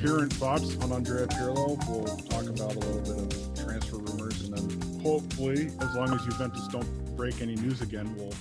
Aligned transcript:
Coherent 0.00 0.32
thoughts 0.32 0.78
on 0.78 0.92
Andrea 0.92 1.26
Pirlo. 1.26 1.76
We'll 1.86 2.16
talk 2.16 2.46
about 2.46 2.74
a 2.74 2.78
little 2.78 3.02
bit 3.02 3.36
of 3.36 3.62
transfer 3.62 3.98
rumors 3.98 4.40
and 4.44 4.56
then 4.56 5.00
hopefully, 5.02 5.66
as 5.78 5.94
long 5.94 6.14
as 6.14 6.24
Juventus 6.24 6.66
don't 6.68 7.16
break 7.16 7.42
any 7.42 7.54
news 7.56 7.82
again, 7.82 8.16
we'll 8.16 8.32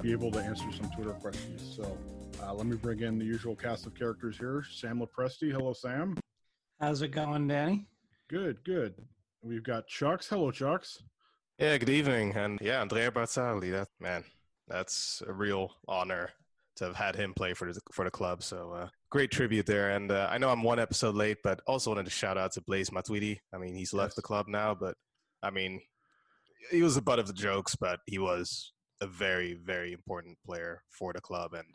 be 0.00 0.12
able 0.12 0.30
to 0.30 0.38
answer 0.38 0.64
some 0.70 0.88
Twitter 0.92 1.10
questions. 1.14 1.74
So 1.74 1.98
uh, 2.40 2.54
let 2.54 2.66
me 2.66 2.76
bring 2.76 3.00
in 3.00 3.18
the 3.18 3.24
usual 3.24 3.56
cast 3.56 3.84
of 3.84 3.96
characters 3.96 4.38
here. 4.38 4.64
Sam 4.70 5.00
Lopresti. 5.00 5.50
Hello, 5.50 5.72
Sam. 5.72 6.16
How's 6.80 7.02
it 7.02 7.08
going, 7.08 7.48
Danny? 7.48 7.84
Good, 8.28 8.62
good. 8.62 8.94
We've 9.42 9.64
got 9.64 9.88
Chucks. 9.88 10.28
Hello, 10.28 10.52
Chucks. 10.52 11.02
Yeah, 11.58 11.78
good 11.78 11.90
evening. 11.90 12.36
And 12.36 12.60
yeah, 12.62 12.80
Andrea 12.80 13.10
Barzagli, 13.10 13.72
that 13.72 13.88
man, 13.98 14.22
that's 14.68 15.20
a 15.26 15.32
real 15.32 15.72
honor 15.88 16.30
to 16.76 16.84
have 16.84 16.94
had 16.94 17.16
him 17.16 17.34
play 17.34 17.54
for 17.54 17.72
the, 17.72 17.80
for 17.90 18.04
the 18.04 18.10
club. 18.12 18.44
So 18.44 18.70
uh, 18.70 18.88
great 19.12 19.30
tribute 19.30 19.66
there. 19.66 19.90
And 19.90 20.10
uh, 20.10 20.26
I 20.30 20.38
know 20.38 20.48
I'm 20.48 20.62
one 20.62 20.78
episode 20.78 21.14
late, 21.14 21.36
but 21.44 21.60
also 21.66 21.90
wanted 21.90 22.06
to 22.06 22.10
shout 22.10 22.38
out 22.38 22.52
to 22.52 22.62
Blaise 22.62 22.88
Matuidi. 22.88 23.38
I 23.52 23.58
mean, 23.58 23.74
he's 23.74 23.92
left 23.92 24.12
Yes. 24.12 24.14
the 24.16 24.22
club 24.22 24.46
now, 24.48 24.74
but 24.74 24.96
I 25.42 25.50
mean, 25.50 25.82
he 26.70 26.82
was 26.82 26.94
the 26.94 27.02
butt 27.02 27.18
of 27.18 27.26
the 27.26 27.34
jokes, 27.34 27.76
but 27.76 28.00
he 28.06 28.18
was 28.18 28.72
a 29.02 29.06
very, 29.06 29.52
very 29.52 29.92
important 29.92 30.38
player 30.46 30.82
for 30.88 31.12
the 31.12 31.20
club 31.20 31.52
and 31.52 31.66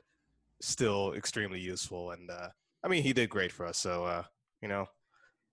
still 0.61 1.13
extremely 1.13 1.59
useful. 1.59 2.09
And 2.09 2.27
uh, 2.31 2.47
I 2.83 2.87
mean, 2.87 3.03
he 3.03 3.13
did 3.13 3.29
great 3.29 3.51
for 3.51 3.67
us. 3.67 3.77
So, 3.77 4.05
uh, 4.05 4.23
you 4.63 4.67
know, 4.67 4.87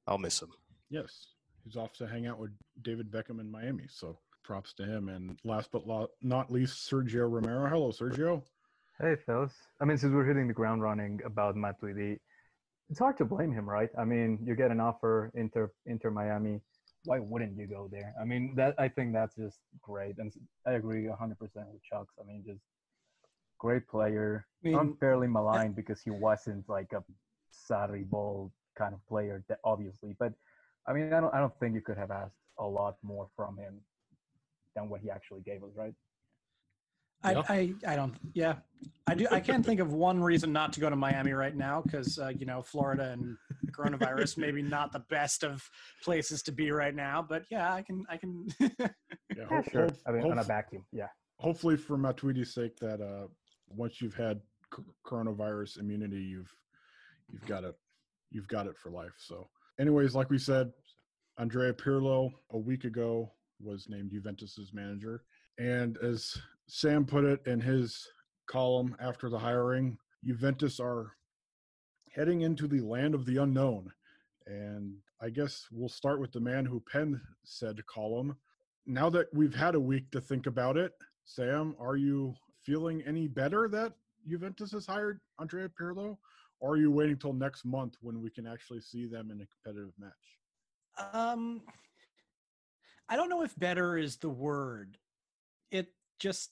I'll 0.06 0.16
miss 0.16 0.40
him. 0.40 0.48
Yes, 0.88 1.34
he's 1.64 1.76
off 1.76 1.92
to 1.98 2.06
hang 2.06 2.26
out 2.26 2.38
with 2.38 2.52
David 2.80 3.10
Beckham 3.10 3.40
in 3.40 3.50
Miami. 3.50 3.88
So 3.90 4.18
props 4.42 4.72
to 4.74 4.84
him. 4.86 5.10
And 5.10 5.38
last 5.44 5.68
but 5.70 5.82
not 6.22 6.50
least, 6.50 6.90
Sergio 6.90 7.30
Romero. 7.30 7.68
Hello, 7.68 7.90
Sergio. 7.90 8.42
Hey, 9.00 9.16
fellas. 9.26 9.52
I 9.80 9.84
mean, 9.86 9.98
since 9.98 10.14
we're 10.14 10.24
hitting 10.24 10.46
the 10.46 10.54
ground 10.54 10.80
running 10.80 11.20
about 11.26 11.56
Matuidi, 11.56 12.20
it's 12.88 13.00
hard 13.00 13.18
to 13.18 13.24
blame 13.24 13.52
him, 13.52 13.68
right? 13.68 13.90
I 13.98 14.04
mean, 14.04 14.38
you 14.44 14.54
get 14.54 14.70
an 14.70 14.78
offer, 14.78 15.32
Inter, 15.34 15.72
Inter 15.86 16.10
Miami. 16.10 16.60
Why 17.04 17.18
wouldn't 17.18 17.56
you 17.56 17.66
go 17.66 17.88
there? 17.90 18.14
I 18.20 18.24
mean, 18.24 18.54
that 18.54 18.76
I 18.78 18.88
think 18.88 19.12
that's 19.12 19.34
just 19.34 19.58
great, 19.82 20.18
and 20.18 20.32
I 20.64 20.72
agree 20.72 21.06
100% 21.06 21.10
with 21.40 21.82
Chucks. 21.82 22.14
I 22.20 22.24
mean, 22.24 22.44
just 22.46 22.60
great 23.58 23.88
player, 23.88 24.46
I 24.64 24.68
mean, 24.68 24.78
unfairly 24.78 25.26
maligned 25.26 25.74
because 25.74 26.00
he 26.00 26.10
wasn't 26.10 26.68
like 26.68 26.92
a 26.92 27.02
Sarri 27.52 28.08
ball 28.08 28.52
kind 28.78 28.94
of 28.94 29.04
player, 29.08 29.42
that 29.48 29.58
obviously. 29.64 30.14
But 30.20 30.34
I 30.86 30.92
mean, 30.92 31.12
I 31.12 31.20
don't, 31.20 31.34
I 31.34 31.40
don't 31.40 31.58
think 31.58 31.74
you 31.74 31.80
could 31.80 31.98
have 31.98 32.12
asked 32.12 32.38
a 32.60 32.64
lot 32.64 32.96
more 33.02 33.28
from 33.34 33.58
him 33.58 33.80
than 34.76 34.88
what 34.88 35.00
he 35.00 35.10
actually 35.10 35.42
gave 35.42 35.64
us, 35.64 35.70
right? 35.74 35.94
I, 37.24 37.34
I, 37.48 37.74
I 37.86 37.96
don't. 37.96 38.14
Yeah, 38.34 38.54
I 39.06 39.14
do. 39.14 39.26
I 39.30 39.40
can't 39.40 39.64
think 39.64 39.80
of 39.80 39.92
one 39.92 40.20
reason 40.22 40.52
not 40.52 40.72
to 40.74 40.80
go 40.80 40.90
to 40.90 40.96
Miami 40.96 41.32
right 41.32 41.56
now 41.56 41.82
because 41.82 42.18
uh, 42.18 42.28
you 42.28 42.46
know 42.46 42.62
Florida 42.62 43.10
and 43.12 43.36
the 43.62 43.72
coronavirus 43.72 44.36
maybe 44.38 44.62
not 44.62 44.92
the 44.92 45.00
best 45.10 45.42
of 45.44 45.68
places 46.02 46.42
to 46.44 46.52
be 46.52 46.70
right 46.70 46.94
now. 46.94 47.24
But 47.26 47.44
yeah, 47.50 47.72
I 47.72 47.82
can. 47.82 48.04
I 48.08 48.16
can. 48.16 48.46
Yeah, 48.60 48.68
Yeah, 49.36 49.44
hope- 49.48 49.70
sure. 49.70 49.82
hope- 49.84 49.98
I 50.06 50.12
mean, 50.12 50.30
on 50.30 50.38
a 50.38 50.44
vacuum, 50.44 50.84
yeah. 50.92 51.08
hopefully 51.38 51.76
for 51.76 51.96
Matuidi's 51.96 52.54
sake 52.54 52.76
that 52.80 53.00
uh 53.00 53.26
once 53.68 54.00
you've 54.00 54.14
had 54.14 54.40
c- 54.76 54.82
coronavirus 55.06 55.78
immunity 55.80 56.20
you've 56.20 56.52
you've 57.32 57.46
got 57.46 57.64
it 57.64 57.74
you've 58.30 58.46
got 58.48 58.66
it 58.66 58.76
for 58.76 58.90
life 58.90 59.14
so 59.16 59.48
anyways 59.80 60.14
like 60.14 60.28
we 60.30 60.38
said 60.38 60.70
andrea 61.38 61.72
pirlo 61.72 62.30
a 62.52 62.58
week 62.58 62.84
ago 62.84 63.32
was 63.60 63.86
named 63.88 64.10
juventus's 64.10 64.72
manager 64.74 65.22
and 65.58 65.96
as 66.02 66.36
sam 66.66 67.04
put 67.04 67.24
it 67.24 67.40
in 67.46 67.60
his 67.60 68.06
column 68.46 68.94
after 69.00 69.28
the 69.28 69.38
hiring 69.38 69.96
juventus 70.24 70.80
are 70.80 71.12
heading 72.14 72.42
into 72.42 72.66
the 72.66 72.80
land 72.80 73.14
of 73.14 73.24
the 73.26 73.36
unknown 73.38 73.90
and 74.46 74.94
i 75.22 75.28
guess 75.28 75.66
we'll 75.72 75.88
start 75.88 76.20
with 76.20 76.32
the 76.32 76.40
man 76.40 76.64
who 76.64 76.82
penned 76.90 77.20
said 77.44 77.84
column 77.86 78.36
now 78.86 79.08
that 79.08 79.26
we've 79.32 79.54
had 79.54 79.74
a 79.74 79.80
week 79.80 80.10
to 80.10 80.20
think 80.20 80.46
about 80.46 80.76
it 80.76 80.92
Sam, 81.24 81.74
are 81.80 81.96
you 81.96 82.34
feeling 82.62 83.02
any 83.06 83.28
better 83.28 83.68
that 83.68 83.94
Juventus 84.28 84.72
has 84.72 84.86
hired 84.86 85.20
Andrea 85.40 85.68
Pirlo, 85.68 86.18
or 86.60 86.72
are 86.72 86.76
you 86.76 86.90
waiting 86.90 87.16
till 87.16 87.32
next 87.32 87.64
month 87.64 87.96
when 88.00 88.20
we 88.20 88.30
can 88.30 88.46
actually 88.46 88.80
see 88.80 89.06
them 89.06 89.30
in 89.30 89.40
a 89.40 89.46
competitive 89.46 89.92
match? 89.98 91.12
Um, 91.12 91.62
I 93.08 93.16
don't 93.16 93.28
know 93.28 93.42
if 93.42 93.58
better 93.58 93.98
is 93.98 94.16
the 94.16 94.28
word. 94.28 94.96
It 95.70 95.88
just 96.18 96.50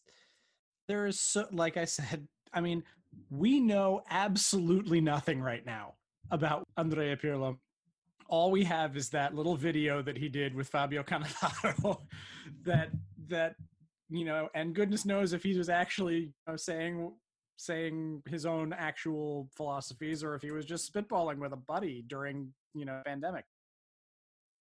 there 0.88 1.06
is 1.06 1.20
so 1.20 1.46
like 1.52 1.76
I 1.76 1.84
said. 1.84 2.26
I 2.54 2.60
mean, 2.60 2.82
we 3.30 3.60
know 3.60 4.02
absolutely 4.10 5.00
nothing 5.00 5.40
right 5.40 5.64
now 5.64 5.94
about 6.30 6.64
Andrea 6.76 7.16
Pirlo. 7.16 7.56
All 8.28 8.50
we 8.50 8.64
have 8.64 8.96
is 8.96 9.08
that 9.10 9.34
little 9.34 9.56
video 9.56 10.02
that 10.02 10.18
he 10.18 10.28
did 10.28 10.54
with 10.54 10.68
Fabio 10.68 11.02
Cannavaro 11.02 11.98
that 12.64 12.90
that 13.28 13.56
you 14.10 14.26
know, 14.26 14.48
and 14.54 14.74
goodness 14.74 15.06
knows 15.06 15.32
if 15.32 15.42
he 15.42 15.56
was 15.56 15.70
actually 15.70 16.16
you 16.16 16.32
know, 16.46 16.56
saying 16.56 17.12
saying 17.56 18.22
his 18.26 18.44
own 18.44 18.72
actual 18.72 19.48
philosophies 19.56 20.24
or 20.24 20.34
if 20.34 20.42
he 20.42 20.50
was 20.50 20.64
just 20.64 20.92
spitballing 20.92 21.38
with 21.38 21.52
a 21.52 21.56
buddy 21.56 22.04
during 22.08 22.52
you 22.74 22.84
know 22.84 23.00
pandemic 23.04 23.44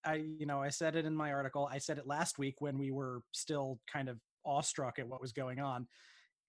i 0.06 0.24
you 0.38 0.46
know 0.46 0.62
i 0.62 0.70
said 0.70 0.96
it 0.96 1.06
in 1.06 1.16
my 1.16 1.32
article 1.32 1.68
i 1.72 1.78
said 1.78 1.98
it 1.98 2.06
last 2.06 2.38
week 2.38 2.56
when 2.60 2.78
we 2.78 2.92
were 2.92 3.22
still 3.32 3.80
kind 3.92 4.10
of 4.10 4.20
awestruck 4.46 5.00
at 5.00 5.08
what 5.08 5.22
was 5.22 5.32
going 5.32 5.60
on. 5.60 5.88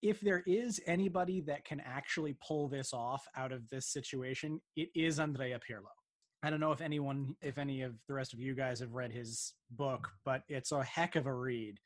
If 0.03 0.21
there 0.21 0.43
is 0.47 0.81
anybody 0.87 1.41
that 1.43 1.65
can 1.65 1.81
actually 1.81 2.37
pull 2.47 2.69
this 2.69 2.93
off 2.93 3.27
out 3.37 3.53
of 3.53 3.69
this 3.69 3.87
situation 3.87 4.61
it 4.77 4.89
is 4.95 5.21
andrea 5.21 5.59
pirlo. 5.59 5.93
I 6.43 6.51
don't 6.51 6.61
know 6.61 6.73
if 6.73 6.81
anyone 6.81 7.37
if 7.41 7.59
any 7.59 7.83
of 7.83 7.95
the 8.09 8.15
rest 8.15 8.33
of 8.33 8.41
you 8.41 8.55
guys 8.55 8.81
have 8.81 8.95
read 8.95 9.13
his 9.13 9.55
book 9.71 10.09
but 10.25 10.43
it's 10.49 10.73
a 10.73 10.83
heck 10.83 11.17
of 11.17 11.27
a 11.27 11.35
read. 11.35 11.79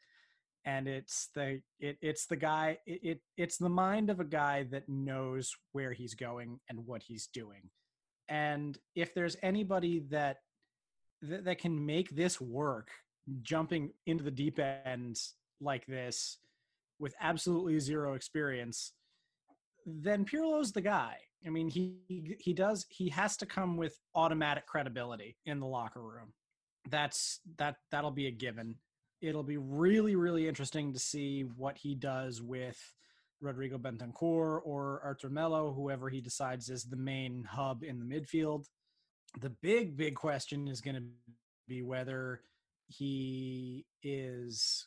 And 0.65 0.89
it's 0.89 1.29
the 1.35 1.61
it, 1.79 1.99
it's 2.01 2.27
the 2.27 2.37
guy 2.37 2.79
it, 2.87 3.01
it 3.03 3.21
it's 3.37 3.59
the 3.59 3.69
mind 3.69 4.11
of 4.11 4.19
a 4.19 4.25
guy 4.25 4.65
that 4.71 4.89
knows 4.89 5.55
where 5.73 5.93
he's 5.93 6.15
going 6.15 6.59
and 6.69 6.87
what 6.87 7.03
he's 7.03 7.29
doing. 7.29 7.71
And 8.29 8.77
if 8.95 9.15
there's 9.15 9.37
anybody 9.43 10.05
that 10.11 10.39
that, 11.23 11.45
that 11.45 11.59
can 11.59 11.85
make 11.85 12.11
this 12.11 12.41
work 12.41 12.91
jumping 13.43 13.93
into 14.07 14.25
the 14.25 14.31
deep 14.31 14.59
end 14.59 15.19
like 15.61 15.87
this 15.87 16.39
with 16.99 17.15
absolutely 17.21 17.79
zero 17.79 18.15
experience 18.15 18.93
then 19.89 20.25
Pirlo's 20.25 20.73
the 20.73 20.81
guy. 20.81 21.15
I 21.47 21.51
mean, 21.51 21.69
he 21.69 22.01
he 22.41 22.53
does 22.53 22.87
he 22.89 23.09
has 23.11 23.37
to 23.37 23.47
come 23.47 23.77
with 23.77 23.97
automatic 24.17 24.67
credibility 24.67 25.37
in 25.47 25.61
the 25.61 25.67
locker 25.67 26.03
room. 26.03 26.33
That's 26.91 27.39
that 27.59 27.77
that'll 27.93 28.11
be 28.11 28.27
a 28.27 28.33
given 28.33 28.75
it'll 29.21 29.43
be 29.43 29.57
really, 29.57 30.15
really 30.15 30.49
interesting 30.49 30.93
to 30.93 30.99
see 30.99 31.43
what 31.57 31.79
he 31.79 31.95
does 31.95 32.43
with 32.43 32.79
Rodrigo 33.41 33.79
Bentancur 33.79 34.61
or 34.65 35.01
Artur 35.05 35.31
Melo, 35.31 35.73
whoever 35.73 36.09
he 36.09 36.21
decides 36.21 36.69
is 36.69 36.85
the 36.85 36.97
main 36.97 37.45
hub 37.45 37.83
in 37.83 37.99
the 37.99 38.05
midfield. 38.05 38.67
The 39.41 39.51
big, 39.51 39.97
big 39.97 40.15
question 40.15 40.69
is 40.69 40.81
going 40.81 40.97
to 40.97 41.03
be 41.69 41.83
whether 41.83 42.41
he 42.87 43.85
is 44.03 44.87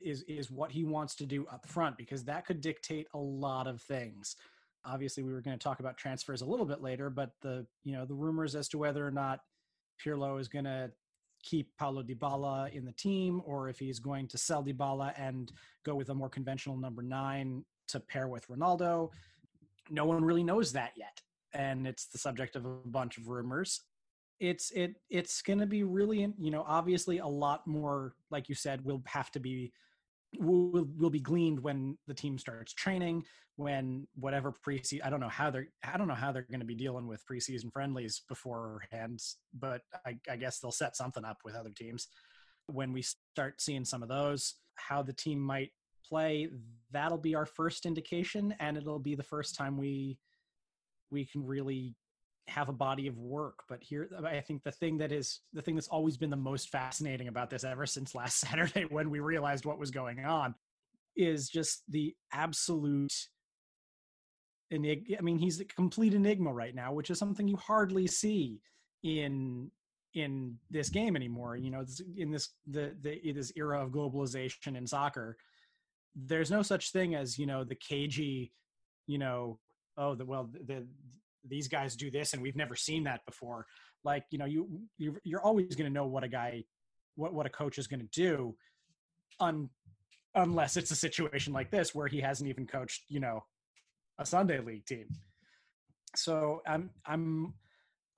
is 0.00 0.22
is 0.28 0.50
what 0.50 0.70
he 0.70 0.84
wants 0.84 1.14
to 1.16 1.26
do 1.26 1.46
up 1.46 1.66
front 1.66 1.96
because 1.96 2.24
that 2.24 2.46
could 2.46 2.60
dictate 2.60 3.06
a 3.14 3.18
lot 3.18 3.66
of 3.66 3.80
things. 3.82 4.36
Obviously, 4.84 5.22
we 5.22 5.32
were 5.32 5.40
going 5.40 5.58
to 5.58 5.62
talk 5.62 5.80
about 5.80 5.96
transfers 5.96 6.42
a 6.42 6.46
little 6.46 6.66
bit 6.66 6.82
later, 6.82 7.10
but 7.10 7.30
the 7.42 7.66
you 7.84 7.92
know 7.92 8.04
the 8.04 8.14
rumors 8.14 8.54
as 8.54 8.68
to 8.68 8.78
whether 8.78 9.06
or 9.06 9.10
not 9.10 9.40
Pirlo 10.04 10.40
is 10.40 10.48
going 10.48 10.64
to 10.64 10.90
keep 11.42 11.70
Paulo 11.78 12.02
Dybala 12.02 12.72
in 12.72 12.84
the 12.84 12.92
team 12.92 13.40
or 13.44 13.68
if 13.68 13.78
he's 13.78 14.00
going 14.00 14.26
to 14.28 14.38
sell 14.38 14.64
Dybala 14.64 15.12
and 15.16 15.52
go 15.84 15.94
with 15.94 16.08
a 16.08 16.14
more 16.14 16.28
conventional 16.28 16.76
number 16.76 17.02
nine 17.02 17.64
to 17.88 18.00
pair 18.00 18.26
with 18.26 18.48
Ronaldo. 18.48 19.10
No 19.88 20.04
one 20.04 20.24
really 20.24 20.42
knows 20.42 20.72
that 20.72 20.92
yet. 20.96 21.20
And 21.52 21.86
it's 21.86 22.06
the 22.06 22.18
subject 22.18 22.56
of 22.56 22.66
a 22.66 22.74
bunch 22.84 23.16
of 23.16 23.28
rumors. 23.28 23.82
It's 24.40 24.70
it 24.72 24.96
it's 25.10 25.42
going 25.42 25.60
to 25.60 25.66
be 25.66 25.82
really 25.82 26.32
you 26.38 26.50
know 26.50 26.64
obviously 26.66 27.18
a 27.18 27.26
lot 27.26 27.66
more 27.66 28.14
like 28.30 28.48
you 28.48 28.54
said 28.54 28.84
will 28.84 29.02
have 29.06 29.30
to 29.32 29.40
be 29.40 29.72
will 30.38 30.86
will 30.98 31.10
be 31.10 31.20
gleaned 31.20 31.60
when 31.60 31.96
the 32.06 32.14
team 32.14 32.36
starts 32.36 32.74
training 32.74 33.24
when 33.54 34.06
whatever 34.16 34.52
preseason 34.52 35.00
i 35.02 35.08
don't 35.08 35.20
know 35.20 35.28
how 35.30 35.48
they're 35.48 35.68
i 35.82 35.96
don't 35.96 36.08
know 36.08 36.14
how 36.14 36.30
they're 36.30 36.46
going 36.50 36.60
to 36.60 36.66
be 36.66 36.74
dealing 36.74 37.06
with 37.06 37.24
preseason 37.30 37.72
friendlies 37.72 38.20
beforehand 38.28 39.18
but 39.58 39.80
I, 40.04 40.18
I 40.28 40.36
guess 40.36 40.58
they'll 40.58 40.72
set 40.72 40.96
something 40.96 41.24
up 41.24 41.38
with 41.44 41.54
other 41.54 41.70
teams 41.70 42.08
when 42.66 42.92
we 42.92 43.02
start 43.02 43.62
seeing 43.62 43.84
some 43.86 44.02
of 44.02 44.10
those 44.10 44.56
how 44.76 45.02
the 45.02 45.12
team 45.12 45.40
might 45.40 45.70
play. 46.08 46.48
That'll 46.92 47.18
be 47.18 47.34
our 47.34 47.46
first 47.46 47.86
indication 47.86 48.54
and 48.60 48.76
it'll 48.76 48.98
be 48.98 49.14
the 49.14 49.22
first 49.22 49.56
time 49.56 49.76
we 49.76 50.18
we 51.10 51.24
can 51.24 51.44
really 51.44 51.94
have 52.48 52.68
a 52.68 52.72
body 52.72 53.06
of 53.06 53.18
work 53.18 53.60
but 53.68 53.82
here 53.82 54.08
i 54.24 54.40
think 54.40 54.62
the 54.62 54.70
thing 54.70 54.98
that 54.98 55.12
is 55.12 55.40
the 55.52 55.62
thing 55.62 55.74
that's 55.74 55.88
always 55.88 56.16
been 56.16 56.30
the 56.30 56.36
most 56.36 56.70
fascinating 56.70 57.28
about 57.28 57.50
this 57.50 57.64
ever 57.64 57.86
since 57.86 58.14
last 58.14 58.38
saturday 58.40 58.84
when 58.90 59.10
we 59.10 59.20
realized 59.20 59.64
what 59.64 59.78
was 59.78 59.90
going 59.90 60.24
on 60.24 60.54
is 61.16 61.48
just 61.48 61.82
the 61.88 62.14
absolute 62.32 63.12
enigma 64.70 65.16
i 65.18 65.22
mean 65.22 65.38
he's 65.38 65.60
a 65.60 65.64
complete 65.64 66.14
enigma 66.14 66.52
right 66.52 66.74
now 66.74 66.92
which 66.92 67.10
is 67.10 67.18
something 67.18 67.48
you 67.48 67.56
hardly 67.56 68.06
see 68.06 68.60
in 69.02 69.70
in 70.16 70.56
this 70.70 70.88
game 70.88 71.14
anymore. 71.14 71.56
You 71.56 71.70
know 71.70 71.84
in 72.16 72.30
this 72.30 72.48
the, 72.66 72.96
the 73.02 73.32
this 73.32 73.52
era 73.56 73.82
of 73.82 73.90
globalization 73.90 74.76
in 74.76 74.86
soccer 74.86 75.36
there's 76.16 76.50
no 76.50 76.62
such 76.62 76.90
thing 76.92 77.14
as 77.14 77.38
you 77.38 77.46
know 77.46 77.62
the 77.62 77.74
cagey 77.74 78.50
you 79.06 79.18
know 79.18 79.58
oh 79.98 80.14
the 80.14 80.24
well 80.24 80.48
the 80.66 80.86
these 81.48 81.68
guys 81.68 81.96
do 81.96 82.10
this 82.10 82.32
and 82.32 82.42
we've 82.42 82.56
never 82.56 82.76
seen 82.76 83.04
that 83.04 83.24
before. 83.26 83.66
Like 84.04 84.24
you 84.30 84.38
know 84.38 84.44
you 84.44 84.68
you're 84.98 85.42
always 85.42 85.74
going 85.74 85.88
to 85.88 85.92
know 85.92 86.06
what 86.06 86.24
a 86.24 86.28
guy 86.28 86.64
what 87.16 87.34
what 87.34 87.46
a 87.46 87.50
coach 87.50 87.78
is 87.78 87.86
going 87.86 88.00
to 88.00 88.06
do 88.06 88.54
un, 89.40 89.68
unless 90.34 90.76
it's 90.76 90.90
a 90.90 90.96
situation 90.96 91.52
like 91.52 91.70
this 91.70 91.94
where 91.94 92.06
he 92.06 92.20
hasn't 92.20 92.48
even 92.48 92.66
coached 92.66 93.02
you 93.08 93.20
know 93.20 93.44
a 94.18 94.26
sunday 94.26 94.60
league 94.60 94.86
team. 94.86 95.06
So 96.14 96.62
i'm 96.66 96.90
i'm 97.04 97.54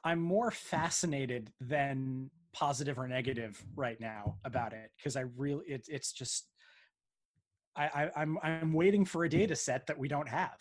i'm 0.04 0.20
more 0.20 0.50
fascinated 0.50 1.50
than 1.60 2.30
positive 2.52 2.98
or 2.98 3.08
negative 3.08 3.62
right 3.76 4.00
now 4.00 4.36
about 4.44 4.72
it 4.72 4.90
because 4.96 5.16
i 5.16 5.24
really 5.36 5.64
it, 5.66 5.86
it's 5.88 6.12
just 6.12 6.48
I, 7.76 7.84
I 7.84 8.10
i'm 8.16 8.38
i'm 8.42 8.72
waiting 8.72 9.04
for 9.04 9.24
a 9.24 9.28
data 9.28 9.54
set 9.54 9.86
that 9.86 9.98
we 9.98 10.08
don't 10.08 10.28
have 10.28 10.56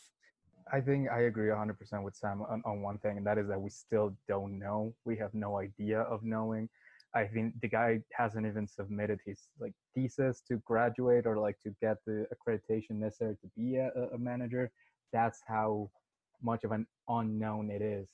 I 0.71 0.81
think 0.81 1.09
I 1.09 1.21
agree 1.21 1.49
100% 1.49 2.03
with 2.03 2.15
Sam 2.15 2.41
on, 2.41 2.61
on 2.65 2.81
one 2.81 2.97
thing, 2.99 3.17
and 3.17 3.25
that 3.25 3.37
is 3.37 3.47
that 3.47 3.59
we 3.59 3.69
still 3.69 4.15
don't 4.27 4.59
know. 4.59 4.93
We 5.05 5.15
have 5.17 5.33
no 5.33 5.57
idea 5.57 6.01
of 6.01 6.23
knowing. 6.23 6.69
I 7.15 7.25
think 7.25 7.53
the 7.61 7.69
guy 7.69 8.01
hasn't 8.13 8.45
even 8.45 8.67
submitted 8.67 9.19
his 9.25 9.47
like 9.59 9.73
thesis 9.95 10.41
to 10.49 10.57
graduate 10.65 11.25
or 11.25 11.37
like 11.37 11.57
to 11.63 11.73
get 11.81 11.97
the 12.05 12.27
accreditation 12.33 12.91
necessary 12.91 13.35
to 13.41 13.49
be 13.55 13.77
a, 13.77 13.89
a 14.13 14.17
manager. 14.17 14.69
That's 15.13 15.41
how 15.47 15.89
much 16.41 16.63
of 16.63 16.71
an 16.71 16.85
unknown 17.07 17.71
it 17.71 17.81
is 17.81 18.07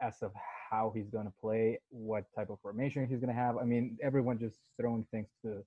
as 0.00 0.22
of 0.22 0.32
how 0.70 0.92
he's 0.94 1.10
going 1.10 1.26
to 1.26 1.32
play, 1.40 1.78
what 1.90 2.24
type 2.34 2.50
of 2.50 2.58
formation 2.60 3.06
he's 3.06 3.20
going 3.20 3.34
to 3.34 3.40
have. 3.40 3.56
I 3.58 3.64
mean, 3.64 3.98
everyone 4.02 4.38
just 4.38 4.58
throwing 4.80 5.04
things 5.10 5.28
to 5.44 5.62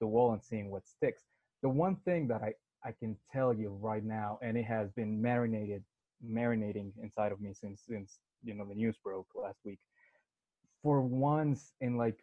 the 0.00 0.06
wall 0.06 0.32
and 0.32 0.42
seeing 0.42 0.70
what 0.70 0.86
sticks. 0.86 1.22
The 1.62 1.68
one 1.68 1.96
thing 2.04 2.28
that 2.28 2.42
I 2.42 2.52
I 2.84 2.92
can 2.92 3.16
tell 3.32 3.52
you 3.52 3.70
right 3.80 4.04
now, 4.04 4.38
and 4.42 4.56
it 4.56 4.64
has 4.64 4.90
been 4.92 5.20
marinated, 5.20 5.82
marinating 6.26 6.92
inside 7.02 7.32
of 7.32 7.40
me 7.40 7.52
since 7.54 7.82
since 7.88 8.18
you 8.42 8.54
know 8.54 8.66
the 8.66 8.74
news 8.74 8.96
broke 9.02 9.28
last 9.34 9.58
week. 9.64 9.78
For 10.82 11.00
once 11.00 11.72
in 11.80 11.96
like 11.96 12.22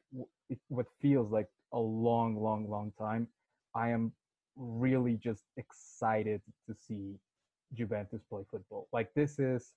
what 0.68 0.86
feels 1.02 1.32
like 1.32 1.48
a 1.74 1.80
long, 1.80 2.36
long, 2.36 2.70
long 2.70 2.92
time, 2.98 3.28
I 3.74 3.90
am 3.90 4.12
really 4.56 5.16
just 5.16 5.44
excited 5.58 6.42
to 6.68 6.76
see 6.76 7.16
Juventus 7.74 8.22
play 8.30 8.44
football. 8.52 8.88
Like 8.94 9.14
this 9.16 9.40
is 9.40 9.74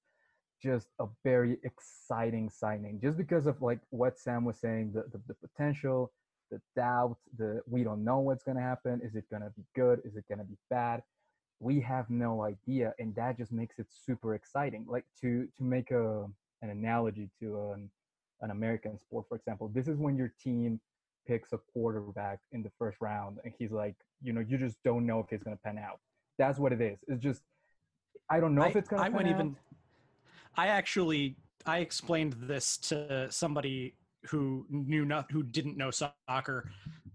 just 0.62 0.88
a 1.00 1.06
very 1.22 1.58
exciting 1.64 2.50
signing, 2.50 3.00
just 3.00 3.16
because 3.16 3.46
of 3.46 3.62
like 3.62 3.80
what 3.90 4.18
Sam 4.18 4.44
was 4.44 4.58
saying, 4.58 4.92
the 4.92 5.04
the, 5.12 5.20
the 5.28 5.34
potential 5.34 6.12
the 6.50 6.60
doubt, 6.76 7.16
the 7.36 7.62
we 7.66 7.84
don't 7.84 8.04
know 8.04 8.20
what's 8.20 8.44
going 8.44 8.56
to 8.56 8.62
happen. 8.62 9.00
Is 9.02 9.14
it 9.14 9.24
going 9.30 9.42
to 9.42 9.50
be 9.50 9.64
good? 9.74 10.00
Is 10.04 10.16
it 10.16 10.24
going 10.28 10.38
to 10.38 10.44
be 10.44 10.56
bad? 10.70 11.02
We 11.60 11.80
have 11.80 12.10
no 12.10 12.42
idea, 12.42 12.92
and 12.98 13.14
that 13.14 13.38
just 13.38 13.52
makes 13.52 13.78
it 13.78 13.86
super 13.90 14.34
exciting. 14.34 14.84
Like 14.88 15.04
to 15.20 15.48
to 15.56 15.64
make 15.64 15.90
a 15.90 16.26
an 16.62 16.70
analogy 16.70 17.30
to 17.40 17.72
an 17.72 17.90
an 18.40 18.50
American 18.50 18.98
sport, 18.98 19.26
for 19.28 19.36
example, 19.36 19.70
this 19.74 19.88
is 19.88 19.98
when 19.98 20.16
your 20.16 20.32
team 20.42 20.80
picks 21.26 21.52
a 21.52 21.58
quarterback 21.72 22.40
in 22.52 22.62
the 22.62 22.70
first 22.78 22.98
round, 23.00 23.38
and 23.44 23.54
he's 23.58 23.70
like, 23.72 23.94
you 24.22 24.32
know, 24.32 24.44
you 24.46 24.58
just 24.58 24.76
don't 24.84 25.06
know 25.06 25.20
if 25.20 25.26
he's 25.30 25.42
going 25.42 25.56
to 25.56 25.62
pan 25.62 25.78
out. 25.78 26.00
That's 26.38 26.58
what 26.58 26.72
it 26.72 26.80
is. 26.80 26.98
It's 27.08 27.22
just 27.22 27.42
I 28.30 28.40
don't 28.40 28.54
know 28.54 28.62
I, 28.62 28.68
if 28.68 28.76
it's 28.76 28.88
going 28.88 29.00
to. 29.00 29.06
I 29.06 29.08
went 29.10 29.28
even. 29.28 29.56
I 30.56 30.68
actually 30.68 31.36
I 31.66 31.78
explained 31.78 32.34
this 32.38 32.76
to 32.78 33.30
somebody 33.30 33.94
who 34.28 34.66
knew 34.70 35.04
not 35.04 35.30
who 35.30 35.42
didn't 35.42 35.76
know 35.76 35.90
soccer 35.90 36.70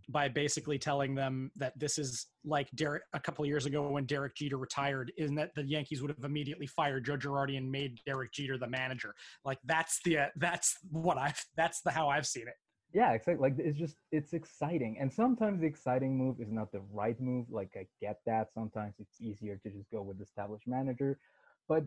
by 0.10 0.28
basically 0.28 0.80
telling 0.80 1.14
them 1.14 1.52
that 1.56 1.78
this 1.78 1.98
is 1.98 2.28
like 2.44 2.70
Derek 2.72 3.04
a 3.14 3.20
couple 3.20 3.46
years 3.46 3.66
ago 3.66 3.88
when 3.88 4.06
Derek 4.06 4.36
Jeter 4.36 4.58
retired, 4.58 5.12
in 5.18 5.36
that 5.36 5.54
the 5.56 5.64
Yankees 5.64 6.02
would 6.02 6.10
have 6.12 6.24
immediately 6.24 6.66
fired 6.66 7.06
Joe 7.06 7.18
Girardi 7.18 7.58
and 7.58 7.72
made 7.72 8.00
Derek 8.06 8.32
Jeter 8.32 8.58
the 8.58 8.68
manager. 8.68 9.14
Like 9.46 9.60
that's 9.66 10.00
the 10.04 10.18
uh, 10.18 10.26
that's 10.38 10.78
what 10.92 11.18
I've 11.18 11.44
that's 11.56 11.82
the 11.82 11.92
how 11.92 12.10
I've 12.10 12.28
seen 12.28 12.48
it. 12.48 12.56
yeah, 12.94 13.12
exactly. 13.12 13.50
Like 13.50 13.60
it's 13.60 13.78
just 13.78 13.98
it's 14.12 14.34
exciting, 14.34 14.98
and 15.00 15.12
sometimes 15.12 15.62
the 15.62 15.68
exciting 15.68 16.18
move 16.18 16.42
is 16.42 16.52
not 16.52 16.72
the 16.72 16.82
right 16.92 17.20
move. 17.22 17.46
Like 17.50 17.72
I 17.76 17.86
get 18.02 18.20
that. 18.26 18.52
Sometimes 18.54 18.96
it's 19.00 19.22
easier 19.22 19.60
to 19.64 19.70
just 19.70 19.90
go 19.92 20.02
with 20.02 20.22
established 20.22 20.68
manager, 20.68 21.20
but 21.68 21.84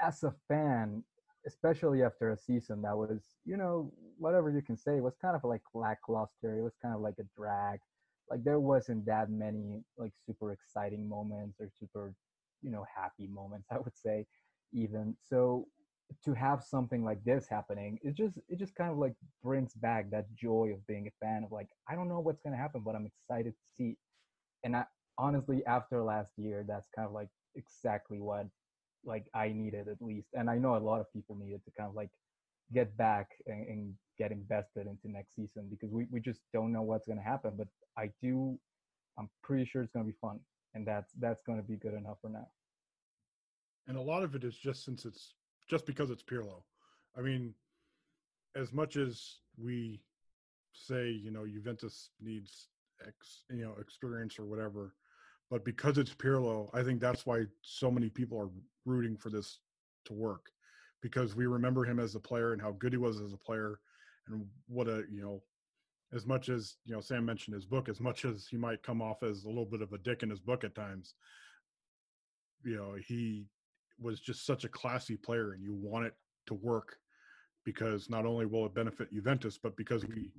as 0.00 0.22
a 0.22 0.34
fan, 0.48 1.02
especially 1.46 2.02
after 2.02 2.32
a 2.32 2.36
season 2.36 2.82
that 2.82 2.96
was, 2.96 3.20
you 3.44 3.56
know, 3.56 3.92
whatever 4.18 4.50
you 4.50 4.62
can 4.62 4.76
say, 4.76 5.00
was 5.00 5.14
kind 5.20 5.36
of 5.36 5.44
like 5.44 5.62
lackluster. 5.74 6.58
It 6.58 6.62
was 6.62 6.76
kind 6.82 6.94
of 6.94 7.00
like 7.00 7.14
a 7.20 7.24
drag. 7.36 7.80
Like 8.30 8.42
there 8.44 8.60
wasn't 8.60 9.06
that 9.06 9.30
many 9.30 9.84
like 9.96 10.12
super 10.26 10.52
exciting 10.52 11.08
moments 11.08 11.58
or 11.60 11.68
super, 11.78 12.14
you 12.62 12.70
know, 12.70 12.84
happy 12.94 13.28
moments. 13.28 13.68
I 13.72 13.78
would 13.78 13.96
say, 13.96 14.26
even 14.72 15.16
so 15.28 15.66
to 16.24 16.34
have 16.34 16.62
something 16.62 17.04
like 17.04 17.22
this 17.24 17.46
happening 17.48 17.98
it 18.02 18.14
just 18.14 18.38
it 18.48 18.58
just 18.58 18.74
kind 18.76 18.90
of 18.92 18.98
like 18.98 19.14
brings 19.42 19.74
back 19.74 20.08
that 20.10 20.24
joy 20.34 20.70
of 20.72 20.86
being 20.86 21.08
a 21.08 21.24
fan 21.24 21.42
of 21.44 21.50
like 21.50 21.68
i 21.88 21.94
don't 21.94 22.08
know 22.08 22.20
what's 22.20 22.42
to 22.42 22.50
happen 22.50 22.80
but 22.84 22.94
i'm 22.94 23.06
excited 23.06 23.52
to 23.52 23.64
see 23.76 23.96
and 24.64 24.76
i 24.76 24.84
honestly 25.18 25.64
after 25.66 26.02
last 26.02 26.30
year 26.36 26.64
that's 26.68 26.88
kind 26.94 27.08
of 27.08 27.12
like 27.12 27.28
exactly 27.56 28.20
what 28.20 28.46
like 29.06 29.26
i 29.34 29.48
needed 29.48 29.88
at 29.88 30.00
least 30.00 30.28
and 30.34 30.50
i 30.50 30.56
know 30.58 30.76
a 30.76 30.78
lot 30.78 31.00
of 31.00 31.12
people 31.12 31.36
needed 31.36 31.60
to 31.64 31.70
kind 31.76 31.88
of 31.88 31.94
like 31.94 32.10
get 32.72 32.96
back 32.96 33.28
and, 33.46 33.66
and 33.68 33.94
get 34.18 34.32
invested 34.32 34.86
into 34.86 35.08
next 35.08 35.34
season 35.36 35.68
because 35.70 35.90
we, 35.92 36.06
we 36.10 36.20
just 36.20 36.40
don't 36.52 36.72
know 36.72 36.82
what's 36.82 37.06
going 37.06 37.18
to 37.18 37.24
happen 37.24 37.52
but 37.56 37.68
i 37.96 38.10
do 38.22 38.58
i'm 39.18 39.28
pretty 39.42 39.64
sure 39.64 39.82
it's 39.82 39.92
going 39.92 40.04
to 40.04 40.12
be 40.12 40.18
fun 40.20 40.38
and 40.74 40.86
that's 40.86 41.12
that's 41.20 41.42
going 41.44 41.58
to 41.58 41.66
be 41.66 41.76
good 41.76 41.94
enough 41.94 42.16
for 42.20 42.28
now 42.28 42.46
and 43.88 43.96
a 43.96 44.00
lot 44.00 44.22
of 44.22 44.34
it 44.34 44.42
is 44.42 44.56
just 44.56 44.84
since 44.84 45.04
it's 45.04 45.34
just 45.68 45.86
because 45.86 46.10
it's 46.10 46.22
Pirlo. 46.22 46.62
I 47.16 47.20
mean, 47.20 47.54
as 48.54 48.72
much 48.72 48.96
as 48.96 49.38
we 49.56 50.00
say, 50.72 51.08
you 51.10 51.30
know, 51.30 51.46
Juventus 51.46 52.10
needs 52.20 52.68
X, 53.06 53.44
you 53.50 53.64
know, 53.64 53.74
experience 53.80 54.38
or 54.38 54.44
whatever, 54.44 54.94
but 55.50 55.64
because 55.64 55.98
it's 55.98 56.14
Pirlo, 56.14 56.68
I 56.74 56.82
think 56.82 57.00
that's 57.00 57.26
why 57.26 57.44
so 57.62 57.90
many 57.90 58.08
people 58.08 58.38
are 58.38 58.50
rooting 58.84 59.16
for 59.16 59.30
this 59.30 59.60
to 60.06 60.12
work 60.12 60.50
because 61.02 61.36
we 61.36 61.46
remember 61.46 61.84
him 61.84 62.00
as 62.00 62.14
a 62.14 62.20
player 62.20 62.52
and 62.52 62.60
how 62.60 62.72
good 62.72 62.92
he 62.92 62.98
was 62.98 63.20
as 63.20 63.32
a 63.32 63.38
player 63.38 63.78
and 64.28 64.44
what 64.66 64.88
a, 64.88 65.04
you 65.10 65.22
know, 65.22 65.42
as 66.12 66.26
much 66.26 66.48
as, 66.48 66.76
you 66.84 66.94
know, 66.94 67.00
Sam 67.00 67.24
mentioned 67.24 67.54
his 67.54 67.66
book, 67.66 67.88
as 67.88 68.00
much 68.00 68.24
as 68.24 68.46
he 68.48 68.56
might 68.56 68.82
come 68.82 69.02
off 69.02 69.22
as 69.22 69.44
a 69.44 69.48
little 69.48 69.66
bit 69.66 69.82
of 69.82 69.92
a 69.92 69.98
dick 69.98 70.22
in 70.22 70.30
his 70.30 70.40
book 70.40 70.64
at 70.64 70.74
times, 70.74 71.14
you 72.64 72.76
know, 72.76 72.94
he 73.06 73.46
was 74.00 74.20
just 74.20 74.46
such 74.46 74.64
a 74.64 74.68
classy 74.68 75.16
player 75.16 75.52
and 75.52 75.62
you 75.62 75.74
want 75.74 76.06
it 76.06 76.14
to 76.46 76.54
work 76.54 76.96
because 77.66 78.08
not 78.08 78.24
only 78.24 78.46
will 78.46 78.64
it 78.64 78.74
benefit 78.74 79.12
Juventus, 79.12 79.58
but 79.62 79.76
because 79.76 80.06
we 80.06 80.30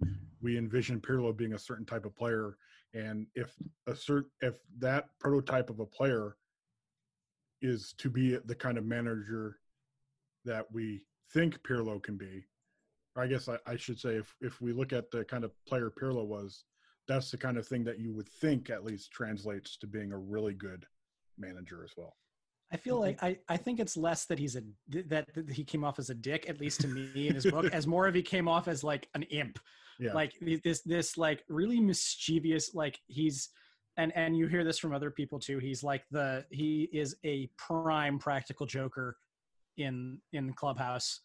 we 0.41 0.57
envision 0.57 0.99
Pirlo 0.99 1.35
being 1.35 1.53
a 1.53 1.59
certain 1.59 1.85
type 1.85 2.05
of 2.05 2.15
player, 2.15 2.57
and 2.93 3.27
if 3.35 3.53
a 3.85 3.95
certain 3.95 4.31
if 4.41 4.57
that 4.79 5.09
prototype 5.19 5.69
of 5.69 5.79
a 5.81 5.85
player 5.85 6.37
is 7.61 7.93
to 7.97 8.09
be 8.09 8.37
the 8.45 8.55
kind 8.55 8.77
of 8.77 8.85
manager 8.85 9.57
that 10.45 10.65
we 10.71 11.03
think 11.33 11.61
Pirlo 11.63 12.01
can 12.01 12.17
be, 12.17 12.45
I 13.17 13.27
guess 13.27 13.49
I, 13.49 13.57
I 13.67 13.75
should 13.75 13.99
say 13.99 14.15
if 14.15 14.33
if 14.39 14.61
we 14.61 14.71
look 14.71 14.93
at 14.93 15.11
the 15.11 15.25
kind 15.25 15.43
of 15.43 15.51
player 15.67 15.91
Pirlo 15.91 16.25
was, 16.25 16.63
that's 17.09 17.29
the 17.29 17.37
kind 17.37 17.57
of 17.57 17.67
thing 17.67 17.83
that 17.83 17.99
you 17.99 18.13
would 18.13 18.29
think 18.29 18.69
at 18.69 18.85
least 18.85 19.11
translates 19.11 19.75
to 19.77 19.87
being 19.87 20.13
a 20.13 20.17
really 20.17 20.53
good 20.53 20.85
manager 21.37 21.83
as 21.83 21.91
well. 21.97 22.15
I 22.71 22.77
feel 22.77 22.95
mm-hmm. 22.95 23.03
like 23.03 23.23
I, 23.23 23.37
I 23.47 23.57
think 23.57 23.79
it's 23.79 23.95
less 23.95 24.25
that 24.25 24.39
he's 24.39 24.55
a 24.55 24.61
that, 25.07 25.33
that 25.33 25.49
he 25.49 25.63
came 25.63 25.83
off 25.83 25.99
as 25.99 26.09
a 26.09 26.15
dick, 26.15 26.49
at 26.49 26.59
least 26.59 26.81
to 26.81 26.87
me 26.87 27.27
in 27.27 27.35
his 27.35 27.45
book, 27.45 27.65
as 27.71 27.87
more 27.87 28.07
of 28.07 28.15
he 28.15 28.21
came 28.21 28.47
off 28.47 28.67
as 28.67 28.83
like 28.83 29.07
an 29.13 29.23
imp, 29.23 29.59
yeah. 29.99 30.13
like 30.13 30.33
this 30.63 30.81
this 30.81 31.17
like 31.17 31.43
really 31.47 31.79
mischievous 31.79 32.75
like 32.75 32.99
he's 33.07 33.49
and 33.97 34.11
and 34.15 34.37
you 34.37 34.47
hear 34.47 34.63
this 34.63 34.79
from 34.79 34.93
other 34.93 35.11
people 35.11 35.39
too. 35.39 35.59
He's 35.59 35.83
like 35.83 36.03
the 36.11 36.45
he 36.51 36.89
is 36.91 37.15
a 37.25 37.49
prime 37.57 38.19
practical 38.19 38.65
joker 38.65 39.15
in 39.77 40.19
in 40.33 40.53
clubhouse, 40.53 41.21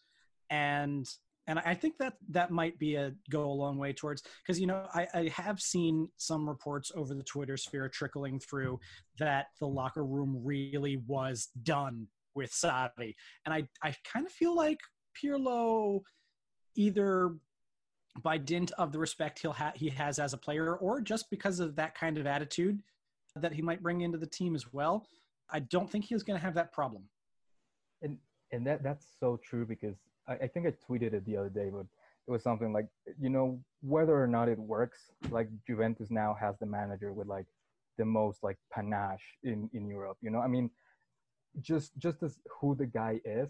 and 0.49 1.05
and 1.47 1.59
I 1.59 1.73
think 1.73 1.97
that 1.97 2.13
that 2.29 2.51
might 2.51 2.79
be 2.79 2.95
a 2.95 3.13
go 3.29 3.43
a 3.45 3.51
long 3.51 3.77
way 3.77 3.93
towards 3.93 4.23
because 4.41 4.59
you 4.59 4.67
know 4.67 4.85
I, 4.93 5.07
I, 5.13 5.31
have 5.35 5.59
seen 5.59 6.07
some 6.17 6.47
reports 6.47 6.91
over 6.95 7.13
the 7.13 7.23
Twitter 7.23 7.57
sphere 7.57 7.89
trickling 7.89 8.39
through 8.39 8.79
that 9.19 9.47
the 9.59 9.67
locker 9.67 10.05
room 10.05 10.39
really 10.43 11.01
was 11.05 11.49
done 11.63 12.07
with 12.35 12.51
Sarri, 12.51 13.13
and 13.45 13.53
I 13.53 13.67
I 13.83 13.93
kind 14.11 14.25
of 14.25 14.31
feel 14.31 14.55
like 14.55 14.79
Pirlo 15.21 16.01
either 16.75 17.35
by 18.21 18.37
dint 18.37 18.71
of 18.77 18.91
the 18.91 18.99
respect 18.99 19.39
he'll 19.39 19.53
ha- 19.53 19.73
he 19.75 19.89
has 19.89 20.19
as 20.19 20.33
a 20.33 20.37
player 20.37 20.75
or 20.75 21.01
just 21.01 21.29
because 21.29 21.59
of 21.59 21.75
that 21.75 21.95
kind 21.95 22.17
of 22.17 22.27
attitude 22.27 22.79
that 23.35 23.53
he 23.53 23.61
might 23.61 23.81
bring 23.81 24.01
into 24.01 24.17
the 24.17 24.27
team 24.27 24.55
as 24.55 24.71
well. 24.71 25.07
I 25.49 25.59
don't 25.59 25.89
think 25.89 26.05
he's 26.05 26.23
going 26.23 26.39
to 26.39 26.45
have 26.45 26.53
that 26.55 26.71
problem. 26.71 27.03
And 28.01 28.17
and 28.51 28.65
that 28.67 28.83
that's 28.83 29.05
so 29.19 29.37
true 29.43 29.65
because 29.65 29.95
I, 30.27 30.33
I 30.33 30.47
think 30.47 30.67
I 30.67 30.73
tweeted 30.87 31.13
it 31.13 31.25
the 31.25 31.37
other 31.37 31.49
day, 31.49 31.69
but 31.71 31.85
it 32.27 32.31
was 32.31 32.43
something 32.43 32.71
like 32.71 32.87
you 33.19 33.29
know 33.29 33.59
whether 33.81 34.21
or 34.21 34.27
not 34.27 34.47
it 34.47 34.57
works 34.57 35.11
like 35.29 35.49
juventus 35.67 36.09
now 36.09 36.33
has 36.39 36.55
the 36.59 36.65
manager 36.65 37.11
with 37.11 37.27
like 37.27 37.45
the 37.97 38.05
most 38.05 38.43
like 38.43 38.57
panache 38.71 39.37
in 39.43 39.69
in 39.73 39.89
europe 39.89 40.17
you 40.21 40.29
know? 40.29 40.39
I 40.39 40.47
mean 40.47 40.69
just 41.59 41.91
just 41.97 42.23
as 42.23 42.39
who 42.61 42.75
the 42.75 42.85
guy 42.85 43.19
is 43.25 43.49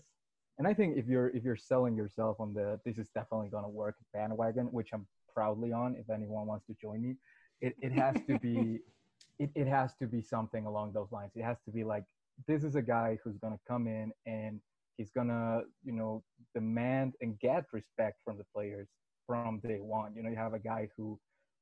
and 0.57 0.67
i 0.67 0.73
think 0.73 0.97
if 0.97 1.07
you're 1.07 1.29
if 1.29 1.43
you're 1.43 1.55
selling 1.55 1.95
yourself 1.95 2.37
on 2.39 2.51
the 2.55 2.79
this 2.83 2.97
is 2.97 3.09
definitely 3.09 3.49
going 3.49 3.63
to 3.63 3.69
work 3.69 3.95
bandwagon 4.11 4.65
which 4.71 4.89
i'm 4.91 5.05
proudly 5.31 5.71
on 5.71 5.95
if 5.99 6.09
anyone 6.09 6.47
wants 6.47 6.65
to 6.65 6.75
join 6.81 6.99
me 6.99 7.15
it, 7.61 7.75
it 7.79 7.91
has 7.91 8.15
to 8.27 8.39
be 8.39 8.79
it, 9.39 9.49
it 9.55 9.67
has 9.67 9.95
to 9.95 10.07
be 10.07 10.21
something 10.21 10.65
along 10.65 10.93
those 10.93 11.11
lines. 11.11 11.31
It 11.35 11.43
has 11.43 11.57
to 11.65 11.71
be 11.71 11.83
like 11.83 12.03
this 12.47 12.63
is 12.63 12.75
a 12.75 12.81
guy 12.81 13.17
who's 13.23 13.37
going 13.37 13.53
to 13.53 13.59
come 13.67 13.87
in 13.87 14.11
and 14.25 14.59
he's 14.97 15.11
gonna 15.11 15.61
you 15.83 15.93
know 15.93 16.23
demand 16.53 17.13
and 17.21 17.39
get 17.39 17.65
respect 17.71 18.17
from 18.23 18.37
the 18.37 18.45
players 18.53 18.87
from 19.27 19.59
day 19.59 19.79
one. 19.79 20.13
You 20.15 20.23
know 20.23 20.29
you 20.29 20.35
have 20.35 20.53
a 20.53 20.59
guy 20.59 20.89
who 20.95 21.19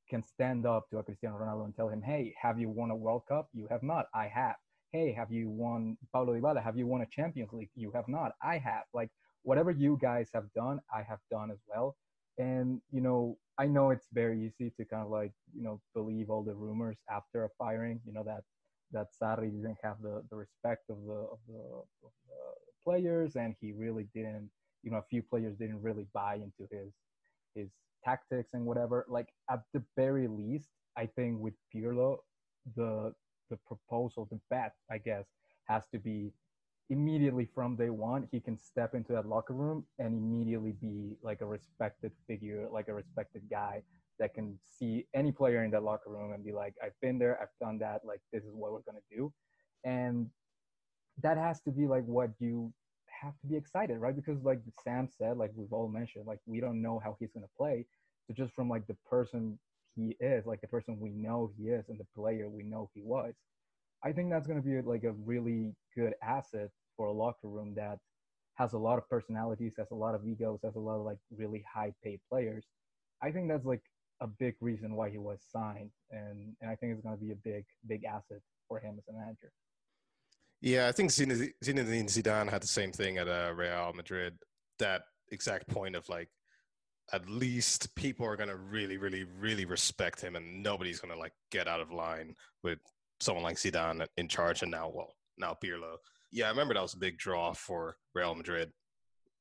can 0.10 0.24
stand 0.24 0.66
up 0.66 0.90
to 0.90 0.98
a 0.98 1.04
cristiano 1.04 1.38
ronaldo 1.38 1.66
and 1.66 1.76
tell 1.76 1.88
him 1.88 2.02
hey 2.02 2.34
have 2.42 2.60
you 2.60 2.70
won 2.70 2.92
a 2.92 2.96
world 2.96 3.24
cup? 3.28 3.50
You 3.54 3.68
have 3.70 3.84
not. 3.84 4.08
I 4.14 4.28
have. 4.28 4.56
Hey 4.92 5.14
have 5.14 5.32
you 5.32 5.50
won 5.50 5.98
paulo 6.12 6.34
dybala? 6.34 6.64
Have 6.64 6.78
you 6.78 6.88
won 6.88 7.02
a 7.02 7.06
champions 7.06 7.54
league? 7.54 7.70
You 7.76 7.92
have 7.92 8.08
not. 8.08 8.34
I 8.42 8.58
have. 8.58 8.84
Like 8.94 9.10
whatever 9.44 9.72
you 9.72 9.98
guys 10.02 10.30
have 10.34 10.52
done 10.54 10.80
i 10.94 11.02
have 11.02 11.20
done 11.32 11.50
as 11.52 11.60
well. 11.68 11.96
And 12.38 12.82
you 12.92 13.02
know 13.02 13.38
i 13.58 13.66
know 13.68 13.92
it's 13.92 14.08
very 14.14 14.38
easy 14.46 14.72
to 14.78 14.86
kind 14.86 15.04
of 15.04 15.10
like 15.10 15.34
you 15.54 15.64
know 15.64 15.80
believe 15.94 16.30
all 16.30 16.44
the 16.44 16.56
rumors 16.56 16.98
after 17.10 17.44
a 17.46 17.50
firing 17.58 18.00
you 18.06 18.14
know 18.14 18.24
that 18.24 18.44
that 18.94 19.08
Sarri 19.22 19.52
didn't 19.52 19.78
have 19.84 20.02
the, 20.02 20.24
the 20.30 20.36
respect 20.36 20.90
of 20.90 20.98
the 21.06 21.20
of 21.36 21.40
the, 21.48 21.62
of 22.08 22.12
the 22.28 22.71
players, 22.84 23.36
and 23.36 23.56
he 23.60 23.72
really 23.72 24.08
didn't. 24.14 24.50
You 24.84 24.92
know, 24.92 24.98
a 24.98 25.06
few 25.10 25.22
players 25.22 25.56
didn't 25.58 25.82
really 25.82 26.08
buy 26.14 26.36
into 26.36 26.68
his 26.72 26.94
his 27.56 27.70
tactics 28.04 28.52
and 28.54 28.66
whatever. 28.66 29.06
Like 29.10 29.30
at 29.50 29.62
the 29.74 29.84
very 29.96 30.28
least, 30.28 30.70
I 30.98 31.06
think 31.06 31.40
with 31.40 31.54
Pirlo, 31.74 32.18
the 32.76 33.14
the 33.50 33.58
proposal, 33.68 34.28
the 34.32 34.40
bet, 34.50 34.74
I 34.90 34.98
guess, 34.98 35.26
has 35.66 35.84
to 35.92 36.00
be 36.00 36.32
immediately 36.90 37.48
from 37.54 37.76
day 37.76 37.90
one. 37.90 38.28
He 38.32 38.40
can 38.40 38.58
step 38.58 38.96
into 38.96 39.14
that 39.14 39.26
locker 39.26 39.54
room 39.54 39.86
and 40.00 40.16
immediately 40.16 40.74
be 40.74 41.16
like 41.22 41.42
a 41.42 41.46
respected 41.46 42.12
figure, 42.28 42.68
like 42.72 42.88
a 42.88 42.94
respected 42.94 43.44
guy 43.50 43.84
that 44.20 44.34
can 44.34 44.60
see 44.70 45.06
any 45.16 45.32
player 45.32 45.64
in 45.64 45.72
that 45.72 45.84
locker 45.84 46.10
room 46.10 46.34
and 46.34 46.44
be 46.44 46.52
like, 46.52 46.76
I've 46.84 47.00
been 47.02 47.18
there, 47.18 47.40
I've 47.42 47.66
done 47.66 47.80
that, 47.80 48.02
like 48.06 48.22
this 48.32 48.44
is 48.44 48.54
what 48.54 48.72
we're 48.72 48.82
gonna 48.82 49.00
do. 49.10 49.34
And 49.84 50.30
that 51.22 51.38
has 51.38 51.62
to 51.62 51.72
be 51.72 51.88
like 51.88 52.06
what 52.06 52.32
you 52.40 52.74
have 53.22 53.40
to 53.42 53.48
be 53.48 53.56
excited, 53.56 54.00
right? 54.00 54.16
Because 54.16 54.42
like 54.44 54.62
Sam 54.84 55.08
said, 55.08 55.38
like 55.38 55.52
we've 55.56 55.74
all 55.74 55.88
mentioned, 55.88 56.26
like 56.26 56.40
we 56.46 56.60
don't 56.60 56.82
know 56.82 57.00
how 57.04 57.16
he's 57.20 57.32
gonna 57.32 57.48
play. 57.58 57.86
So 58.28 58.34
just 58.34 58.54
from 58.54 58.70
like 58.70 58.88
the 58.88 58.98
person 59.10 59.60
he 59.96 60.16
is, 60.20 60.46
like 60.46 60.62
the 60.62 60.68
person 60.68 61.00
we 61.00 61.12
know 61.12 61.52
he 61.58 61.70
is, 61.70 61.90
and 61.90 62.00
the 62.00 62.08
player 62.16 62.50
we 62.50 62.64
know 62.64 62.90
he 62.94 63.02
was, 63.04 63.34
I 64.04 64.12
think 64.12 64.30
that's 64.32 64.48
gonna 64.48 64.62
be 64.62 64.82
like 64.82 65.04
a 65.04 65.12
really 65.12 65.76
good 65.96 66.14
asset 66.24 66.70
for 66.98 67.08
a 67.08 67.12
locker 67.12 67.48
room 67.48 67.74
that 67.76 68.00
has 68.56 68.74
a 68.74 68.78
lot 68.78 68.98
of 68.98 69.10
personalities, 69.10 69.74
has 69.78 69.92
a 69.92 69.96
lot 69.96 70.16
of 70.16 70.26
egos, 70.26 70.60
has 70.64 70.76
a 70.76 70.80
lot 70.80 70.96
of 70.98 71.06
like 71.06 71.18
really 71.36 71.64
high 71.72 71.94
paid 72.04 72.20
players. 72.30 72.66
I 73.22 73.32
think 73.32 73.50
that's 73.50 73.66
like 73.66 73.84
a 74.22 74.28
big 74.28 74.56
reason 74.62 74.96
why 74.96 75.10
he 75.10 75.18
was 75.18 75.42
signed, 75.52 75.92
and 76.12 76.56
and 76.62 76.70
I 76.70 76.76
think 76.76 76.94
it's 76.94 77.02
gonna 77.02 77.18
be 77.18 77.32
a 77.32 77.36
big 77.36 77.66
big 77.88 78.06
asset 78.06 78.42
for 78.68 78.80
him 78.80 78.96
as 78.98 79.08
a 79.10 79.14
manager. 79.14 79.52
Yeah, 80.62 80.88
I 80.88 80.92
think 80.92 81.10
Zinedine 81.10 81.54
Zidane 81.64 82.50
had 82.50 82.62
the 82.62 82.68
same 82.68 82.92
thing 82.92 83.18
at 83.18 83.28
uh, 83.28 83.52
Real 83.56 83.94
Madrid. 83.96 84.38
That 84.78 85.02
exact 85.32 85.68
point 85.68 85.96
of 85.96 86.08
like, 86.08 86.30
at 87.14 87.28
least 87.28 87.94
people 87.96 88.26
are 88.26 88.36
gonna 88.36 88.56
really, 88.56 88.98
really, 88.98 89.26
really 89.40 89.66
respect 89.66 90.22
him, 90.22 90.36
and 90.36 90.62
nobody's 90.62 91.00
gonna 91.00 91.18
like 91.18 91.34
get 91.52 91.68
out 91.68 91.82
of 91.82 91.92
line 91.92 92.36
with 92.64 92.78
someone 93.20 93.44
like 93.44 93.58
Zidane 93.58 94.06
in 94.18 94.28
charge. 94.28 94.62
And 94.62 94.72
now, 94.72 94.92
well, 94.94 95.16
now 95.38 95.58
Pirlo. 95.64 95.96
Yeah, 96.32 96.46
I 96.46 96.50
remember 96.50 96.76
that 96.76 96.84
was 96.84 96.94
a 96.94 97.00
big 97.00 97.18
draw 97.18 97.54
for 97.54 97.98
Real 98.14 98.36
Madrid 98.36 98.72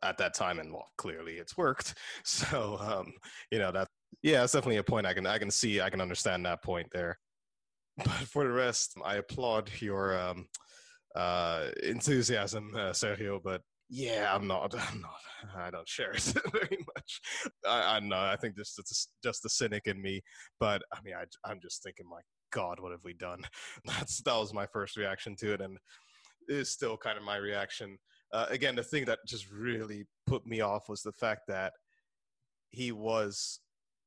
at 0.02 0.16
that 0.18 0.34
time, 0.34 0.58
and 0.58 0.72
well, 0.72 0.88
clearly 0.96 1.34
it's 1.34 1.56
worked. 1.56 1.94
So, 2.24 2.78
um, 2.80 3.12
you 3.50 3.58
know, 3.58 3.72
that 3.72 3.88
yeah, 4.22 4.42
it's 4.42 4.54
definitely 4.54 4.78
a 4.78 4.84
point 4.84 5.06
I 5.06 5.12
can 5.12 5.26
I 5.26 5.38
can 5.38 5.50
see 5.50 5.82
I 5.82 5.90
can 5.90 6.00
understand 6.00 6.46
that 6.46 6.62
point 6.62 6.88
there. 6.92 7.18
But 7.98 8.08
for 8.08 8.44
the 8.44 8.52
rest, 8.52 8.94
I 9.04 9.16
applaud 9.16 9.70
your 9.80 10.18
um, 10.18 10.46
uh, 11.16 11.68
enthusiasm, 11.82 12.72
uh, 12.74 12.90
Sergio. 12.90 13.40
But 13.42 13.62
yeah, 13.88 14.32
I'm 14.32 14.46
not. 14.46 14.74
I'm 14.78 15.00
not. 15.00 15.56
I 15.56 15.70
don't 15.70 15.88
share 15.88 16.12
it 16.12 16.22
very 16.52 16.78
much. 16.96 17.20
I, 17.66 17.96
I 17.96 18.00
know. 18.00 18.18
I 18.18 18.36
think 18.36 18.56
this 18.56 18.78
is 18.78 19.08
just 19.22 19.42
the 19.42 19.48
cynic 19.48 19.86
in 19.86 20.00
me. 20.00 20.22
But 20.58 20.82
I 20.92 20.98
mean, 21.04 21.14
I, 21.14 21.24
I'm 21.48 21.60
just 21.60 21.82
thinking, 21.82 22.06
my 22.08 22.20
God, 22.52 22.80
what 22.80 22.92
have 22.92 23.04
we 23.04 23.14
done? 23.14 23.40
That's 23.84 24.22
that 24.22 24.36
was 24.36 24.54
my 24.54 24.66
first 24.72 24.96
reaction 24.96 25.36
to 25.36 25.54
it, 25.54 25.60
and 25.60 25.76
is 26.48 26.70
still 26.70 26.96
kind 26.96 27.18
of 27.18 27.24
my 27.24 27.36
reaction. 27.36 27.98
Uh, 28.32 28.46
again, 28.48 28.76
the 28.76 28.82
thing 28.82 29.04
that 29.06 29.18
just 29.26 29.50
really 29.50 30.04
put 30.26 30.46
me 30.46 30.60
off 30.60 30.88
was 30.88 31.02
the 31.02 31.12
fact 31.12 31.42
that 31.48 31.72
he 32.70 32.92
was 32.92 33.60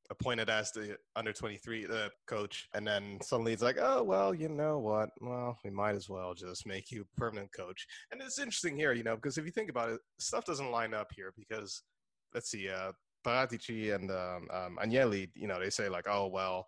appointed 0.10 0.50
as 0.50 0.72
the 0.72 0.98
under 1.16 1.32
23 1.32 1.86
uh, 1.86 2.10
coach 2.28 2.68
and 2.74 2.86
then 2.86 3.18
suddenly 3.22 3.54
it's 3.54 3.64
like 3.64 3.78
oh 3.80 4.04
well 4.04 4.34
you 4.34 4.50
know 4.50 4.78
what 4.78 5.10
well 5.22 5.58
we 5.64 5.70
might 5.70 5.96
as 5.96 6.10
well 6.10 6.34
just 6.34 6.68
make 6.68 6.92
you 6.92 7.08
permanent 7.16 7.50
coach 7.54 7.88
and 8.12 8.22
it's 8.22 8.38
interesting 8.38 8.76
here 8.76 8.92
you 8.92 9.04
know 9.04 9.16
because 9.16 9.38
if 9.38 9.46
you 9.46 9.52
think 9.52 9.70
about 9.70 9.90
it 9.90 10.00
stuff 10.20 10.44
doesn't 10.46 10.72
line 10.72 10.94
up 10.94 11.10
here 11.16 11.34
because 11.38 11.84
let's 12.34 12.50
see 12.52 12.70
uh 12.70 12.92
Paratici 13.24 13.96
and 13.96 14.12
um, 14.12 14.48
um, 14.52 14.78
Agnelli, 14.84 15.30
you 15.36 15.48
know, 15.48 15.60
they 15.60 15.70
say 15.70 15.90
like, 15.90 16.08
oh 16.08 16.28
well, 16.28 16.68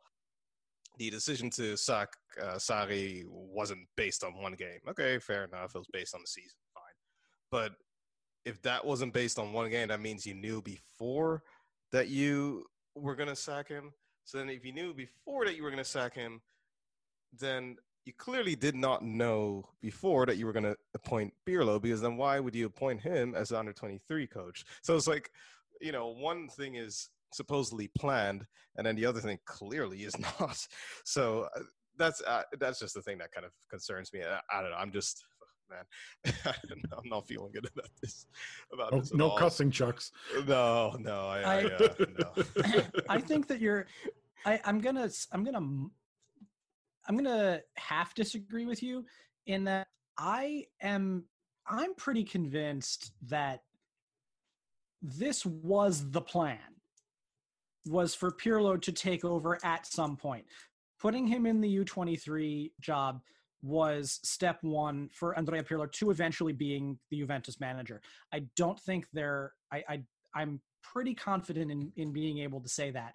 the 0.98 1.10
decision 1.10 1.50
to 1.52 1.76
sack 1.76 2.10
uh, 2.42 2.56
Sarri 2.56 3.24
wasn't 3.28 3.88
based 3.98 4.24
on 4.24 4.42
one 4.42 4.54
game. 4.54 4.80
Okay, 4.88 5.20
fair 5.20 5.44
enough. 5.44 5.76
It 5.76 5.80
was 5.80 5.88
based 5.92 6.16
on 6.16 6.22
the 6.22 6.28
season. 6.28 6.58
Fine. 6.74 6.84
But 7.52 7.72
if 8.46 8.62
that 8.62 8.86
wasn't 8.86 9.14
based 9.14 9.38
on 9.38 9.54
one 9.54 9.70
game, 9.70 9.90
that 9.90 10.02
means 10.02 10.26
you 10.26 10.34
knew 10.34 10.62
before 10.62 11.44
that 11.92 12.08
you 12.08 12.66
were 12.96 13.16
going 13.16 13.30
to 13.30 13.36
sack 13.36 13.68
him. 13.68 13.94
So 14.24 14.38
then, 14.38 14.50
if 14.50 14.66
you 14.66 14.72
knew 14.72 14.94
before 14.94 15.46
that 15.46 15.56
you 15.56 15.64
were 15.64 15.70
going 15.70 15.84
to 15.84 15.90
sack 15.90 16.16
him, 16.16 16.42
then 17.40 17.78
you 18.06 18.14
clearly 18.14 18.56
did 18.56 18.76
not 18.76 19.04
know 19.04 19.68
before 19.82 20.26
that 20.26 20.38
you 20.38 20.46
were 20.46 20.54
going 20.54 20.64
to 20.64 20.78
appoint 20.94 21.34
Pirlo 21.48 21.82
because 21.82 22.02
then 22.02 22.18
why 22.18 22.40
would 22.40 22.56
you 22.56 22.68
appoint 22.68 23.02
him 23.02 23.36
as 23.36 23.50
the 23.50 23.60
under 23.60 23.74
23 23.74 24.28
coach? 24.28 24.64
So 24.84 24.96
it's 24.96 25.08
like, 25.08 25.32
you 25.82 25.92
know, 25.92 26.10
one 26.10 26.48
thing 26.48 26.76
is 26.76 27.10
supposedly 27.34 27.90
planned, 27.98 28.46
and 28.78 28.86
then 28.86 28.96
the 28.96 29.06
other 29.06 29.20
thing 29.20 29.40
clearly 29.46 30.04
is 30.04 30.18
not. 30.40 30.66
So 31.04 31.48
uh, 31.56 31.62
that's 31.98 32.22
uh, 32.22 32.44
that's 32.60 32.80
just 32.80 32.94
the 32.94 33.02
thing 33.02 33.18
that 33.20 33.32
kind 33.32 33.46
of 33.46 33.52
concerns 33.70 34.14
me. 34.14 34.22
I, 34.22 34.40
I 34.56 34.62
don't 34.62 34.72
know. 34.72 34.78
I'm 34.78 34.92
just 34.92 35.24
man, 35.70 36.34
I'm 36.98 37.10
not 37.10 37.28
feeling 37.28 37.52
good 37.52 37.68
about 37.74 37.90
this. 38.02 38.26
About 38.72 38.92
no, 38.94 39.00
this 39.00 39.14
no 39.14 39.30
all. 39.30 39.38
cussing, 39.38 39.72
Chucks. 39.72 40.12
No, 40.48 40.96
no, 41.00 41.28
I, 41.28 41.42
I, 41.42 41.60
I- 41.60 41.64
uh, 41.66 41.94
no. 42.20 42.82
I 43.10 43.20
think 43.20 43.48
that 43.48 43.60
you're. 43.60 43.88
I, 44.46 44.60
I'm 44.66 44.80
gonna. 44.80 45.10
I'm 45.32 45.44
gonna. 45.44 45.88
I'm 47.08 47.18
gonna 47.18 47.62
half 47.76 48.14
disagree 48.16 48.66
with 48.66 48.82
you 48.82 49.06
in 49.48 49.64
that 49.66 49.88
I 50.18 50.66
am. 50.82 51.26
I'm 51.68 51.96
pretty 51.96 52.24
convinced 52.24 53.12
that 53.28 53.62
this 55.02 55.46
was 55.46 56.10
the 56.12 56.22
plan. 56.22 56.60
Was 57.88 58.16
for 58.16 58.32
Pirlo 58.32 58.82
to 58.82 58.92
take 58.92 59.24
over 59.24 59.60
at 59.64 59.86
some 59.86 60.18
point. 60.18 60.46
Putting 61.00 61.28
him 61.28 61.46
in 61.46 61.62
the 61.62 61.78
U23 61.86 62.72
job 62.82 63.22
was 63.66 64.20
step 64.24 64.60
one 64.62 65.10
for 65.12 65.36
Andrea 65.38 65.64
Pirlo 65.64 65.92
to 65.92 66.12
eventually 66.12 66.54
being 66.54 67.00
the 67.10 67.18
Juventus 67.18 67.60
manager. 67.60 68.02
I 68.34 68.46
don't 68.56 68.80
think 68.80 69.08
they're. 69.12 69.54
I, 69.74 69.84
I 69.90 70.04
I'm 70.36 70.62
pretty 70.84 71.16
confident 71.16 71.72
in 71.72 71.92
in 71.96 72.14
being 72.14 72.40
able 72.40 72.62
to 72.62 72.70
say 72.70 72.92
that. 72.92 73.14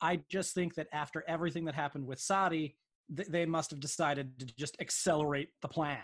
I 0.00 0.20
just 0.30 0.54
think 0.54 0.74
that 0.76 0.86
after 0.92 1.24
everything 1.26 1.64
that 1.64 1.74
happened 1.74 2.06
with 2.06 2.20
Sarri, 2.20 2.74
th- 3.16 3.28
they 3.28 3.44
must 3.44 3.70
have 3.70 3.80
decided 3.80 4.38
to 4.38 4.46
just 4.46 4.76
accelerate 4.80 5.50
the 5.60 5.68
plan. 5.68 5.98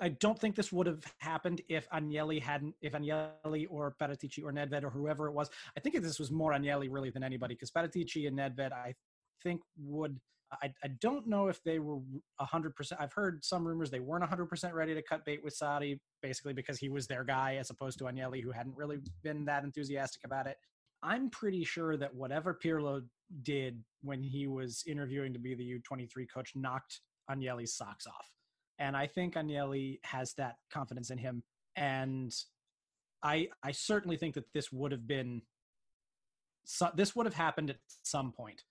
I 0.00 0.08
don't 0.08 0.38
think 0.38 0.56
this 0.56 0.72
would 0.72 0.88
have 0.88 1.04
happened 1.18 1.62
if 1.68 1.88
Agnelli 1.90 2.42
hadn't, 2.42 2.74
if 2.82 2.94
Agnelli 2.94 3.66
or 3.70 3.94
Paratici 4.00 4.42
or 4.42 4.52
Nedved 4.52 4.82
or 4.82 4.90
whoever 4.90 5.28
it 5.28 5.32
was. 5.32 5.50
I 5.76 5.80
think 5.80 6.00
this 6.02 6.18
was 6.18 6.32
more 6.32 6.52
Agnelli 6.52 6.88
really 6.90 7.10
than 7.10 7.22
anybody 7.22 7.54
because 7.54 7.70
Paratici 7.70 8.26
and 8.26 8.36
Nedved, 8.36 8.72
I 8.72 8.94
think, 9.42 9.60
would. 9.78 10.18
I, 10.62 10.72
I 10.82 10.88
don't 11.00 11.26
know 11.26 11.48
if 11.48 11.62
they 11.64 11.78
were 11.78 11.98
100%. 12.40 12.72
I've 12.98 13.12
heard 13.12 13.44
some 13.44 13.66
rumors 13.66 13.90
they 13.90 14.00
weren't 14.00 14.24
100% 14.28 14.72
ready 14.72 14.94
to 14.94 15.02
cut 15.02 15.24
bait 15.24 15.42
with 15.42 15.58
Sarri, 15.58 15.98
basically 16.22 16.52
because 16.52 16.78
he 16.78 16.88
was 16.88 17.06
their 17.06 17.24
guy 17.24 17.56
as 17.56 17.70
opposed 17.70 17.98
to 17.98 18.04
Agnelli, 18.04 18.42
who 18.42 18.50
hadn't 18.50 18.76
really 18.76 18.98
been 19.22 19.44
that 19.46 19.64
enthusiastic 19.64 20.22
about 20.24 20.46
it. 20.46 20.56
I'm 21.02 21.30
pretty 21.30 21.64
sure 21.64 21.96
that 21.96 22.14
whatever 22.14 22.58
Pirlo 22.62 23.02
did 23.42 23.82
when 24.02 24.22
he 24.22 24.46
was 24.46 24.82
interviewing 24.86 25.32
to 25.32 25.38
be 25.38 25.54
the 25.54 25.78
U23 25.78 26.26
coach 26.32 26.52
knocked 26.54 27.00
Agnelli's 27.30 27.76
socks 27.76 28.06
off. 28.06 28.30
And 28.78 28.96
I 28.96 29.06
think 29.06 29.34
Agnelli 29.34 29.98
has 30.04 30.34
that 30.34 30.56
confidence 30.72 31.10
in 31.10 31.18
him. 31.18 31.42
And 31.76 32.32
I 33.22 33.48
I 33.62 33.72
certainly 33.72 34.16
think 34.16 34.34
that 34.34 34.52
this 34.52 34.72
would 34.72 34.92
have 34.92 35.06
been 35.06 35.42
so, 36.64 36.90
this 36.94 37.14
would 37.14 37.26
have 37.26 37.34
happened 37.34 37.70
at 37.70 37.76
some 38.02 38.32
point. 38.32 38.62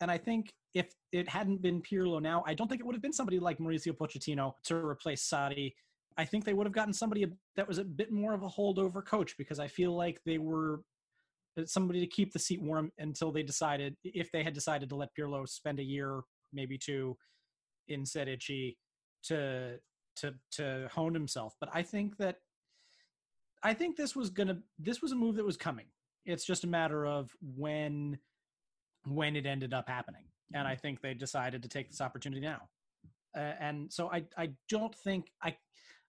And 0.00 0.10
I 0.10 0.18
think 0.18 0.52
if 0.74 0.92
it 1.12 1.28
hadn't 1.28 1.62
been 1.62 1.80
Pirlo 1.80 2.20
now, 2.20 2.42
I 2.46 2.54
don't 2.54 2.68
think 2.68 2.80
it 2.80 2.86
would 2.86 2.94
have 2.94 3.02
been 3.02 3.12
somebody 3.12 3.38
like 3.38 3.58
Mauricio 3.58 3.96
Pochettino 3.96 4.52
to 4.64 4.76
replace 4.76 5.28
Sarri. 5.28 5.72
I 6.16 6.24
think 6.24 6.44
they 6.44 6.52
would 6.52 6.66
have 6.66 6.74
gotten 6.74 6.92
somebody 6.92 7.26
that 7.56 7.66
was 7.66 7.78
a 7.78 7.84
bit 7.84 8.12
more 8.12 8.34
of 8.34 8.42
a 8.42 8.48
holdover 8.48 9.04
coach 9.04 9.36
because 9.36 9.58
I 9.58 9.68
feel 9.68 9.96
like 9.96 10.20
they 10.24 10.38
were 10.38 10.82
somebody 11.66 12.00
to 12.00 12.06
keep 12.06 12.32
the 12.32 12.38
seat 12.38 12.60
warm 12.60 12.90
until 12.98 13.30
they 13.30 13.42
decided 13.42 13.96
if 14.02 14.30
they 14.32 14.42
had 14.42 14.54
decided 14.54 14.88
to 14.88 14.96
let 14.96 15.10
Pirlo 15.16 15.48
spend 15.48 15.78
a 15.78 15.84
year, 15.84 16.22
maybe 16.52 16.76
two, 16.76 17.16
in 17.88 18.04
Serie 18.04 18.38
C 18.40 18.76
to 19.24 19.78
to 20.16 20.34
to 20.52 20.88
hone 20.92 21.14
himself. 21.14 21.54
But 21.60 21.70
I 21.72 21.82
think 21.82 22.16
that 22.18 22.36
I 23.62 23.74
think 23.74 23.96
this 23.96 24.14
was 24.16 24.30
gonna 24.30 24.58
this 24.78 25.02
was 25.02 25.12
a 25.12 25.16
move 25.16 25.36
that 25.36 25.44
was 25.44 25.56
coming. 25.56 25.86
It's 26.26 26.44
just 26.44 26.64
a 26.64 26.68
matter 26.68 27.06
of 27.06 27.30
when 27.56 28.18
when 29.06 29.36
it 29.36 29.46
ended 29.46 29.74
up 29.74 29.88
happening, 29.88 30.24
and 30.52 30.66
I 30.66 30.76
think 30.76 31.00
they 31.00 31.14
decided 31.14 31.62
to 31.62 31.68
take 31.68 31.90
this 31.90 32.00
opportunity 32.00 32.42
now. 32.42 32.68
Uh, 33.36 33.52
and 33.60 33.92
so 33.92 34.10
I 34.12 34.24
I 34.36 34.50
don't 34.68 34.94
think 34.94 35.30
I 35.42 35.56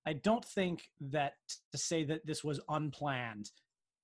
I 0.06 0.14
don't 0.14 0.46
think 0.46 0.84
that 1.12 1.34
to 1.72 1.78
say 1.78 2.04
that 2.06 2.26
this 2.26 2.44
was 2.44 2.60
unplanned 2.70 3.50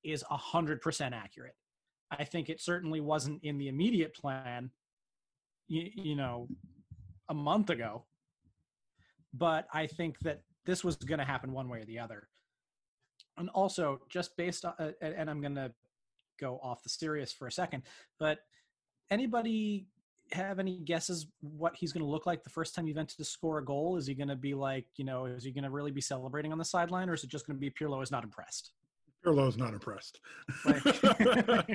is 0.04 0.24
a 0.32 0.38
100% 0.38 1.12
accurate. 1.14 1.56
I 2.10 2.24
think 2.24 2.50
it 2.50 2.60
certainly 2.60 3.00
wasn't 3.00 3.44
in 3.44 3.58
the 3.58 3.68
immediate 3.68 4.16
plan, 4.16 4.72
you, 5.68 5.90
you 5.94 6.16
know, 6.16 6.48
a 7.30 7.34
month 7.34 7.70
ago. 7.70 8.06
But 9.34 9.68
I 9.74 9.88
think 9.88 10.20
that 10.22 10.42
this 10.66 10.84
was 10.84 10.96
going 10.96 11.20
to 11.20 11.26
happen 11.26 11.54
one 11.54 11.70
way 11.70 11.80
or 11.80 11.86
the 11.86 12.00
other. 12.00 12.28
And 13.38 13.50
also, 13.50 14.02
just 14.10 14.36
based 14.36 14.66
on, 14.66 14.74
uh, 14.78 14.92
and 15.02 15.30
I'm 15.30 15.40
going 15.40 15.56
to 15.56 15.72
go 16.40 16.60
off 16.62 16.84
the 16.84 16.90
serious 16.90 17.32
for 17.32 17.48
a 17.48 17.52
second, 17.52 17.84
but 18.20 18.40
anybody 19.12 19.86
have 20.32 20.60
any 20.60 20.80
guesses 20.80 21.28
what 21.42 21.76
he's 21.76 21.92
going 21.92 22.04
to 22.04 22.10
look 22.10 22.26
like 22.26 22.44
the 22.44 22.50
first 22.50 22.74
time 22.74 22.88
Juventus 22.88 23.18
to 23.18 23.26
score 23.26 23.60
a 23.60 23.66
goal? 23.66 23.98
Is 23.98 24.08
he 24.08 24.16
going 24.16 24.30
to 24.30 24.36
be 24.36 24.54
like, 24.54 24.86
you 24.96 25.06
know, 25.06 25.26
is 25.26 25.44
he 25.44 25.52
going 25.52 25.66
to 25.66 25.70
really 25.70 25.92
be 25.92 26.02
celebrating 26.02 26.52
on 26.52 26.58
the 26.58 26.66
sideline, 26.66 27.10
or 27.10 27.14
is 27.14 27.24
it 27.24 27.30
just 27.30 27.46
going 27.46 27.58
to 27.58 27.60
be 27.60 27.70
Pirlo 27.70 28.02
is 28.02 28.10
not 28.10 28.24
impressed? 28.24 28.72
Pirlo's 29.24 29.58
not 29.58 29.74
impressed. 29.74 30.20
I, 30.66 31.68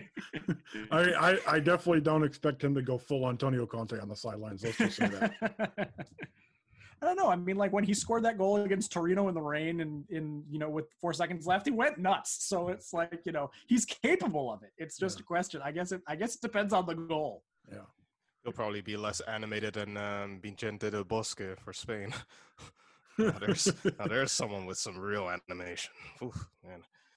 I, 0.91 1.39
I 1.47 1.61
definitely 1.61 2.01
don't 2.01 2.25
expect 2.25 2.65
him 2.65 2.75
to 2.75 2.83
go 2.83 2.99
full 2.99 3.29
Antonio 3.29 3.67
Conte 3.67 4.01
on 4.01 4.09
the 4.09 4.17
sidelines. 4.17 4.65
Let's 4.65 4.79
just 4.79 4.97
say 4.97 5.07
that. 5.07 5.91
I 7.03 7.07
don't 7.07 7.17
know. 7.17 7.29
I 7.29 7.37
mean, 7.37 7.57
like 7.57 7.73
when 7.73 7.85
he 7.85 7.93
scored 7.95 8.25
that 8.25 8.39
goal 8.39 8.57
against 8.57 8.91
Torino 8.91 9.29
in 9.29 9.35
the 9.35 9.41
rain 9.43 9.81
and 9.81 10.05
in 10.11 10.43
you 10.51 10.59
know 10.59 10.71
with 10.71 10.87
four 11.01 11.13
seconds 11.13 11.47
left, 11.47 11.67
he 11.67 11.73
went 11.73 11.99
nuts. 11.99 12.47
So 12.49 12.69
it's 12.69 12.93
like 12.93 13.21
you 13.25 13.33
know 13.33 13.51
he's 13.67 13.85
capable 13.85 14.53
of 14.53 14.63
it. 14.63 14.71
It's 14.79 14.97
just 14.97 15.19
Yeah. 15.19 15.23
a 15.23 15.25
question. 15.25 15.61
I 15.63 15.73
guess 15.73 15.93
it. 15.93 16.01
I 16.09 16.17
guess 16.17 16.35
it 16.37 16.41
depends 16.41 16.73
on 16.73 16.87
the 16.87 16.95
goal. 16.95 17.43
Yeah. 17.71 17.81
He'll 18.45 18.53
probably 18.53 18.81
be 18.81 18.97
less 18.97 19.21
animated 19.21 19.75
than 19.75 19.97
um, 19.97 20.41
Vicente 20.41 20.89
del 20.91 21.03
Bosque 21.05 21.59
for 21.59 21.73
Spain. 21.73 22.15
now, 23.19 23.33
there's, 23.41 23.67
now 23.99 24.07
there's 24.07 24.31
someone 24.31 24.67
with 24.67 24.79
some 24.79 24.97
real 24.97 25.29
animation. 25.29 25.91
Oof, 26.23 26.49
man. 26.65 26.83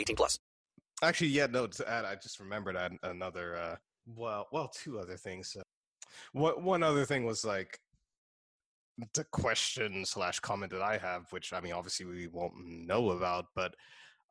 18 0.00 0.16
plus. 0.16 0.38
Actually, 1.02 1.28
yeah, 1.28 1.46
no, 1.46 1.66
to 1.66 1.88
add, 1.88 2.04
I 2.04 2.14
just 2.16 2.40
remembered 2.40 2.76
an- 2.76 2.98
another 3.02 3.56
uh, 3.56 3.76
well, 4.16 4.48
well, 4.52 4.68
two 4.68 4.98
other 4.98 5.16
things. 5.16 5.56
What 6.32 6.62
one 6.62 6.82
other 6.82 7.04
thing 7.04 7.24
was 7.24 7.44
like 7.44 7.78
the 9.14 9.24
question 9.24 10.04
slash 10.04 10.40
comment 10.40 10.72
that 10.72 10.82
I 10.82 10.98
have, 10.98 11.26
which 11.30 11.52
I 11.52 11.60
mean, 11.60 11.72
obviously 11.72 12.06
we 12.06 12.26
won't 12.26 12.54
know 12.66 13.10
about, 13.10 13.46
but 13.54 13.74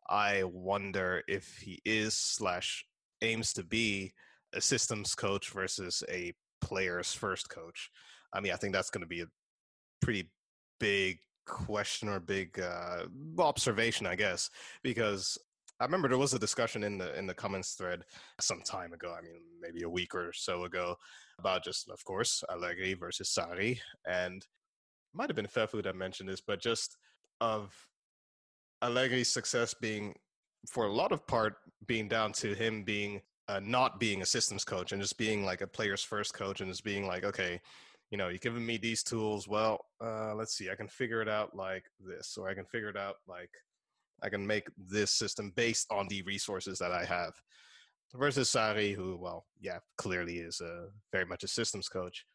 I 0.10 0.44
wonder 0.44 1.24
if 1.28 1.58
he 1.58 1.80
is 1.86 2.14
slash 2.14 2.86
aims 3.22 3.54
to 3.54 3.64
be 3.64 4.14
a 4.54 4.62
systems 4.62 5.16
coach 5.16 5.50
versus 5.50 6.04
a 6.10 6.34
players 6.62 7.14
first 7.14 7.50
coach. 7.50 7.90
I 8.34 8.42
mean, 8.42 8.52
I 8.52 8.56
think 8.56 8.74
that's 8.74 8.90
going 8.90 9.04
to 9.04 9.08
be 9.08 9.22
a 9.22 9.28
pretty 10.02 10.32
big 10.80 11.20
question 11.46 12.10
or 12.10 12.20
big 12.20 12.60
uh, 12.60 13.06
observation, 13.40 14.06
I 14.06 14.16
guess, 14.16 14.50
because 14.84 15.38
I 15.80 15.86
remember 15.86 16.10
there 16.10 16.18
was 16.18 16.34
a 16.34 16.40
discussion 16.40 16.84
in 16.84 16.98
the 16.98 17.18
in 17.18 17.26
the 17.26 17.34
comments 17.34 17.74
thread 17.74 18.04
some 18.40 18.62
time 18.62 18.92
ago. 18.94 19.16
I 19.18 19.22
mean, 19.22 19.42
maybe 19.62 19.84
a 19.84 19.90
week 19.90 20.14
or 20.14 20.32
so 20.34 20.66
ago, 20.66 20.96
about 21.40 21.64
just, 21.64 21.90
of 21.90 22.04
course, 22.04 22.44
Allegri 22.52 22.94
versus 22.94 23.34
Sarri, 23.34 23.80
and 24.06 24.46
might 25.14 25.30
have 25.30 25.36
been 25.36 25.48
Fefu 25.48 25.82
that 25.84 25.96
mentioned 25.96 26.30
this, 26.30 26.42
but 26.42 26.62
just 26.62 26.98
of 27.42 27.74
Allegri's 28.82 29.30
success 29.30 29.74
being, 29.74 30.14
for 30.68 30.86
a 30.86 30.92
lot 30.92 31.12
of 31.12 31.26
part, 31.28 31.56
being 31.88 32.08
down 32.08 32.34
to 32.34 32.54
him 32.54 32.84
being 32.84 33.22
uh, 33.48 33.60
not 33.64 34.00
being 34.00 34.22
a 34.22 34.26
systems 34.26 34.64
coach 34.64 34.92
and 34.92 35.02
just 35.02 35.18
being 35.18 35.44
like 35.44 35.62
a 35.62 35.68
player's 35.68 36.04
first 36.04 36.34
coach 36.34 36.62
and 36.62 36.70
just 36.70 36.84
being 36.84 37.08
like, 37.08 37.24
okay, 37.24 37.60
you 38.12 38.18
know, 38.18 38.28
you're 38.28 38.38
giving 38.38 38.66
me 38.66 38.78
these 38.78 39.02
tools. 39.02 39.48
Well, 39.48 39.80
uh, 40.04 40.36
let's 40.36 40.56
see, 40.56 40.70
I 40.70 40.76
can 40.76 40.88
figure 40.88 41.22
it 41.22 41.30
out 41.30 41.56
like 41.56 41.86
this, 42.00 42.38
or 42.38 42.50
I 42.50 42.54
can 42.54 42.66
figure 42.66 42.90
it 42.90 42.98
out 42.98 43.16
like 43.28 43.50
I 44.24 44.30
can 44.30 44.46
make 44.46 44.68
this 44.78 45.12
system 45.12 45.52
based 45.56 45.88
on 45.92 46.08
the 46.08 46.22
resources 46.24 46.80
that 46.80 46.92
I 46.92 47.06
have. 47.06 47.34
Versus 48.16 48.50
Sarri, 48.50 48.96
who, 48.96 49.18
well, 49.18 49.46
yeah, 49.62 49.78
clearly 49.98 50.38
is 50.38 50.62
a 50.62 50.88
very 51.12 51.26
much 51.26 51.44
a 51.44 51.48
systems 51.48 51.88
coach. 51.88 52.26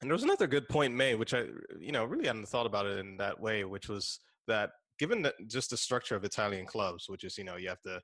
And 0.00 0.10
there 0.10 0.14
was 0.14 0.24
another 0.24 0.48
good 0.48 0.68
point 0.68 0.92
made, 0.92 1.14
which 1.14 1.32
I, 1.32 1.44
you 1.78 1.92
know, 1.92 2.04
really 2.04 2.26
hadn't 2.26 2.48
thought 2.48 2.66
about 2.66 2.86
it 2.86 2.98
in 2.98 3.16
that 3.18 3.38
way, 3.38 3.64
which 3.64 3.88
was 3.88 4.18
that 4.48 4.70
given 4.98 5.22
that 5.22 5.34
just 5.46 5.70
the 5.70 5.76
structure 5.76 6.16
of 6.16 6.24
Italian 6.24 6.66
clubs, 6.66 7.08
which 7.08 7.24
is, 7.24 7.38
you 7.38 7.44
know, 7.44 7.56
you 7.56 7.68
have 7.68 7.78
the 7.84 8.00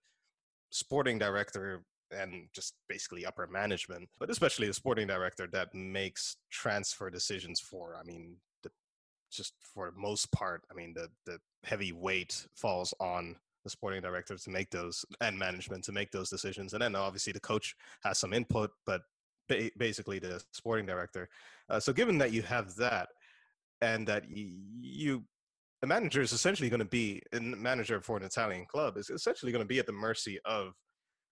sporting 0.71 1.19
director 1.19 1.83
and 2.17 2.49
just 2.55 2.75
basically 2.89 3.27
upper 3.27 3.47
management, 3.47 4.09
but 4.19 4.31
especially 4.31 4.67
the 4.67 4.75
sporting 4.75 5.07
director 5.07 5.49
that 5.53 5.75
makes 5.75 6.37
transfer 6.51 7.11
decisions 7.11 7.61
for, 7.61 7.97
I 7.97 8.05
mean, 8.05 8.37
just 9.31 9.55
for 9.75 9.90
the 9.90 10.01
most 10.01 10.31
part, 10.33 10.62
I 10.71 10.75
mean, 10.75 10.95
the, 10.95 11.09
the 11.27 11.38
heavy 11.64 11.93
weight 11.93 12.47
falls 12.57 12.95
on 13.01 13.37
the 13.64 13.71
sporting 13.71 14.01
director 14.01 14.37
to 14.37 14.51
make 14.51 14.71
those 14.71 15.05
and 15.21 15.38
management 15.38 15.85
to 15.85 15.93
make 15.93 16.11
those 16.11 16.31
decisions. 16.31 16.73
And 16.73 16.83
then 16.83 16.95
obviously 16.95 17.33
the 17.33 17.40
coach 17.40 17.75
has 18.03 18.19
some 18.19 18.33
input, 18.33 18.71
but 18.87 19.03
ba- 19.49 19.71
basically 19.77 20.19
the 20.19 20.43
sporting 20.53 20.87
director. 20.87 21.29
Uh, 21.69 21.79
so 21.79 21.93
given 21.93 22.19
that 22.19 22.33
you 22.33 22.43
have 22.43 22.75
that 22.77 23.09
and 23.83 24.07
that 24.07 24.29
you, 24.29 24.51
you 24.81 25.25
the 25.81 25.87
manager 25.87 26.21
is 26.21 26.33
essentially 26.33 26.69
going 26.69 26.81
to 26.81 26.85
be 26.85 27.23
a 27.33 27.40
manager 27.40 28.01
for 28.01 28.16
an 28.16 28.23
Italian 28.23 28.66
club 28.66 28.99
is 28.99 29.09
essentially 29.09 29.51
going 29.51 29.64
to 29.64 29.69
be 29.69 29.79
at 29.79 29.87
the 29.87 29.93
mercy 29.93 30.38
of 30.45 30.75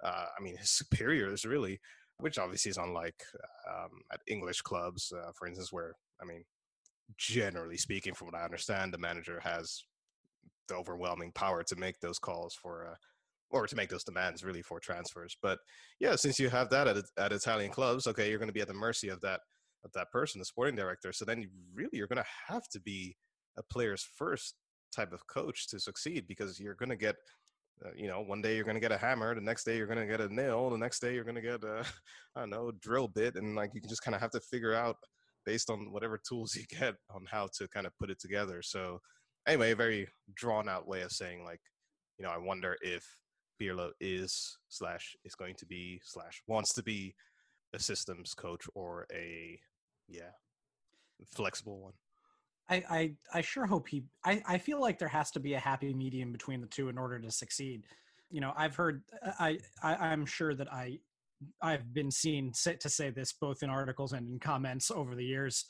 uh, 0.02 0.26
I 0.38 0.42
mean, 0.42 0.56
his 0.56 0.70
superiors 0.70 1.44
really, 1.44 1.80
which 2.18 2.38
obviously 2.38 2.70
is 2.70 2.78
unlike 2.78 3.20
um, 3.68 4.00
at 4.12 4.20
English 4.26 4.62
clubs, 4.62 5.12
uh, 5.12 5.32
for 5.34 5.46
instance, 5.46 5.72
where 5.72 5.94
I 6.22 6.24
mean, 6.24 6.44
generally 7.16 7.76
speaking, 7.76 8.14
from 8.14 8.28
what 8.28 8.36
I 8.36 8.44
understand, 8.44 8.92
the 8.92 8.98
manager 8.98 9.40
has 9.42 9.84
the 10.68 10.74
overwhelming 10.74 11.32
power 11.32 11.62
to 11.64 11.76
make 11.76 11.98
those 12.00 12.18
calls 12.18 12.54
for. 12.54 12.88
Uh, 12.92 12.94
or 13.50 13.66
to 13.66 13.76
make 13.76 13.88
those 13.88 14.04
demands 14.04 14.44
really 14.44 14.60
for 14.60 14.78
transfers, 14.78 15.34
but 15.40 15.58
yeah, 16.00 16.14
since 16.14 16.38
you 16.38 16.50
have 16.50 16.68
that 16.68 16.86
at, 16.86 16.96
at 17.16 17.32
Italian 17.32 17.70
clubs, 17.70 18.06
okay, 18.06 18.28
you're 18.28 18.38
going 18.38 18.50
to 18.50 18.52
be 18.52 18.60
at 18.60 18.68
the 18.68 18.74
mercy 18.74 19.08
of 19.08 19.22
that 19.22 19.40
of 19.84 19.92
that 19.94 20.10
person, 20.10 20.38
the 20.38 20.44
sporting 20.44 20.76
director. 20.76 21.14
So 21.14 21.24
then, 21.24 21.40
you 21.40 21.48
really, 21.72 21.88
you're 21.94 22.08
going 22.08 22.22
to 22.22 22.28
have 22.48 22.68
to 22.72 22.80
be 22.80 23.16
a 23.56 23.62
player's 23.62 24.06
first 24.16 24.56
type 24.94 25.14
of 25.14 25.26
coach 25.28 25.66
to 25.68 25.80
succeed 25.80 26.26
because 26.28 26.60
you're 26.60 26.74
going 26.74 26.90
to 26.90 26.96
get 26.96 27.16
uh, 27.84 27.90
you 27.96 28.08
know, 28.08 28.20
one 28.20 28.42
day 28.42 28.56
you're 28.56 28.64
going 28.64 28.74
to 28.74 28.80
get 28.80 28.92
a 28.92 28.98
hammer, 28.98 29.34
the 29.34 29.40
next 29.40 29.64
day 29.64 29.76
you're 29.76 29.86
going 29.86 29.98
to 29.98 30.06
get 30.06 30.20
a 30.20 30.34
nail, 30.34 30.70
the 30.70 30.78
next 30.78 31.00
day 31.00 31.14
you're 31.14 31.24
going 31.24 31.36
to 31.36 31.40
get 31.40 31.62
a, 31.62 31.84
I 32.36 32.40
don't 32.40 32.50
know, 32.50 32.72
drill 32.80 33.08
bit, 33.08 33.36
and 33.36 33.54
like 33.54 33.70
you 33.74 33.80
can 33.80 33.88
just 33.88 34.02
kind 34.02 34.14
of 34.14 34.20
have 34.20 34.32
to 34.32 34.40
figure 34.40 34.74
out 34.74 34.96
based 35.48 35.70
on 35.70 35.90
whatever 35.90 36.20
tools 36.28 36.54
you 36.56 36.64
get 36.68 36.94
on 37.10 37.24
how 37.30 37.48
to 37.56 37.66
kind 37.68 37.86
of 37.86 37.96
put 37.98 38.10
it 38.10 38.20
together. 38.20 38.60
So, 38.62 39.00
anyway, 39.46 39.70
a 39.70 39.76
very 39.76 40.06
drawn 40.34 40.68
out 40.68 40.86
way 40.86 41.00
of 41.00 41.10
saying 41.10 41.42
like, 41.42 41.60
you 42.18 42.24
know, 42.26 42.30
I 42.30 42.36
wonder 42.36 42.76
if 42.82 43.02
Pirlo 43.60 43.90
is 43.98 44.58
slash 44.68 45.16
is 45.24 45.34
going 45.34 45.54
to 45.56 45.66
be 45.66 46.00
slash 46.04 46.42
wants 46.46 46.74
to 46.74 46.82
be 46.82 47.14
a 47.74 47.78
systems 47.78 48.34
coach 48.34 48.64
or 48.74 49.06
a 49.12 49.58
yeah 50.06 50.32
flexible 51.34 51.80
one. 51.80 51.92
I, 52.70 52.84
I, 52.90 53.12
I 53.32 53.40
sure 53.40 53.64
hope 53.64 53.88
he. 53.88 54.02
I, 54.26 54.42
I 54.46 54.58
feel 54.58 54.80
like 54.80 54.98
there 54.98 55.08
has 55.08 55.30
to 55.30 55.40
be 55.40 55.54
a 55.54 55.58
happy 55.58 55.94
medium 55.94 56.30
between 56.30 56.60
the 56.60 56.66
two 56.66 56.90
in 56.90 56.98
order 56.98 57.18
to 57.18 57.30
succeed. 57.30 57.84
You 58.30 58.42
know, 58.42 58.52
I've 58.54 58.76
heard. 58.76 59.02
I, 59.38 59.58
I 59.82 59.94
I'm 59.94 60.26
sure 60.26 60.54
that 60.54 60.70
I 60.70 60.98
I've 61.62 61.92
been 61.92 62.10
seen 62.10 62.52
to 62.52 62.88
say 62.88 63.10
this 63.10 63.32
both 63.32 63.62
in 63.62 63.70
articles 63.70 64.12
and 64.12 64.28
in 64.28 64.38
comments 64.38 64.90
over 64.90 65.14
the 65.14 65.24
years. 65.24 65.64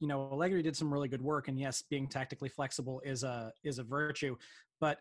You 0.00 0.08
know, 0.08 0.28
Allegri 0.32 0.62
did 0.62 0.76
some 0.76 0.92
really 0.92 1.08
good 1.08 1.22
work, 1.22 1.48
and 1.48 1.58
yes, 1.58 1.82
being 1.90 2.06
tactically 2.06 2.48
flexible 2.48 3.00
is 3.04 3.22
a 3.24 3.52
is 3.64 3.78
a 3.78 3.82
virtue. 3.84 4.36
But 4.80 4.98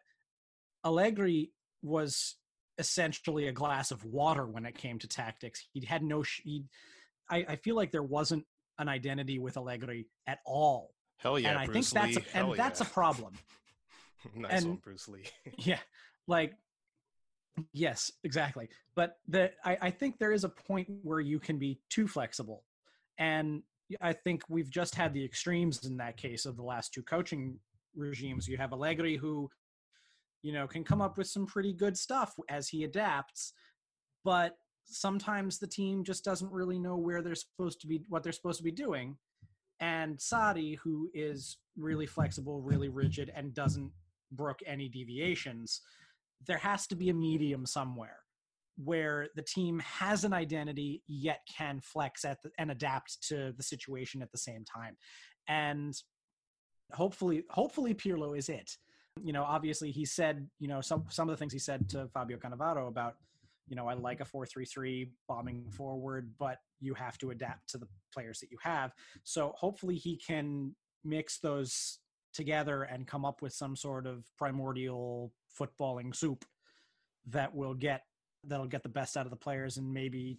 Allegri 0.85 1.51
was 1.83 2.35
essentially 2.79 3.47
a 3.47 3.51
glass 3.51 3.91
of 3.91 4.03
water 4.05 4.45
when 4.45 4.65
it 4.65 4.77
came 4.77 4.97
to 4.99 5.07
tactics. 5.07 5.67
He 5.73 5.85
had 5.85 6.01
no. 6.01 6.23
He, 6.43 6.65
I, 7.29 7.45
I 7.49 7.55
feel 7.57 7.75
like 7.75 7.91
there 7.91 8.03
wasn't 8.03 8.45
an 8.79 8.89
identity 8.89 9.37
with 9.39 9.57
Allegri 9.57 10.07
at 10.27 10.39
all 10.45 10.91
Hell 11.17 11.39
yeah, 11.39 11.49
and 11.49 11.59
I 11.59 11.65
Bruce 11.65 11.91
think 11.91 12.03
that's 12.03 12.15
Lee. 12.17 12.23
a, 12.33 12.37
and 12.37 12.47
Hell 12.47 12.55
that's 12.55 12.79
yeah. 12.79 12.87
a 12.87 12.89
problem. 12.89 13.33
nice 14.35 14.51
and- 14.61 14.67
one, 14.67 14.77
Bruce 14.77 15.07
Lee. 15.07 15.25
yeah, 15.57 15.79
like 16.27 16.53
yes, 17.73 18.11
exactly. 18.23 18.69
But 18.95 19.17
the 19.27 19.51
I, 19.63 19.77
I 19.81 19.89
think 19.91 20.17
there 20.17 20.31
is 20.31 20.43
a 20.43 20.49
point 20.49 20.87
where 21.03 21.19
you 21.19 21.39
can 21.39 21.57
be 21.57 21.79
too 21.89 22.07
flexible, 22.07 22.63
and 23.17 23.63
I 24.01 24.13
think 24.13 24.43
we've 24.49 24.69
just 24.69 24.95
had 24.95 25.13
the 25.13 25.23
extremes 25.23 25.85
in 25.85 25.97
that 25.97 26.17
case 26.17 26.45
of 26.45 26.55
the 26.57 26.63
last 26.63 26.93
two 26.93 27.03
coaching 27.03 27.59
regimes. 27.95 28.47
You 28.47 28.57
have 28.57 28.73
Allegri 28.73 29.15
who, 29.15 29.49
you 30.41 30.53
know, 30.53 30.67
can 30.67 30.83
come 30.83 31.01
up 31.01 31.17
with 31.17 31.27
some 31.27 31.45
pretty 31.45 31.73
good 31.73 31.97
stuff 31.97 32.35
as 32.49 32.67
he 32.67 32.83
adapts, 32.83 33.53
but 34.23 34.57
sometimes 34.85 35.57
the 35.57 35.67
team 35.67 36.03
just 36.03 36.23
doesn't 36.23 36.51
really 36.51 36.79
know 36.79 36.97
where 36.97 37.21
they're 37.21 37.35
supposed 37.35 37.81
to 37.81 37.87
be, 37.87 38.03
what 38.09 38.23
they're 38.23 38.31
supposed 38.31 38.57
to 38.57 38.63
be 38.63 38.71
doing 38.71 39.17
and 39.79 40.17
Sarri, 40.17 40.77
who 40.77 41.09
is 41.13 41.57
really 41.77 42.05
flexible, 42.05 42.61
really 42.61 42.89
rigid, 42.89 43.31
and 43.35 43.53
doesn't 43.53 43.91
brook 44.31 44.59
any 44.65 44.89
deviations, 44.89 45.81
there 46.45 46.57
has 46.57 46.87
to 46.87 46.95
be 46.95 47.09
a 47.09 47.13
medium 47.13 47.65
somewhere 47.65 48.17
where 48.83 49.27
the 49.35 49.41
team 49.41 49.79
has 49.79 50.23
an 50.23 50.33
identity 50.33 51.01
yet 51.07 51.41
can 51.57 51.81
flex 51.81 52.23
at 52.23 52.41
the, 52.43 52.51
and 52.59 52.69
adapt 52.69 53.27
to 53.27 53.53
the 53.57 53.63
situation 53.63 54.21
at 54.21 54.31
the 54.31 54.37
same 54.37 54.63
time. 54.63 54.95
And 55.47 55.95
hopefully, 56.93 57.43
hopefully 57.49 57.95
Pirlo 57.95 58.37
is 58.37 58.49
it. 58.49 58.71
You 59.23 59.33
know, 59.33 59.43
obviously 59.43 59.91
he 59.91 60.05
said, 60.05 60.47
you 60.59 60.67
know, 60.67 60.79
some 60.79 61.05
some 61.09 61.27
of 61.27 61.33
the 61.33 61.39
things 61.39 61.51
he 61.51 61.59
said 61.59 61.89
to 61.89 62.07
Fabio 62.13 62.37
Cannavaro 62.37 62.87
about 62.87 63.15
you 63.67 63.75
know, 63.75 63.87
I 63.87 63.93
like 63.93 64.21
a 64.21 64.25
4-3-3 64.25 65.09
bombing 65.27 65.65
forward, 65.71 66.31
but 66.39 66.59
you 66.79 66.93
have 66.93 67.17
to 67.19 67.31
adapt 67.31 67.69
to 67.71 67.77
the 67.77 67.87
players 68.13 68.39
that 68.39 68.51
you 68.51 68.57
have. 68.61 68.93
So 69.23 69.53
hopefully 69.57 69.95
he 69.95 70.15
can 70.15 70.73
mix 71.03 71.39
those 71.39 71.99
together 72.33 72.83
and 72.83 73.07
come 73.07 73.25
up 73.25 73.41
with 73.41 73.53
some 73.53 73.75
sort 73.75 74.07
of 74.07 74.23
primordial 74.37 75.33
footballing 75.57 76.15
soup 76.15 76.45
that 77.27 77.53
will 77.53 77.73
get 77.73 78.03
that'll 78.43 78.67
get 78.67 78.83
the 78.83 78.89
best 78.89 79.17
out 79.17 79.25
of 79.25 79.31
the 79.31 79.37
players 79.37 79.77
and 79.77 79.93
maybe 79.93 80.37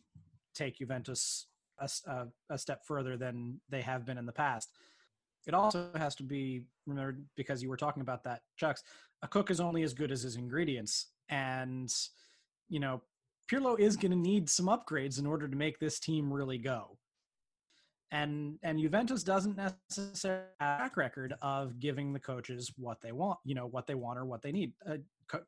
take 0.55 0.79
Juventus 0.79 1.47
a, 1.79 1.89
a, 2.07 2.27
a 2.51 2.59
step 2.59 2.85
further 2.85 3.17
than 3.17 3.61
they 3.69 3.83
have 3.83 4.05
been 4.05 4.19
in 4.19 4.27
the 4.27 4.33
past. 4.33 4.71
It 5.47 5.55
also 5.55 5.91
has 5.97 6.15
to 6.17 6.23
be 6.23 6.63
remembered 6.87 7.25
because 7.37 7.63
you 7.63 7.69
were 7.69 7.77
talking 7.77 8.01
about 8.01 8.25
that, 8.25 8.43
Chucks. 8.57 8.83
A 9.23 9.29
cook 9.29 9.51
is 9.51 9.61
only 9.61 9.83
as 9.83 9.95
good 9.95 10.13
as 10.13 10.23
his 10.23 10.37
ingredients, 10.37 11.07
and 11.29 11.93
you 12.69 12.81
know 12.81 13.03
Pirlo 13.51 13.79
is 13.79 13.97
going 13.97 14.11
to 14.11 14.17
need 14.17 14.49
some 14.51 14.67
upgrades 14.67 15.19
in 15.19 15.27
order 15.27 15.49
to 15.49 15.57
make 15.57 15.79
this 15.79 15.99
team 15.99 16.33
really 16.33 16.59
go. 16.59 16.99
And 18.11 18.59
and 18.63 18.79
Juventus 18.79 19.23
doesn't 19.23 19.57
necessarily 19.57 20.47
have 20.61 20.77
a 20.77 20.79
track 20.79 20.97
record 20.97 21.35
of 21.43 21.79
giving 21.79 22.13
the 22.13 22.19
coaches 22.19 22.73
what 22.77 23.01
they 23.03 23.13
want, 23.13 23.39
you 23.45 23.55
know, 23.55 23.67
what 23.67 23.87
they 23.87 23.95
want 23.95 24.19
or 24.19 24.25
what 24.25 24.41
they 24.43 24.53
need. 24.53 24.73
Uh, 24.89 24.97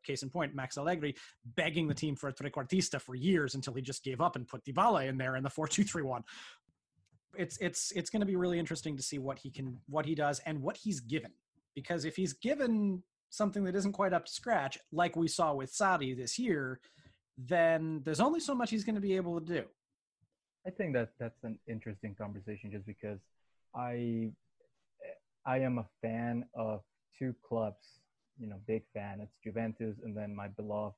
case 0.04 0.22
in 0.22 0.28
point, 0.28 0.54
Max 0.54 0.76
Allegri 0.76 1.16
begging 1.56 1.88
the 1.88 1.94
team 1.94 2.14
for 2.14 2.28
a 2.28 2.34
trequartista 2.34 3.00
for 3.00 3.14
years 3.14 3.54
until 3.54 3.72
he 3.72 3.80
just 3.80 4.04
gave 4.04 4.20
up 4.20 4.36
and 4.36 4.46
put 4.46 4.62
Dybala 4.64 5.08
in 5.08 5.16
there 5.16 5.36
in 5.36 5.42
the 5.42 5.48
four-two-three-one. 5.48 6.22
It's 7.34 7.56
it's 7.58 7.92
it's 7.92 8.10
going 8.10 8.20
to 8.20 8.26
be 8.26 8.36
really 8.36 8.58
interesting 8.58 8.96
to 8.96 9.02
see 9.02 9.18
what 9.18 9.38
he 9.38 9.50
can 9.50 9.78
what 9.88 10.04
he 10.04 10.14
does 10.14 10.40
and 10.44 10.60
what 10.60 10.76
he's 10.76 11.00
given 11.00 11.32
because 11.74 12.04
if 12.04 12.16
he's 12.16 12.32
given 12.32 13.02
something 13.30 13.64
that 13.64 13.76
isn't 13.76 13.92
quite 13.92 14.12
up 14.12 14.26
to 14.26 14.32
scratch, 14.32 14.78
like 14.92 15.16
we 15.16 15.28
saw 15.28 15.54
with 15.54 15.72
Sarri 15.72 16.16
this 16.16 16.38
year, 16.38 16.80
then 17.38 18.02
there's 18.04 18.20
only 18.20 18.40
so 18.40 18.54
much 18.54 18.70
he's 18.70 18.84
going 18.84 18.96
to 18.96 19.00
be 19.00 19.16
able 19.16 19.40
to 19.40 19.46
do. 19.46 19.64
I 20.66 20.70
think 20.70 20.92
that 20.94 21.10
that's 21.18 21.42
an 21.44 21.58
interesting 21.66 22.14
conversation 22.14 22.70
just 22.70 22.86
because 22.86 23.18
I 23.74 24.30
I 25.46 25.58
am 25.58 25.78
a 25.78 25.86
fan 26.02 26.44
of 26.54 26.82
two 27.18 27.34
clubs, 27.46 28.00
you 28.38 28.46
know, 28.46 28.56
big 28.66 28.82
fan. 28.92 29.20
It's 29.20 29.36
Juventus 29.42 29.96
and 30.04 30.16
then 30.16 30.34
my 30.34 30.48
beloved 30.48 30.96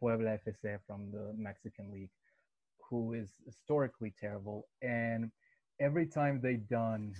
Puebla 0.00 0.38
FC 0.46 0.78
from 0.86 1.10
the 1.10 1.32
Mexican 1.36 1.90
League, 1.92 2.10
who 2.88 3.14
is 3.14 3.30
historically 3.44 4.14
terrible. 4.20 4.68
And 4.82 5.30
every 5.80 6.06
time 6.06 6.40
they've 6.42 6.68
done, 6.68 7.14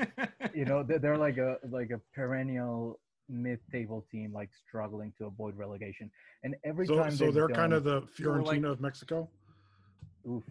you 0.54 0.64
know, 0.64 0.82
they're, 0.82 0.98
they're 0.98 1.18
like 1.18 1.38
a 1.38 1.58
like 1.70 1.90
a 1.90 2.00
perennial 2.12 2.98
mid-table 3.28 4.04
team, 4.10 4.32
like 4.32 4.50
struggling 4.66 5.12
to 5.18 5.26
avoid 5.26 5.56
relegation. 5.56 6.10
And 6.42 6.56
every 6.64 6.86
so, 6.86 6.96
time, 6.96 7.12
so 7.12 7.30
they're 7.30 7.46
done, 7.46 7.56
kind 7.56 7.72
of 7.72 7.84
the 7.84 8.02
Fiorentina 8.02 8.44
like, 8.44 8.64
of 8.64 8.80
Mexico. 8.80 9.28
Oof, 10.28 10.42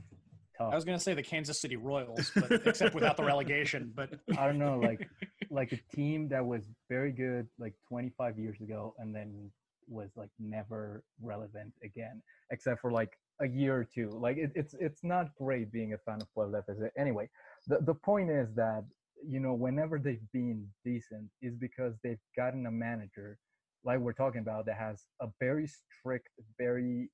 tough. 0.60 0.72
I 0.72 0.76
was 0.76 0.86
gonna 0.86 1.00
say 1.00 1.14
the 1.14 1.24
Kansas 1.24 1.60
City 1.60 1.76
Royals, 1.76 2.32
but 2.36 2.52
except 2.68 2.94
without 2.94 3.18
the 3.18 3.24
relegation. 3.24 3.92
But 3.96 4.12
I 4.38 4.46
don't 4.46 4.60
know, 4.60 4.80
like 4.80 5.08
like 5.50 5.72
a 5.72 5.96
team 5.96 6.28
that 6.30 6.46
was 6.46 6.64
very 6.90 7.12
good 7.12 7.48
like 7.58 7.74
25 7.88 8.38
years 8.38 8.60
ago, 8.62 8.94
and 9.00 9.16
then 9.16 9.52
was 9.88 10.12
like 10.16 10.30
never 10.40 11.04
relevant 11.22 11.74
again, 11.84 12.22
except 12.52 12.82
for 12.82 12.92
like 12.92 13.18
a 13.42 13.48
year 13.48 13.76
or 13.76 13.84
two. 13.84 14.10
Like 14.10 14.38
it, 14.38 14.52
it's 14.56 14.76
it's 14.80 15.04
not 15.04 15.34
great 15.36 15.72
being 15.72 15.94
a 15.94 15.98
fan 15.98 16.22
of 16.22 16.32
Puebla 16.34 16.62
FC. 16.70 16.90
Anyway, 16.98 17.30
the 17.68 17.80
the 17.82 17.96
point 17.96 18.30
is 18.30 18.54
that 18.56 18.84
you 19.28 19.40
know 19.40 19.54
whenever 19.54 20.00
they've 20.00 20.32
been 20.34 20.68
decent 20.86 21.30
is 21.42 21.56
because 21.56 21.94
they've 22.04 22.20
gotten 22.36 22.66
a 22.66 22.72
manager 22.72 23.38
like 23.84 24.00
we're 24.00 24.14
talking 24.14 24.42
about 24.42 24.66
that 24.66 24.76
has 24.76 25.06
a 25.22 25.28
very 25.40 25.68
strict, 25.68 26.28
very 26.58 27.10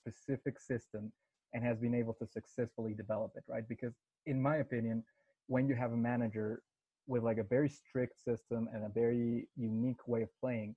specific 0.00 0.58
system 0.58 1.12
and 1.56 1.64
has 1.64 1.78
been 1.78 1.94
able 1.94 2.12
to 2.12 2.26
successfully 2.26 2.92
develop 2.92 3.32
it, 3.34 3.42
right? 3.48 3.66
Because 3.66 3.94
in 4.26 4.40
my 4.40 4.56
opinion, 4.56 5.02
when 5.46 5.66
you 5.66 5.74
have 5.74 5.92
a 5.92 5.96
manager 5.96 6.60
with 7.06 7.22
like 7.22 7.38
a 7.38 7.42
very 7.44 7.70
strict 7.70 8.22
system 8.22 8.68
and 8.74 8.84
a 8.84 8.90
very 8.90 9.48
unique 9.56 10.06
way 10.06 10.20
of 10.20 10.28
playing, 10.38 10.76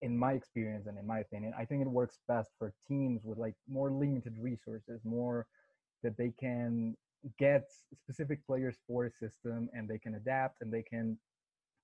in 0.00 0.16
my 0.18 0.32
experience 0.32 0.86
and 0.86 0.98
in 0.98 1.06
my 1.06 1.18
opinion, 1.18 1.52
I 1.58 1.66
think 1.66 1.82
it 1.82 1.88
works 1.88 2.18
best 2.26 2.52
for 2.58 2.72
teams 2.88 3.20
with 3.22 3.36
like 3.36 3.54
more 3.68 3.90
limited 3.92 4.34
resources, 4.38 5.02
more 5.04 5.46
that 6.02 6.16
they 6.16 6.32
can 6.40 6.96
get 7.38 7.68
specific 8.02 8.44
players 8.46 8.76
for 8.88 9.04
a 9.04 9.10
system 9.10 9.68
and 9.74 9.86
they 9.86 9.98
can 9.98 10.14
adapt 10.14 10.62
and 10.62 10.72
they 10.72 10.82
can 10.82 11.18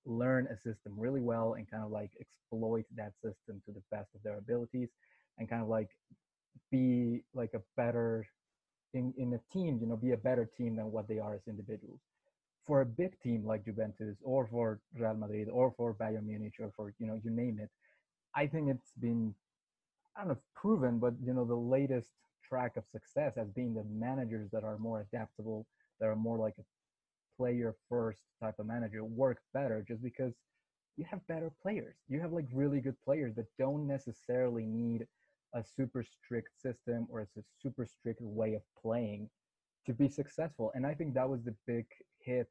learn 0.05 0.47
a 0.47 0.57
system 0.57 0.93
really 0.97 1.21
well 1.21 1.53
and 1.53 1.69
kind 1.69 1.83
of 1.83 1.91
like 1.91 2.09
exploit 2.19 2.85
that 2.95 3.13
system 3.23 3.61
to 3.67 3.71
the 3.71 3.83
best 3.91 4.09
of 4.15 4.23
their 4.23 4.39
abilities 4.39 4.89
and 5.37 5.47
kind 5.47 5.61
of 5.61 5.69
like 5.69 5.89
be 6.71 7.23
like 7.33 7.51
a 7.55 7.61
better 7.77 8.25
in 8.93 9.13
in 9.17 9.33
a 9.33 9.53
team 9.53 9.79
you 9.81 9.87
know 9.87 9.97
be 9.97 10.11
a 10.11 10.17
better 10.17 10.49
team 10.57 10.75
than 10.75 10.91
what 10.91 11.07
they 11.07 11.19
are 11.19 11.35
as 11.35 11.47
individuals. 11.47 11.99
For 12.67 12.81
a 12.81 12.85
big 12.85 13.19
team 13.21 13.45
like 13.45 13.65
Juventus 13.65 14.17
or 14.23 14.47
for 14.47 14.79
Real 14.95 15.15
Madrid 15.15 15.49
or 15.51 15.73
for 15.77 15.93
Bayern 15.95 16.25
Munich 16.25 16.55
or 16.59 16.71
for 16.75 16.93
you 16.99 17.07
know 17.07 17.19
you 17.23 17.31
name 17.31 17.59
it 17.59 17.69
I 18.35 18.47
think 18.47 18.69
it's 18.69 18.91
been 18.99 19.33
don't 20.17 20.29
know 20.29 20.37
proven 20.55 20.99
but 20.99 21.13
you 21.23 21.33
know 21.33 21.45
the 21.45 21.55
latest 21.55 22.09
track 22.47 22.77
of 22.77 22.83
success 22.91 23.33
has 23.35 23.49
been 23.49 23.73
the 23.73 23.83
managers 23.85 24.49
that 24.51 24.63
are 24.63 24.77
more 24.77 25.01
adaptable 25.01 25.65
that 25.99 26.07
are 26.07 26.15
more 26.15 26.37
like 26.37 26.55
a 26.59 26.63
player 27.37 27.75
first 27.89 28.21
type 28.41 28.59
of 28.59 28.65
manager 28.67 29.03
work 29.03 29.39
better 29.53 29.83
just 29.87 30.03
because 30.03 30.33
you 30.97 31.05
have 31.09 31.25
better 31.27 31.51
players. 31.61 31.95
You 32.09 32.19
have 32.19 32.33
like 32.33 32.45
really 32.53 32.81
good 32.81 32.97
players 33.05 33.33
that 33.35 33.45
don't 33.57 33.87
necessarily 33.87 34.65
need 34.65 35.07
a 35.53 35.63
super 35.63 36.03
strict 36.03 36.49
system 36.61 37.07
or 37.09 37.21
it's 37.21 37.37
a 37.37 37.43
super 37.61 37.85
strict 37.85 38.21
way 38.21 38.53
of 38.53 38.61
playing 38.81 39.29
to 39.85 39.93
be 39.93 40.07
successful. 40.07 40.71
And 40.75 40.85
I 40.85 40.93
think 40.93 41.13
that 41.15 41.27
was 41.27 41.43
the 41.43 41.55
big 41.65 41.85
hit 42.21 42.47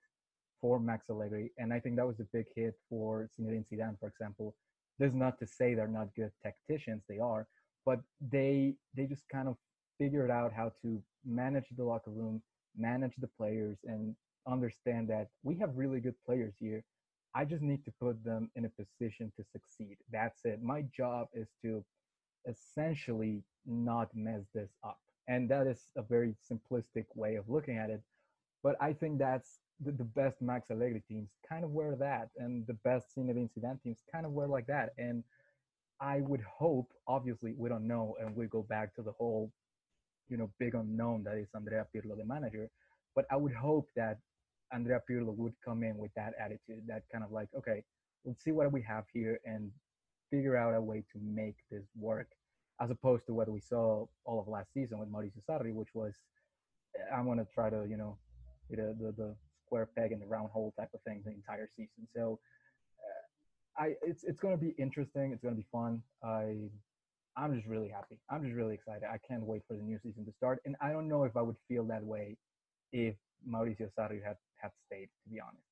for 0.60 0.80
Max 0.80 1.08
Allegri, 1.08 1.52
and 1.58 1.72
I 1.72 1.78
think 1.78 1.96
that 1.96 2.06
was 2.06 2.16
the 2.16 2.26
big 2.32 2.46
hit 2.56 2.74
for 2.88 3.30
Zinedine 3.38 3.64
Zidane, 3.72 3.98
for 4.00 4.08
example. 4.08 4.54
This 4.98 5.10
is 5.10 5.14
not 5.14 5.38
to 5.38 5.46
say 5.46 5.74
they're 5.74 5.86
not 5.86 6.08
good 6.16 6.32
tacticians; 6.42 7.04
they 7.08 7.18
are, 7.18 7.46
but 7.86 8.00
they 8.20 8.74
they 8.96 9.06
just 9.06 9.22
kind 9.30 9.46
of 9.46 9.56
figured 9.98 10.30
out 10.30 10.52
how 10.52 10.72
to 10.82 11.00
manage 11.24 11.66
the 11.76 11.84
locker 11.84 12.10
room, 12.10 12.42
manage 12.76 13.14
the 13.20 13.28
players, 13.38 13.78
and 13.84 14.16
understand 14.48 15.08
that 15.08 15.28
we 15.44 15.56
have 15.58 15.70
really 15.76 16.00
good 16.00 16.14
players 16.26 16.54
here. 16.58 16.82
I 17.34 17.44
just 17.44 17.62
need 17.62 17.84
to 17.84 17.92
put 18.00 18.24
them 18.24 18.50
in 18.56 18.64
a 18.64 18.70
position 18.70 19.30
to 19.36 19.44
succeed. 19.52 19.96
That's 20.10 20.40
it. 20.44 20.60
My 20.62 20.82
job 20.96 21.28
is 21.34 21.46
to 21.62 21.84
essentially 22.46 23.42
not 23.66 24.08
mess 24.14 24.42
this 24.54 24.70
up. 24.84 24.98
And 25.28 25.48
that 25.50 25.66
is 25.66 25.90
a 25.96 26.02
very 26.02 26.34
simplistic 26.50 27.04
way 27.14 27.36
of 27.36 27.48
looking 27.48 27.76
at 27.76 27.90
it. 27.90 28.00
But 28.62 28.76
I 28.80 28.92
think 28.92 29.18
that's 29.18 29.58
the, 29.84 29.92
the 29.92 30.04
best 30.04 30.40
Max 30.40 30.70
Allegri 30.70 31.02
teams 31.08 31.30
kind 31.48 31.64
of 31.64 31.70
wear 31.70 31.94
that, 31.96 32.30
and 32.36 32.66
the 32.66 32.74
best 32.74 33.14
Zinedine 33.16 33.50
Zidane 33.56 33.80
teams 33.82 33.98
kind 34.10 34.26
of 34.26 34.32
wear 34.32 34.48
like 34.48 34.66
that. 34.66 34.94
And 34.98 35.22
I 36.00 36.20
would 36.20 36.40
hope, 36.40 36.92
obviously, 37.06 37.54
we 37.56 37.68
don't 37.68 37.86
know, 37.86 38.16
and 38.20 38.34
we 38.34 38.46
go 38.46 38.62
back 38.62 38.94
to 38.96 39.02
the 39.02 39.12
whole, 39.12 39.52
you 40.28 40.36
know, 40.36 40.50
big 40.58 40.74
unknown 40.74 41.24
that 41.24 41.36
is 41.36 41.48
Andrea 41.54 41.86
Pirlo, 41.94 42.16
the 42.16 42.24
manager. 42.24 42.70
But 43.14 43.26
I 43.30 43.36
would 43.36 43.54
hope 43.54 43.88
that 43.96 44.18
Andrea 44.72 45.00
Pirlo 45.08 45.34
would 45.36 45.54
come 45.64 45.82
in 45.82 45.96
with 45.96 46.12
that 46.16 46.34
attitude, 46.40 46.82
that 46.86 47.02
kind 47.12 47.24
of 47.24 47.32
like, 47.32 47.48
okay, 47.56 47.82
let's 48.24 48.42
see 48.44 48.52
what 48.52 48.70
we 48.72 48.82
have 48.82 49.04
here 49.12 49.40
and 49.44 49.70
figure 50.30 50.56
out 50.56 50.74
a 50.74 50.80
way 50.80 51.04
to 51.12 51.18
make 51.22 51.56
this 51.70 51.84
work 51.98 52.28
as 52.80 52.90
opposed 52.90 53.26
to 53.26 53.34
what 53.34 53.48
we 53.48 53.60
saw 53.60 54.06
all 54.24 54.40
of 54.40 54.48
last 54.48 54.72
season 54.72 54.98
with 54.98 55.10
Maurizio 55.10 55.42
Sarri, 55.48 55.74
which 55.74 55.94
was 55.94 56.14
I'm 57.14 57.24
going 57.24 57.38
to 57.38 57.46
try 57.52 57.70
to 57.70 57.86
you 57.88 57.96
know 57.96 58.18
a, 58.72 58.76
the 58.76 59.14
the 59.16 59.34
square 59.66 59.88
peg 59.96 60.12
in 60.12 60.20
the 60.20 60.26
round 60.26 60.50
hole 60.50 60.72
type 60.78 60.90
of 60.94 61.00
thing 61.02 61.22
the 61.24 61.32
entire 61.32 61.68
season. 61.76 62.06
So 62.14 62.38
uh, 63.78 63.82
I 63.82 63.94
it's 64.02 64.24
it's 64.24 64.40
going 64.40 64.56
to 64.56 64.62
be 64.62 64.74
interesting. 64.78 65.32
It's 65.32 65.42
going 65.42 65.54
to 65.54 65.60
be 65.60 65.66
fun. 65.72 66.02
I 66.22 66.56
I'm 67.36 67.54
just 67.54 67.66
really 67.66 67.88
happy. 67.88 68.18
I'm 68.30 68.42
just 68.42 68.54
really 68.54 68.74
excited. 68.74 69.04
I 69.04 69.18
can't 69.26 69.44
wait 69.44 69.62
for 69.68 69.74
the 69.74 69.82
new 69.82 69.98
season 70.02 70.24
to 70.24 70.32
start. 70.32 70.60
And 70.64 70.76
I 70.80 70.90
don't 70.90 71.08
know 71.08 71.24
if 71.24 71.36
I 71.36 71.42
would 71.42 71.56
feel 71.68 71.84
that 71.84 72.02
way 72.02 72.36
if 72.92 73.14
Maurizio 73.48 73.88
Sarri 73.98 74.22
had 74.24 74.36
had 74.56 74.72
stayed. 74.86 75.08
To 75.24 75.30
be 75.30 75.40
honest. 75.40 75.64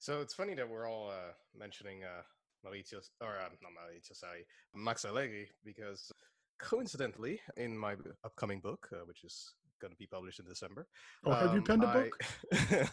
So 0.00 0.22
it's 0.22 0.32
funny 0.32 0.54
that 0.54 0.66
we're 0.66 0.88
all 0.88 1.10
uh, 1.10 1.32
mentioning 1.54 2.04
uh, 2.04 2.22
Maurizio, 2.66 3.06
or 3.20 3.36
uh, 3.36 3.50
not 3.62 3.70
Maurizio, 3.70 4.16
sorry, 4.16 4.46
Max 4.74 5.04
Allegri, 5.04 5.50
because 5.62 6.10
coincidentally, 6.58 7.38
in 7.58 7.76
my 7.76 7.96
upcoming 8.24 8.60
book, 8.60 8.88
uh, 8.94 9.04
which 9.04 9.24
is 9.24 9.52
going 9.78 9.90
to 9.90 9.98
be 9.98 10.06
published 10.06 10.40
in 10.40 10.46
December. 10.46 10.86
Oh, 11.26 11.32
have 11.32 11.50
um, 11.50 11.56
you 11.56 11.62
penned 11.62 11.84
a 11.84 11.86
book? 11.92 12.86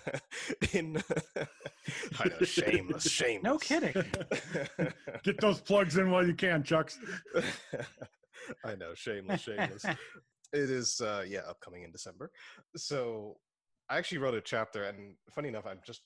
in, 0.73 1.01
I 2.19 2.27
know, 2.27 2.45
shameless, 2.45 3.03
shameless. 3.09 3.43
No 3.43 3.57
kidding. 3.57 3.93
Get 5.23 5.39
those 5.39 5.61
plugs 5.61 5.95
in 5.95 6.11
while 6.11 6.27
you 6.27 6.33
can, 6.35 6.61
Chucks. 6.61 6.99
I 8.65 8.75
know, 8.75 8.93
shameless, 8.95 9.39
shameless. 9.39 9.85
it 9.85 9.95
is, 10.51 10.99
uh, 10.99 11.23
yeah, 11.25 11.41
upcoming 11.47 11.83
in 11.83 11.91
December. 11.93 12.31
So 12.75 13.37
I 13.89 13.97
actually 13.97 14.17
wrote 14.17 14.35
a 14.35 14.41
chapter, 14.41 14.83
and 14.83 15.15
funny 15.31 15.47
enough, 15.47 15.65
I'm 15.65 15.79
just 15.85 16.01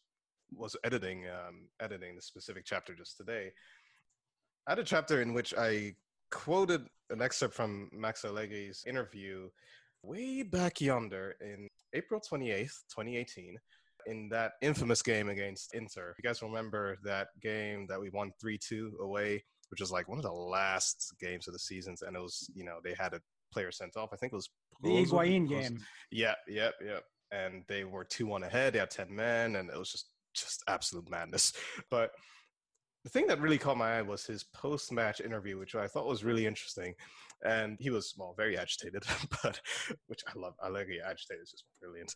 was 0.55 0.75
editing 0.83 1.25
um, 1.27 1.67
editing 1.79 2.15
the 2.15 2.21
specific 2.21 2.63
chapter 2.65 2.93
just 2.93 3.17
today. 3.17 3.51
I 4.67 4.71
had 4.71 4.79
a 4.79 4.83
chapter 4.83 5.21
in 5.21 5.33
which 5.33 5.53
I 5.57 5.95
quoted 6.29 6.85
an 7.09 7.21
excerpt 7.21 7.53
from 7.53 7.89
Max 7.91 8.23
Allegri's 8.23 8.83
interview 8.87 9.49
way 10.03 10.43
back 10.43 10.81
yonder 10.81 11.35
in 11.41 11.67
April 11.93 12.21
28th, 12.21 12.83
2018, 12.89 13.57
in 14.07 14.29
that 14.29 14.53
infamous 14.61 15.01
game 15.01 15.29
against 15.29 15.73
Inter. 15.73 16.15
You 16.17 16.27
guys 16.27 16.41
remember 16.41 16.97
that 17.03 17.27
game 17.41 17.85
that 17.89 17.99
we 17.99 18.09
won 18.09 18.31
3 18.39 18.57
2 18.57 18.97
away, 19.01 19.43
which 19.69 19.81
was 19.81 19.91
like 19.91 20.07
one 20.07 20.17
of 20.17 20.23
the 20.23 20.31
last 20.31 21.13
games 21.19 21.47
of 21.47 21.53
the 21.53 21.59
seasons, 21.59 22.01
and 22.01 22.15
it 22.15 22.21
was, 22.21 22.49
you 22.53 22.63
know, 22.63 22.77
they 22.83 22.95
had 22.97 23.13
a 23.13 23.21
player 23.53 23.71
sent 23.71 23.97
off. 23.97 24.09
I 24.13 24.15
think 24.15 24.33
it 24.33 24.37
was 24.37 24.49
the 24.81 24.89
Higuain 24.89 25.47
game. 25.47 25.79
Yeah, 26.11 26.35
yeah, 26.47 26.69
yeah. 26.83 26.99
And 27.31 27.63
they 27.67 27.83
were 27.83 28.03
2 28.03 28.25
1 28.25 28.43
ahead. 28.43 28.73
They 28.73 28.79
had 28.79 28.89
10 28.89 29.13
men, 29.13 29.55
and 29.55 29.69
it 29.69 29.77
was 29.77 29.91
just 29.91 30.10
just 30.33 30.63
absolute 30.67 31.09
madness. 31.09 31.53
But 31.89 32.11
the 33.03 33.09
thing 33.09 33.27
that 33.27 33.41
really 33.41 33.57
caught 33.57 33.77
my 33.77 33.97
eye 33.97 34.01
was 34.01 34.25
his 34.25 34.43
post-match 34.43 35.21
interview, 35.21 35.57
which 35.57 35.75
I 35.75 35.87
thought 35.87 36.07
was 36.07 36.23
really 36.23 36.45
interesting. 36.45 36.93
And 37.43 37.77
he 37.79 37.89
was 37.89 38.13
well, 38.15 38.35
very 38.37 38.55
agitated, 38.55 39.03
but 39.43 39.59
which 40.05 40.21
I 40.27 40.37
love. 40.37 40.53
I 40.61 40.67
like 40.67 40.87
he 40.87 40.99
agitated; 41.03 41.41
it's 41.41 41.51
just 41.51 41.63
brilliant. 41.81 42.13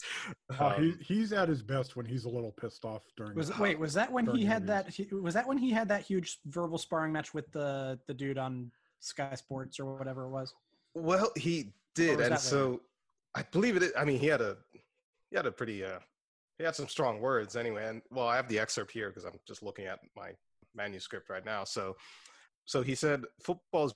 Um, 0.60 0.96
he, 1.00 1.16
he's 1.16 1.34
at 1.34 1.50
his 1.50 1.64
best 1.64 1.96
when 1.96 2.06
he's 2.06 2.26
a 2.26 2.30
little 2.30 2.52
pissed 2.52 2.86
off 2.86 3.02
during. 3.18 3.36
Was 3.36 3.50
it, 3.50 3.58
wait? 3.58 3.80
Was 3.80 3.96
that 3.96 4.12
when 4.12 4.28
he 4.28 4.46
had 4.46 4.68
that? 4.68 4.96
Was 5.12 5.34
that 5.34 5.48
when 5.48 5.58
he 5.58 5.72
had 5.72 5.88
that 5.90 6.04
huge 6.04 6.38
verbal 6.46 6.78
sparring 6.78 7.12
match 7.12 7.34
with 7.34 7.52
the 7.52 8.00
the 8.06 8.14
dude 8.14 8.38
on 8.38 8.72
Sky 9.00 9.34
Sports 9.34 9.80
or 9.80 9.98
whatever 9.98 10.26
it 10.26 10.30
was? 10.30 10.54
Well, 10.94 11.32
he 11.36 11.74
did, 11.96 12.22
and 12.22 12.38
so 12.38 12.82
I 13.34 13.42
believe 13.52 13.78
it. 13.78 13.94
I 13.98 14.06
mean, 14.06 14.20
he 14.20 14.28
had 14.28 14.42
a 14.42 14.58
he 14.74 15.36
had 15.36 15.48
a 15.48 15.52
pretty 15.52 15.84
uh, 15.84 16.00
he 16.58 16.64
had 16.64 16.76
some 16.76 16.88
strong 16.88 17.20
words 17.20 17.56
anyway. 17.56 17.88
And 17.88 18.02
well, 18.12 18.28
I 18.28 18.36
have 18.36 18.48
the 18.48 18.60
excerpt 18.60 18.92
here 18.92 19.10
because 19.10 19.26
I'm 19.26 19.40
just 19.48 19.64
looking 19.64 19.86
at 19.86 20.00
my 20.16 20.32
manuscript 20.76 21.30
right 21.30 21.46
now. 21.46 21.64
So, 21.64 21.96
so 22.66 22.82
he 22.82 22.96
said 22.96 23.24
football 23.42 23.86
is 23.86 23.94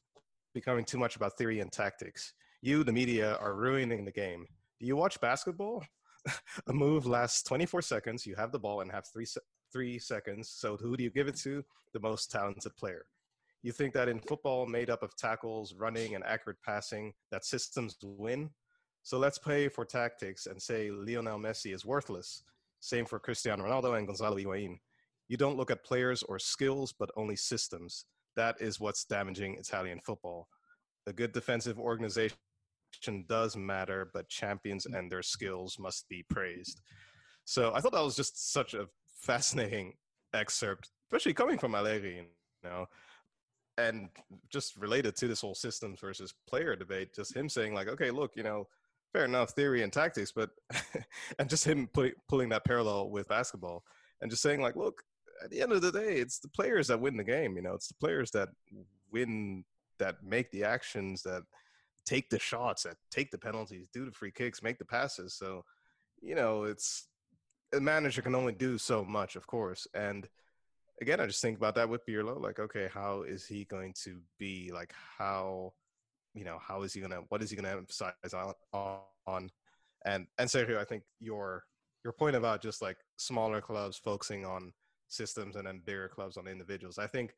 becoming 0.54 0.86
too 0.86 0.98
much 0.98 1.15
about 1.15 1.38
theory 1.38 1.60
and 1.60 1.72
tactics. 1.72 2.34
You, 2.62 2.84
the 2.84 2.91
media, 2.91 3.38
are 3.38 3.56
ruining 3.56 4.04
the 4.04 4.12
game. 4.12 4.45
Do 4.80 4.86
you 4.86 4.95
watch 4.95 5.19
basketball? 5.22 5.84
a 6.67 6.74
move 6.74 7.06
lasts 7.06 7.43
24 7.43 7.82
seconds. 7.82 8.26
You 8.26 8.36
have 8.36 8.52
the 8.52 8.60
ball 8.60 8.82
and 8.82 8.91
have 8.91 9.06
three 9.08 9.26
three 9.72 10.00
seconds. 10.00 10.50
So 10.50 10.78
who 10.78 10.98
do 10.98 11.04
you 11.04 11.12
give 11.12 11.28
it 11.28 11.38
to? 11.38 11.63
The 11.93 12.00
most 12.00 12.32
talented 12.32 12.76
player. 12.76 13.06
You 13.62 13.72
think 13.72 13.93
that 13.93 14.08
in 14.10 14.19
football, 14.19 14.65
made 14.65 14.89
up 14.89 15.04
of 15.04 15.15
tackles, 15.17 15.74
running, 15.74 16.15
and 16.15 16.24
accurate 16.24 16.62
passing, 16.65 17.13
that 17.32 17.45
systems 17.45 17.98
win? 18.02 18.50
So 19.10 19.17
let's 19.17 19.39
play 19.39 19.69
for 19.69 19.86
tactics 19.86 20.45
and 20.45 20.62
say 20.62 20.91
Lionel 20.91 21.39
Messi 21.39 21.74
is 21.74 21.84
worthless. 21.84 22.43
Same 22.80 23.06
for 23.06 23.17
Cristiano 23.17 23.65
Ronaldo 23.65 23.98
and 23.98 24.06
Gonzalo 24.06 24.38
Higuain. 24.38 24.78
You 25.30 25.36
don't 25.36 25.58
look 25.58 25.72
at 25.72 25.84
players 25.84 26.22
or 26.22 26.38
skills, 26.38 26.93
but 26.93 27.10
only 27.15 27.36
systems. 27.36 28.06
That 28.36 28.62
is 28.62 28.80
what's 28.80 29.06
damaging 29.06 29.56
Italian 29.56 30.00
football. 30.00 30.48
A 31.08 31.12
good 31.12 31.32
defensive 31.32 31.80
organization 31.80 32.36
does 33.28 33.58
matter, 33.58 34.12
but 34.13 34.30
champions 34.30 34.86
and 34.86 35.12
their 35.12 35.24
skills 35.24 35.80
must 35.80 36.08
be 36.08 36.24
praised. 36.30 36.80
So 37.45 37.74
I 37.74 37.82
thought 37.82 37.93
that 37.93 38.04
was 38.04 38.15
just 38.15 38.54
such 38.54 38.76
a 38.76 38.89
fascinating 39.24 39.93
excerpt, 40.36 40.91
especially 41.08 41.34
coming 41.34 41.58
from 41.58 41.74
Allegri, 41.74 42.17
you 42.17 42.69
know, 42.69 42.86
and 43.76 44.10
just 44.52 44.78
related 44.78 45.15
to 45.15 45.28
this 45.28 45.41
whole 45.41 45.56
systems 45.56 46.00
versus 46.00 46.32
player 46.48 46.76
debate. 46.76 47.15
Just 47.15 47.36
him 47.36 47.50
saying 47.50 47.74
like, 47.74 47.88
okay, 47.88 48.12
look, 48.12 48.36
you 48.36 48.43
know, 48.43 48.67
fair 49.13 49.26
enough, 49.26 49.52
theory 49.52 49.84
and 49.84 49.91
tactics, 49.91 50.32
but 50.32 50.52
and 51.39 51.50
just 51.50 51.65
him 51.65 51.88
put, 51.88 52.13
pulling 52.28 52.50
that 52.50 52.65
parallel 52.65 53.10
with 53.10 53.28
basketball 53.28 53.84
and 54.22 54.30
just 54.30 54.43
saying 54.43 54.62
like, 54.62 54.76
look, 54.76 55.04
at 55.43 55.50
the 55.50 55.62
end 55.62 55.72
of 55.72 55.82
the 55.82 55.91
day, 55.91 56.15
it's 56.15 56.39
the 56.39 56.50
players 56.50 56.88
that 56.88 57.00
win 57.00 57.17
the 57.17 57.24
game. 57.24 57.56
You 57.56 57.62
know, 57.62 57.74
it's 57.74 57.88
the 57.88 57.93
players 57.95 58.32
that 58.32 58.50
win, 59.12 59.63
that 59.98 60.24
make 60.24 60.52
the 60.52 60.63
actions, 60.63 61.24
that 61.24 61.43
take 62.06 62.30
the 62.30 62.39
shots, 62.39 62.84
that 62.84 62.98
take 63.10 63.32
the 63.32 63.38
penalties, 63.38 63.88
do 63.93 64.06
the 64.06 64.12
free 64.12 64.32
kicks, 64.32 64.63
make 64.63 64.78
the 64.80 64.86
passes. 64.86 65.34
So, 65.34 65.63
you 66.22 66.36
know, 66.36 66.63
it's 66.63 67.08
a 67.74 67.80
manager 67.80 68.22
can 68.22 68.36
only 68.36 68.54
do 68.54 68.78
so 68.78 69.04
much, 69.06 69.36
of 69.36 69.48
course. 69.48 69.88
And 69.93 70.28
again, 71.02 71.19
I 71.19 71.28
just 71.28 71.41
think 71.41 71.58
about 71.58 71.76
that 71.76 71.89
with 71.89 72.06
Pirlo. 72.06 72.41
Like, 72.41 72.60
okay, 72.60 72.89
how 72.93 73.22
is 73.22 73.45
he 73.45 73.65
going 73.65 73.93
to 74.04 74.19
be? 74.38 74.72
Like, 74.74 74.93
how, 75.17 75.74
you 76.33 76.45
know, 76.45 76.59
how 76.65 76.83
is 76.83 76.93
he 76.93 77.01
gonna? 77.01 77.21
What 77.29 77.41
is 77.41 77.49
he 77.49 77.55
gonna 77.55 77.69
emphasize 77.69 78.13
on? 78.33 78.53
on 79.27 79.49
and 80.05 80.27
and 80.37 80.49
Sergio, 80.49 80.77
I 80.77 80.85
think 80.85 81.03
your 81.19 81.63
your 82.03 82.13
point 82.13 82.35
about 82.35 82.61
just 82.61 82.81
like 82.81 82.97
smaller 83.17 83.61
clubs 83.61 83.97
focusing 83.97 84.45
on 84.45 84.73
systems 85.07 85.55
and 85.55 85.67
then 85.67 85.81
bigger 85.85 86.07
clubs 86.07 86.37
on 86.37 86.47
individuals. 86.47 86.97
I 86.97 87.07
think, 87.07 87.33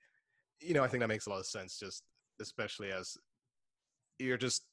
you 0.60 0.74
know, 0.74 0.84
I 0.84 0.88
think 0.88 1.02
that 1.02 1.08
makes 1.08 1.26
a 1.26 1.30
lot 1.30 1.40
of 1.40 1.46
sense. 1.46 1.80
Just 1.80 2.04
especially 2.40 2.92
as 2.92 3.18
you're 4.20 4.38
just 4.38 4.64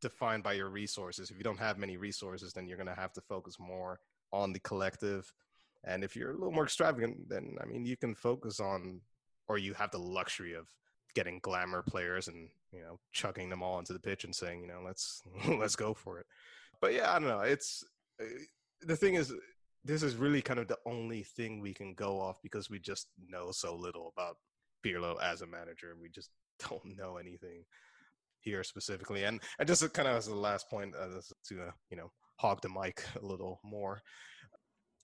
defined 0.00 0.42
by 0.42 0.52
your 0.52 0.68
resources. 0.68 1.30
If 1.30 1.38
you 1.38 1.44
don't 1.44 1.58
have 1.58 1.78
many 1.78 1.96
resources, 1.96 2.52
then 2.52 2.66
you're 2.66 2.76
going 2.76 2.94
to 2.94 3.00
have 3.00 3.12
to 3.14 3.20
focus 3.22 3.56
more 3.58 3.98
on 4.32 4.52
the 4.52 4.60
collective. 4.60 5.32
And 5.84 6.04
if 6.04 6.14
you're 6.14 6.30
a 6.30 6.34
little 6.34 6.52
more 6.52 6.64
extravagant, 6.64 7.28
then 7.28 7.56
I 7.62 7.66
mean, 7.66 7.86
you 7.86 7.96
can 7.96 8.14
focus 8.14 8.60
on, 8.60 9.00
or 9.48 9.58
you 9.58 9.72
have 9.74 9.90
the 9.90 9.98
luxury 9.98 10.54
of 10.54 10.68
getting 11.14 11.38
glamour 11.40 11.82
players 11.82 12.28
and 12.28 12.48
you 12.72 12.80
know 12.80 12.98
chucking 13.12 13.48
them 13.48 13.62
all 13.62 13.78
into 13.78 13.92
the 13.92 13.98
pitch 13.98 14.24
and 14.24 14.34
saying, 14.34 14.60
you 14.60 14.66
know, 14.66 14.82
let's 14.84 15.22
let's 15.48 15.76
go 15.76 15.94
for 15.94 16.18
it. 16.18 16.26
But 16.80 16.92
yeah, 16.94 17.12
I 17.12 17.18
don't 17.18 17.28
know. 17.28 17.40
It's 17.40 17.84
uh, 18.20 18.24
the 18.82 18.96
thing 18.96 19.14
is, 19.14 19.32
this 19.84 20.02
is 20.02 20.16
really 20.16 20.42
kind 20.42 20.60
of 20.60 20.68
the 20.68 20.78
only 20.86 21.22
thing 21.22 21.60
we 21.60 21.74
can 21.74 21.94
go 21.94 22.20
off 22.20 22.38
because 22.42 22.70
we 22.70 22.78
just 22.78 23.08
know 23.28 23.50
so 23.52 23.74
little 23.74 24.12
about 24.16 24.36
Pirlo 24.84 25.20
as 25.22 25.42
a 25.42 25.46
manager. 25.46 25.94
We 26.00 26.08
just 26.08 26.30
don't 26.68 26.96
know 26.96 27.16
anything 27.16 27.64
here 28.40 28.62
specifically. 28.62 29.24
And 29.24 29.40
and 29.58 29.68
just 29.68 29.92
kind 29.92 30.08
of 30.08 30.16
as 30.16 30.26
the 30.26 30.34
last 30.34 30.68
point 30.68 30.94
uh, 30.94 31.20
to 31.48 31.62
uh, 31.62 31.70
you 31.90 31.96
know 31.96 32.10
hog 32.36 32.60
the 32.60 32.68
mic 32.68 33.04
a 33.20 33.24
little 33.24 33.60
more. 33.64 34.02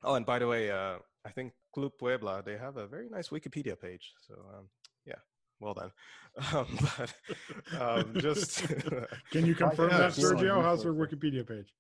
Oh, 0.03 0.15
and 0.15 0.25
by 0.25 0.39
the 0.39 0.47
way, 0.47 0.71
uh, 0.71 0.97
I 1.25 1.31
think 1.31 1.53
Club 1.75 1.93
Puebla 1.99 2.43
they 2.45 2.57
have 2.57 2.77
a 2.77 2.87
very 2.87 3.09
nice 3.09 3.29
Wikipedia 3.29 3.79
page. 3.79 4.13
So 4.27 4.35
um, 4.35 4.69
well 5.61 5.75
done. 5.75 5.91
Um, 6.55 6.79
but 6.97 7.13
um, 7.81 8.15
just 8.21 8.63
can 9.33 9.45
you 9.45 9.55
confirm 9.55 9.91
that, 9.91 10.13
Sergio? 10.13 10.63
How's 10.63 10.85
their 10.85 10.95
Wikipedia 10.95 11.47
page? 11.47 11.75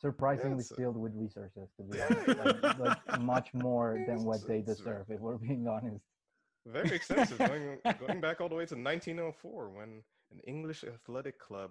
Surprisingly 0.00 0.64
yeah, 0.68 0.76
filled 0.76 0.96
with 0.96 1.12
resources, 1.14 1.68
to 1.76 1.84
be 1.84 2.00
honest, 2.36 2.60
like, 2.60 2.78
like 2.80 3.20
much 3.20 3.54
more 3.54 4.04
than 4.08 4.24
what 4.24 4.44
they 4.48 4.60
deserve. 4.60 5.06
If 5.08 5.20
we're 5.20 5.36
being 5.36 5.68
honest. 5.68 6.04
Very 6.66 6.96
extensive, 6.96 7.38
going 7.38 7.78
going 8.04 8.20
back 8.20 8.40
all 8.40 8.48
the 8.48 8.56
way 8.56 8.66
to 8.66 8.74
1904 8.74 9.70
when 9.70 10.02
an 10.32 10.40
English 10.48 10.82
athletic 10.82 11.38
club, 11.38 11.70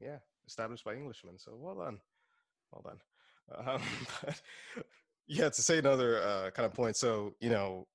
yeah, 0.00 0.18
established 0.46 0.84
by 0.84 0.92
Englishmen. 0.92 1.40
So 1.40 1.56
well 1.56 1.74
done 1.74 1.98
well 2.74 2.82
done. 2.84 3.74
Um, 3.74 3.82
but 4.24 4.40
yeah, 5.26 5.48
to 5.48 5.62
say 5.62 5.78
another 5.78 6.22
uh, 6.22 6.50
kind 6.50 6.66
of 6.66 6.74
point. 6.74 6.96
So 6.96 7.34
you 7.40 7.50
know, 7.50 7.86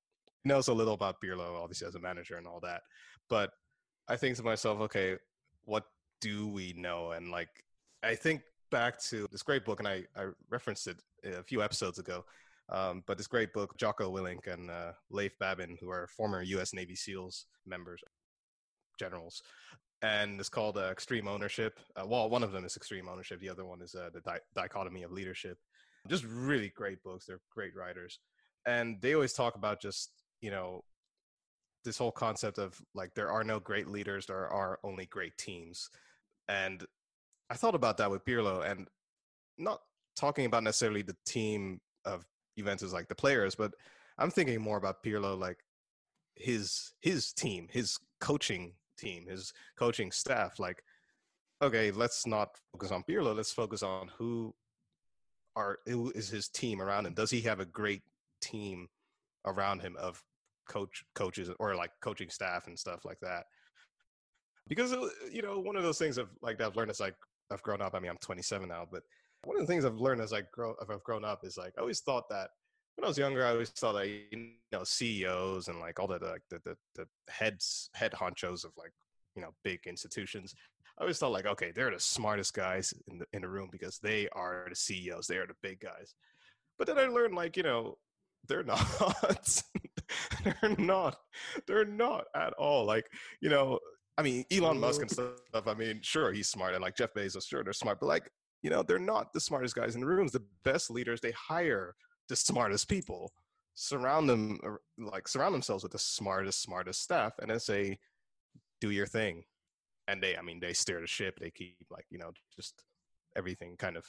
knows 0.44 0.68
a 0.68 0.74
little 0.74 0.94
about 0.94 1.16
Pirlo, 1.22 1.62
obviously 1.62 1.86
as 1.86 1.94
a 1.94 2.00
manager 2.00 2.36
and 2.36 2.46
all 2.46 2.60
that. 2.60 2.82
But 3.28 3.50
I 4.08 4.16
think 4.16 4.36
to 4.36 4.42
myself, 4.42 4.80
okay, 4.80 5.16
what 5.64 5.84
do 6.20 6.48
we 6.48 6.74
know? 6.76 7.12
And 7.12 7.30
like, 7.30 7.48
I 8.02 8.14
think 8.14 8.42
back 8.70 9.00
to 9.04 9.26
this 9.30 9.42
great 9.42 9.64
book, 9.64 9.80
and 9.80 9.88
I, 9.88 10.04
I 10.16 10.28
referenced 10.48 10.86
it 10.86 10.96
a 11.24 11.42
few 11.42 11.62
episodes 11.62 11.98
ago. 11.98 12.24
Um, 12.70 13.02
but 13.06 13.18
this 13.18 13.26
great 13.26 13.52
book, 13.52 13.76
Jocko 13.76 14.12
Willink 14.12 14.46
and 14.46 14.70
uh, 14.70 14.92
Leif 15.10 15.36
Babin, 15.40 15.76
who 15.80 15.90
are 15.90 16.06
former 16.06 16.42
U.S. 16.42 16.72
Navy 16.72 16.94
SEALs 16.94 17.46
members, 17.66 18.00
generals, 18.98 19.42
and 20.02 20.38
it's 20.38 20.48
called 20.48 20.78
uh, 20.78 20.88
Extreme 20.90 21.26
Ownership. 21.26 21.80
Uh, 21.96 22.06
well, 22.06 22.30
one 22.30 22.44
of 22.44 22.52
them 22.52 22.64
is 22.64 22.76
Extreme 22.76 23.08
Ownership. 23.08 23.40
The 23.40 23.50
other 23.50 23.64
one 23.64 23.82
is 23.82 23.94
uh, 23.94 24.10
the 24.14 24.20
Di- 24.20 24.38
Dichotomy 24.54 25.02
of 25.02 25.10
Leadership. 25.10 25.58
Just 26.08 26.24
really 26.24 26.72
great 26.74 27.02
books. 27.02 27.26
They're 27.26 27.40
great 27.52 27.74
writers, 27.74 28.20
and 28.66 29.00
they 29.00 29.14
always 29.14 29.32
talk 29.32 29.56
about 29.56 29.82
just 29.82 30.19
you 30.40 30.50
know 30.50 30.84
this 31.84 31.98
whole 31.98 32.12
concept 32.12 32.58
of 32.58 32.80
like 32.94 33.14
there 33.14 33.30
are 33.30 33.44
no 33.44 33.58
great 33.58 33.88
leaders, 33.88 34.26
there 34.26 34.48
are 34.48 34.78
only 34.84 35.06
great 35.06 35.36
teams, 35.38 35.88
and 36.48 36.84
I 37.48 37.54
thought 37.54 37.74
about 37.74 37.96
that 37.98 38.10
with 38.10 38.24
Pirlo, 38.24 38.68
and 38.68 38.88
not 39.58 39.80
talking 40.16 40.46
about 40.46 40.62
necessarily 40.62 41.02
the 41.02 41.16
team 41.26 41.80
of 42.04 42.24
Juventus 42.56 42.92
like 42.92 43.08
the 43.08 43.14
players, 43.14 43.54
but 43.54 43.74
I'm 44.18 44.30
thinking 44.30 44.60
more 44.60 44.76
about 44.76 45.02
Pirlo 45.02 45.38
like 45.38 45.58
his 46.36 46.92
his 47.00 47.32
team, 47.32 47.68
his 47.70 47.98
coaching 48.20 48.72
team, 48.98 49.26
his 49.26 49.52
coaching 49.76 50.12
staff. 50.12 50.58
Like, 50.58 50.82
okay, 51.62 51.90
let's 51.90 52.26
not 52.26 52.56
focus 52.72 52.90
on 52.90 53.02
Pirlo. 53.02 53.34
Let's 53.34 53.52
focus 53.52 53.82
on 53.82 54.10
who 54.16 54.54
are 55.56 55.78
who 55.86 56.10
is 56.14 56.28
his 56.28 56.48
team 56.48 56.80
around 56.80 57.06
him. 57.06 57.14
Does 57.14 57.30
he 57.30 57.40
have 57.42 57.60
a 57.60 57.64
great 57.64 58.02
team 58.40 58.88
around 59.46 59.80
him 59.80 59.96
of 59.98 60.22
coach 60.68 61.04
coaches 61.14 61.50
or 61.58 61.74
like 61.74 61.90
coaching 62.00 62.30
staff 62.30 62.66
and 62.66 62.78
stuff 62.78 63.04
like 63.04 63.20
that? 63.20 63.44
Because 64.68 64.92
uh, 64.92 65.08
you 65.30 65.42
know, 65.42 65.58
one 65.58 65.76
of 65.76 65.82
those 65.82 65.98
things 65.98 66.18
of 66.18 66.28
like 66.42 66.58
that 66.58 66.66
I've 66.68 66.76
learned 66.76 66.90
as 66.90 67.00
like 67.00 67.16
I've 67.50 67.62
grown 67.62 67.82
up. 67.82 67.94
I 67.94 68.00
mean, 68.00 68.10
I'm 68.10 68.18
27 68.18 68.68
now, 68.68 68.86
but 68.90 69.02
one 69.44 69.56
of 69.56 69.62
the 69.62 69.66
things 69.66 69.84
I've 69.84 69.96
learned 69.96 70.20
as 70.20 70.32
I 70.32 70.42
grow, 70.52 70.74
as 70.82 70.90
I've 70.90 71.02
grown 71.02 71.24
up, 71.24 71.40
is 71.44 71.56
like 71.56 71.72
I 71.78 71.80
always 71.80 72.00
thought 72.00 72.28
that 72.30 72.50
when 72.96 73.04
I 73.04 73.08
was 73.08 73.18
younger, 73.18 73.44
I 73.44 73.50
always 73.50 73.70
thought 73.70 73.94
that 73.94 74.06
you 74.06 74.50
know 74.72 74.84
CEOs 74.84 75.68
and 75.68 75.80
like 75.80 75.98
all 75.98 76.06
the 76.06 76.18
like 76.18 76.42
the, 76.50 76.60
the 76.64 76.76
the 76.94 77.06
heads 77.28 77.90
head 77.94 78.12
honchos 78.12 78.64
of 78.64 78.72
like 78.76 78.92
you 79.34 79.42
know 79.42 79.50
big 79.64 79.80
institutions. 79.86 80.54
I 80.98 81.02
always 81.02 81.18
thought 81.18 81.32
like 81.32 81.46
okay, 81.46 81.72
they're 81.74 81.90
the 81.90 82.00
smartest 82.00 82.54
guys 82.54 82.92
in 83.08 83.18
the 83.18 83.26
in 83.32 83.42
the 83.42 83.48
room 83.48 83.70
because 83.72 83.98
they 83.98 84.28
are 84.32 84.66
the 84.68 84.76
CEOs, 84.76 85.26
they 85.26 85.36
are 85.36 85.46
the 85.46 85.54
big 85.62 85.80
guys. 85.80 86.14
But 86.78 86.86
then 86.86 86.98
I 86.98 87.06
learned 87.06 87.34
like 87.34 87.56
you 87.56 87.62
know 87.62 87.96
they're 88.46 88.62
not. 88.64 89.62
they're 90.44 90.76
not. 90.78 91.16
They're 91.66 91.84
not 91.84 92.24
at 92.34 92.52
all. 92.54 92.84
Like 92.84 93.06
you 93.40 93.50
know, 93.50 93.78
I 94.18 94.22
mean 94.22 94.44
Elon 94.50 94.80
Musk 94.80 95.02
and 95.02 95.10
stuff. 95.10 95.66
I 95.66 95.74
mean, 95.74 96.00
sure 96.02 96.32
he's 96.32 96.48
smart, 96.48 96.74
and 96.74 96.82
like 96.82 96.96
Jeff 96.96 97.14
Bezos, 97.14 97.48
sure 97.48 97.64
they're 97.64 97.72
smart, 97.72 98.00
but 98.00 98.06
like 98.06 98.30
you 98.62 98.70
know 98.70 98.82
they're 98.82 98.98
not 98.98 99.32
the 99.32 99.40
smartest 99.40 99.74
guys 99.74 99.94
in 99.94 100.00
the 100.00 100.06
rooms. 100.06 100.32
The 100.32 100.44
best 100.64 100.90
leaders 100.90 101.20
they 101.20 101.32
hire 101.32 101.94
the 102.28 102.36
smartest 102.36 102.88
people 102.88 103.32
surround 103.74 104.28
them 104.28 104.58
er, 104.64 104.80
like 104.98 105.26
surround 105.26 105.54
themselves 105.54 105.82
with 105.82 105.92
the 105.92 105.98
smartest 105.98 106.62
smartest 106.62 107.02
staff 107.02 107.32
and 107.40 107.50
then 107.50 107.58
say 107.58 107.98
do 108.80 108.90
your 108.90 109.06
thing 109.06 109.42
and 110.06 110.22
they 110.22 110.36
i 110.36 110.42
mean 110.42 110.60
they 110.60 110.72
steer 110.72 111.00
the 111.00 111.06
ship 111.06 111.38
they 111.40 111.50
keep 111.50 111.86
like 111.90 112.04
you 112.10 112.18
know 112.18 112.30
just 112.54 112.84
everything 113.36 113.76
kind 113.76 113.96
of 113.96 114.04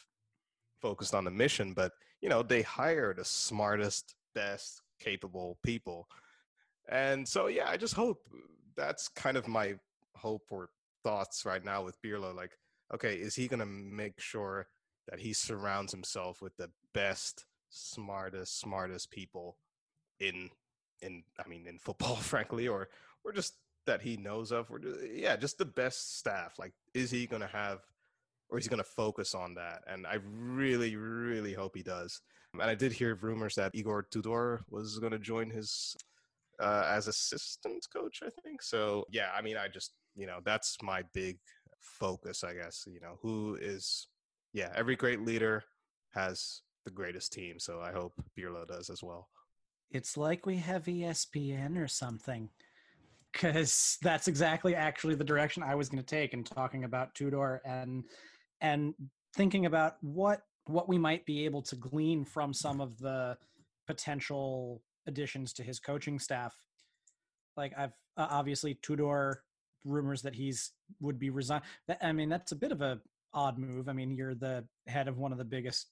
focused 0.81 1.15
on 1.15 1.23
the 1.23 1.31
mission 1.31 1.73
but 1.73 1.93
you 2.21 2.29
know 2.29 2.43
they 2.43 2.61
hire 2.61 3.13
the 3.13 3.25
smartest 3.25 4.15
best 4.35 4.81
capable 5.03 5.57
people 5.63 6.07
and 6.89 7.27
so 7.27 7.47
yeah 7.47 7.69
i 7.69 7.75
just 7.75 7.93
hope 7.93 8.19
that's 8.77 9.07
kind 9.09 9.35
of 9.35 9.47
my 9.47 9.73
hope 10.15 10.43
or 10.51 10.69
thoughts 11.03 11.45
right 11.45 11.65
now 11.65 11.83
with 11.83 11.99
Pirlo 12.01 12.35
like 12.35 12.51
okay 12.93 13.15
is 13.15 13.35
he 13.35 13.47
going 13.47 13.59
to 13.59 13.65
make 13.65 14.19
sure 14.19 14.67
that 15.09 15.19
he 15.19 15.33
surrounds 15.33 15.91
himself 15.91 16.41
with 16.41 16.55
the 16.57 16.69
best 16.93 17.45
smartest 17.69 18.59
smartest 18.59 19.09
people 19.09 19.57
in 20.19 20.49
in 21.01 21.23
I 21.43 21.47
mean 21.47 21.67
in 21.67 21.77
football, 21.77 22.15
frankly, 22.17 22.67
or 22.67 22.89
or 23.23 23.31
just 23.31 23.55
that 23.87 24.01
he 24.01 24.15
knows 24.17 24.51
of, 24.51 24.69
or 24.69 24.79
yeah, 25.11 25.35
just 25.35 25.57
the 25.57 25.65
best 25.65 26.19
staff. 26.19 26.59
Like, 26.59 26.73
is 26.93 27.09
he 27.09 27.25
going 27.25 27.41
to 27.41 27.47
have 27.47 27.79
or 28.49 28.57
he's 28.57 28.67
going 28.67 28.77
to 28.77 28.83
focus 28.83 29.33
on 29.33 29.55
that. 29.55 29.81
And 29.87 30.05
I 30.05 30.17
really, 30.25 30.97
really 30.97 31.53
hope 31.53 31.73
he 31.73 31.83
does. 31.83 32.19
And 32.53 32.63
I 32.63 32.75
did 32.75 32.91
hear 32.91 33.15
rumors 33.21 33.55
that 33.55 33.71
Igor 33.73 34.07
Tudor 34.11 34.61
was 34.69 34.99
going 34.99 35.13
to 35.13 35.19
join 35.19 35.49
his 35.49 35.95
uh, 36.61 36.85
as 36.89 37.07
assistant 37.07 37.85
coach, 37.95 38.19
I 38.23 38.29
think. 38.43 38.61
So, 38.61 39.05
yeah, 39.09 39.29
I 39.35 39.41
mean, 39.41 39.57
I 39.57 39.67
just, 39.67 39.93
you 40.15 40.27
know, 40.27 40.39
that's 40.43 40.77
my 40.83 41.03
big 41.13 41.37
focus, 41.79 42.43
I 42.43 42.53
guess. 42.53 42.85
You 42.87 42.99
know, 42.99 43.17
who 43.21 43.57
is, 43.59 44.07
yeah, 44.53 44.71
every 44.75 44.95
great 44.95 45.21
leader 45.21 45.63
has 46.13 46.61
the 46.85 46.91
greatest 46.91 47.31
team. 47.31 47.57
So 47.57 47.81
I 47.81 47.91
hope 47.91 48.13
Pirlo 48.37 48.67
does 48.67 48.89
as 48.89 49.01
well. 49.01 49.29
It's 49.91 50.17
like 50.17 50.45
we 50.45 50.57
have 50.57 50.85
ESPN 50.85 51.81
or 51.81 51.87
something. 51.87 52.49
Because 53.31 53.97
that's 54.01 54.27
exactly 54.27 54.75
actually 54.75 55.15
the 55.15 55.23
direction 55.23 55.63
I 55.63 55.75
was 55.75 55.87
going 55.87 56.03
to 56.03 56.05
take 56.05 56.33
in 56.33 56.43
talking 56.43 56.83
about 56.83 57.15
Tudor 57.15 57.61
and 57.63 58.03
and 58.59 58.93
thinking 59.33 59.65
about 59.65 59.95
what 60.01 60.41
what 60.67 60.87
we 60.87 60.97
might 60.97 61.25
be 61.25 61.45
able 61.45 61.61
to 61.63 61.75
glean 61.75 62.25
from 62.25 62.53
some 62.53 62.81
of 62.81 62.97
the 62.99 63.37
potential 63.87 64.81
additions 65.07 65.53
to 65.53 65.63
his 65.63 65.79
coaching 65.79 66.19
staff. 66.19 66.55
Like 67.57 67.73
I've 67.77 67.93
uh, 68.17 68.27
obviously 68.29 68.75
Tudor 68.81 69.43
rumors 69.83 70.21
that 70.21 70.35
he's 70.35 70.71
would 70.99 71.19
be 71.19 71.29
resign. 71.29 71.61
I 72.01 72.11
mean 72.11 72.29
that's 72.29 72.51
a 72.51 72.55
bit 72.55 72.71
of 72.71 72.81
a 72.81 72.99
odd 73.33 73.57
move. 73.57 73.89
I 73.89 73.93
mean 73.93 74.15
you're 74.15 74.35
the 74.35 74.65
head 74.87 75.07
of 75.07 75.17
one 75.17 75.31
of 75.31 75.37
the 75.37 75.45
biggest 75.45 75.87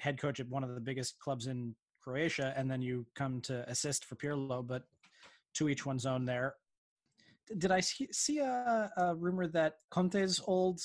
head 0.00 0.20
coach 0.20 0.40
at 0.40 0.48
one 0.48 0.64
of 0.64 0.74
the 0.74 0.80
biggest 0.80 1.18
clubs 1.18 1.46
in 1.46 1.74
Croatia, 2.02 2.52
and 2.56 2.70
then 2.70 2.82
you 2.82 3.06
come 3.14 3.40
to 3.42 3.68
assist 3.68 4.04
for 4.04 4.16
Pirlo, 4.16 4.66
but 4.66 4.82
to 5.54 5.68
each 5.68 5.86
one's 5.86 6.04
own 6.04 6.24
there. 6.24 6.54
Did 7.58 7.70
I 7.70 7.80
see 7.80 8.38
a, 8.38 8.90
a 8.96 9.14
rumor 9.14 9.46
that 9.48 9.76
Conte's 9.90 10.40
old 10.46 10.80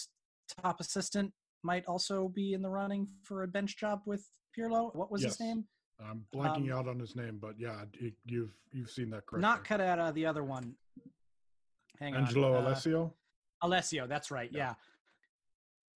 top 0.61 0.79
assistant 0.79 1.33
might 1.63 1.85
also 1.85 2.27
be 2.29 2.53
in 2.53 2.61
the 2.61 2.69
running 2.69 3.07
for 3.23 3.43
a 3.43 3.47
bench 3.47 3.77
job 3.77 4.01
with 4.05 4.29
Pirlo. 4.57 4.93
What 4.95 5.11
was 5.11 5.21
Yes. 5.21 5.33
his 5.33 5.39
name? 5.41 5.67
I'm 5.99 6.25
blanking 6.33 6.71
Um, 6.71 6.77
out 6.79 6.87
on 6.87 6.99
his 6.99 7.15
name, 7.15 7.39
but 7.39 7.59
yeah, 7.59 7.83
it, 7.93 8.13
you've 8.25 8.55
you've 8.71 8.89
seen 8.89 9.09
that 9.09 9.25
correctly. 9.25 9.41
Not 9.41 9.65
cut 9.65 9.79
Carrera, 9.79 10.11
the 10.13 10.25
other 10.25 10.43
one. 10.43 10.75
Hang 11.99 12.15
on. 12.15 12.21
Angelo 12.21 12.55
uh, 12.55 12.61
Alessio. 12.61 13.13
Alessio, 13.61 14.07
that's 14.07 14.31
right. 14.31 14.49
Yeah. 14.51 14.75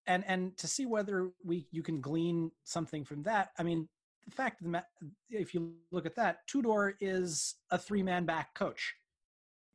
And 0.05 0.25
and 0.27 0.57
to 0.57 0.67
see 0.67 0.85
whether 0.85 1.31
we 1.45 1.67
you 1.71 1.81
can 1.83 2.01
glean 2.01 2.51
something 2.65 3.05
from 3.05 3.23
that. 3.23 3.51
I 3.57 3.63
mean, 3.63 3.87
the 4.25 4.31
fact 4.31 4.59
of 4.59 4.65
the 4.65 4.71
matter, 4.71 4.87
if 5.29 5.53
you 5.53 5.73
look 5.91 6.05
at 6.05 6.15
that, 6.15 6.45
Tudor 6.47 6.97
is 6.99 7.55
a 7.71 7.77
three 7.77 8.03
man 8.03 8.25
back 8.25 8.53
coach. 8.53 8.95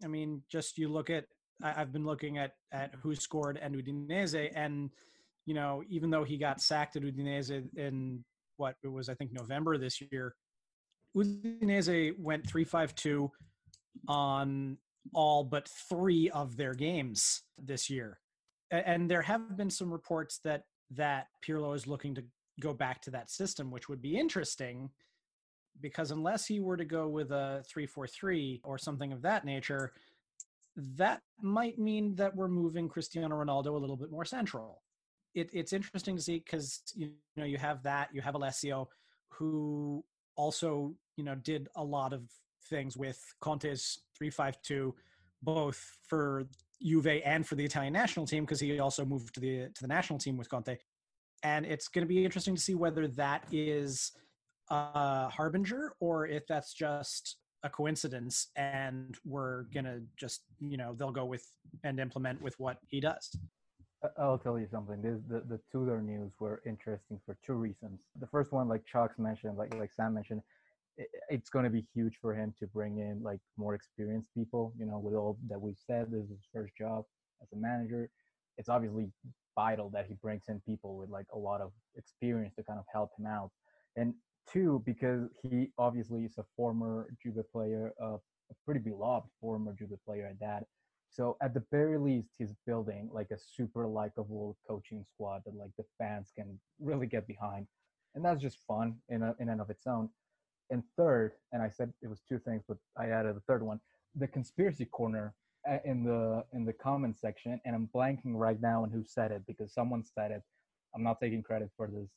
I 0.05 0.09
mean, 0.09 0.43
just 0.49 0.76
you 0.76 0.89
look 0.89 1.09
at. 1.09 1.26
I've 1.61 1.91
been 1.93 2.05
looking 2.05 2.39
at 2.39 2.55
at 2.70 2.95
who 3.03 3.16
scored 3.16 3.57
and 3.57 3.74
Udinese, 3.74 4.53
and 4.55 4.91
you 5.49 5.55
know, 5.55 5.82
even 5.88 6.11
though 6.11 6.24
he 6.24 6.36
got 6.36 6.61
sacked 6.61 6.96
at 6.96 7.03
Udinese 7.03 7.66
in 7.74 8.22
what 8.59 8.74
it 8.84 8.88
was, 8.88 9.09
I 9.09 9.14
think 9.14 9.32
November 9.32 9.78
this 9.78 9.99
year, 10.12 10.34
Udinese 11.16 12.12
went 12.18 12.46
three 12.46 12.64
five 12.64 12.94
two 12.94 13.30
on 14.09 14.76
all 15.14 15.44
but 15.44 15.66
three 15.88 16.28
of 16.28 16.59
their 16.59 16.74
games 16.74 17.44
this 17.57 17.88
year. 17.88 18.18
And 18.70 19.11
there 19.11 19.22
have 19.22 19.57
been 19.57 19.70
some 19.70 19.90
reports 19.90 20.38
that 20.44 20.64
that 20.90 21.28
Pirlo 21.42 21.74
is 21.74 21.86
looking 21.86 22.14
to 22.16 22.24
go 22.61 22.74
back 22.74 23.01
to 23.03 23.11
that 23.12 23.30
system, 23.30 23.70
which 23.70 23.88
would 23.88 24.03
be 24.03 24.18
interesting 24.18 24.90
because 25.80 26.11
unless 26.11 26.44
he 26.44 26.61
were 26.61 26.76
to 26.76 26.84
go 26.84 27.09
with 27.09 27.30
a 27.30 27.64
3-4-3 27.74 28.61
or 28.64 28.76
something 28.76 29.14
of 29.14 29.22
that 29.22 29.46
nature, 29.46 29.92
that 30.76 31.22
might 31.40 31.78
mean 31.78 32.16
that 32.16 32.36
we're 32.36 32.49
moving 32.49 32.86
Cristiano 32.86 33.42
Ronaldo 33.42 33.68
a 33.68 33.78
little 33.78 33.96
bit 33.96 34.11
more 34.11 34.26
central. 34.26 34.82
It, 35.35 35.51
it's 35.53 35.72
interesting 35.72 36.16
to 36.16 36.22
see 36.22 36.39
because 36.39 36.83
you 36.95 37.11
know 37.37 37.45
you 37.45 37.59
have 37.59 37.83
that 37.83 38.09
you 38.12 38.20
have 38.20 38.35
Alessio 38.35 38.89
who 39.29 40.05
also 40.37 40.95
you 41.16 41.24
know 41.24 41.35
did 41.35 41.68
a 41.76 41.85
lot 41.85 42.12
of 42.12 42.22
things 42.68 42.97
with 42.97 43.22
Conte's 43.41 44.01
352 44.16 44.95
both 45.43 45.99
for 46.09 46.47
Juve 46.83 47.20
and 47.24 47.47
for 47.47 47.55
the 47.55 47.64
Italian 47.64 47.93
national 47.93 48.26
team 48.26 48.45
because 48.45 48.61
he 48.61 48.79
also 48.79 49.05
moved 49.05 49.35
to 49.35 49.41
the 49.41 49.68
to 49.74 49.83
the 49.83 49.89
national 49.89 50.18
team 50.18 50.37
with 50.37 50.49
Conte. 50.49 50.76
And 51.43 51.64
it's 51.66 51.89
going 51.89 52.03
to 52.03 52.09
be 52.09 52.24
interesting 52.24 52.57
to 52.57 52.61
see 52.61 52.74
whether 52.74 53.07
that 53.09 53.45
is 53.53 54.12
a 54.70 55.29
harbinger 55.29 55.93
or 56.01 56.26
if 56.26 56.47
that's 56.47 56.74
just 56.74 57.37
a 57.62 57.68
coincidence 57.68 58.49
and 58.57 59.16
we're 59.24 59.64
going 59.74 59.85
to 59.85 60.01
just 60.16 60.43
you 60.61 60.76
know 60.76 60.95
they'll 60.95 61.11
go 61.11 61.24
with 61.24 61.45
and 61.85 61.99
implement 61.99 62.41
with 62.41 62.55
what 62.59 62.79
he 62.87 63.01
does 63.01 63.31
I'll 64.16 64.38
tell 64.38 64.59
you 64.59 64.66
something. 64.68 65.00
The 65.02 65.40
the 65.48 65.61
Tudor 65.70 66.00
news 66.02 66.32
were 66.40 66.62
interesting 66.66 67.20
for 67.24 67.36
two 67.44 67.54
reasons. 67.54 68.00
The 68.18 68.26
first 68.26 68.52
one, 68.52 68.68
like 68.68 68.84
Chuck's 68.86 69.18
mentioned, 69.18 69.56
like 69.56 69.74
like 69.74 69.92
Sam 69.92 70.14
mentioned, 70.14 70.42
i- 71.00 71.06
it's 71.28 71.50
going 71.50 71.64
to 71.64 71.70
be 71.70 71.86
huge 71.94 72.16
for 72.20 72.34
him 72.34 72.54
to 72.59 72.66
bring 72.66 72.98
in 72.98 73.22
like 73.22 73.40
more 73.56 73.74
experienced 73.74 74.32
people. 74.34 74.72
You 74.78 74.86
know, 74.86 74.98
with 74.98 75.14
all 75.14 75.38
that 75.48 75.61
we've 75.61 75.78
said, 75.78 76.11
this 76.11 76.24
is 76.24 76.30
his 76.30 76.46
first 76.52 76.76
job 76.76 77.04
as 77.42 77.48
a 77.52 77.56
manager. 77.56 78.11
It's 78.59 78.68
obviously 78.68 79.12
vital 79.54 79.90
that 79.90 80.06
he 80.06 80.14
brings 80.14 80.44
in 80.48 80.61
people 80.61 80.96
with 80.96 81.11
like 81.11 81.26
a 81.32 81.38
lot 81.38 81.61
of 81.61 81.72
experience 81.96 82.54
to 82.56 82.62
kind 82.64 82.78
of 82.78 82.84
help 82.92 83.11
him 83.18 83.26
out. 83.26 83.50
And 83.96 84.14
two, 84.52 84.82
because 84.86 85.28
he 85.42 85.72
obviously 85.78 86.24
is 86.24 86.38
a 86.38 86.44
former 86.56 87.09
Juve 87.22 87.44
player, 87.52 87.92
uh, 88.02 88.16
a 88.50 88.54
pretty 88.64 88.80
beloved 88.80 89.28
former 89.40 89.74
Juve 89.78 89.98
player 90.04 90.26
at 90.26 90.38
that. 90.40 90.64
So 91.11 91.36
at 91.42 91.54
the 91.54 91.62
very 91.70 91.98
least, 91.98 92.30
he's 92.38 92.54
building 92.66 93.09
like 93.12 93.30
a 93.30 93.38
super 93.38 93.86
likable 93.86 94.56
coaching 94.68 95.04
squad 95.14 95.42
that 95.46 95.56
like 95.56 95.70
the 95.76 95.84
fans 95.98 96.32
can 96.36 96.59
really 96.80 97.06
get 97.06 97.26
behind, 97.26 97.66
and 98.14 98.24
that's 98.24 98.42
just 98.42 98.59
fun 98.66 98.96
in 99.09 99.22
a, 99.22 99.34
in 99.40 99.48
and 99.48 99.61
of 99.61 99.70
its 99.70 99.86
own. 99.86 100.11
And 100.70 100.82
third, 100.96 101.32
and 101.52 101.62
I 101.62 101.68
said 101.70 101.92
it 102.02 102.09
was 102.09 102.20
two 102.28 102.38
things, 102.38 102.62
but 102.68 102.76
I 102.96 103.09
added 103.09 103.36
a 103.36 103.40
third 103.40 103.62
one: 103.62 103.80
the 104.14 104.28
conspiracy 104.28 104.84
corner 104.84 105.34
uh, 105.68 105.78
in 105.84 106.04
the 106.04 106.44
in 106.52 106.64
the 106.64 106.72
comment 106.72 107.18
section. 107.18 107.61
And 107.64 107.74
I'm 107.74 107.88
blanking 107.94 108.34
right 108.34 108.61
now 108.61 108.82
on 108.82 108.90
who 108.90 109.02
said 109.04 109.32
it 109.32 109.42
because 109.46 109.72
someone 109.72 110.04
said 110.04 110.30
it. 110.30 110.42
I'm 110.94 111.02
not 111.02 111.20
taking 111.20 111.42
credit 111.42 111.70
for 111.76 111.88
this 111.88 112.11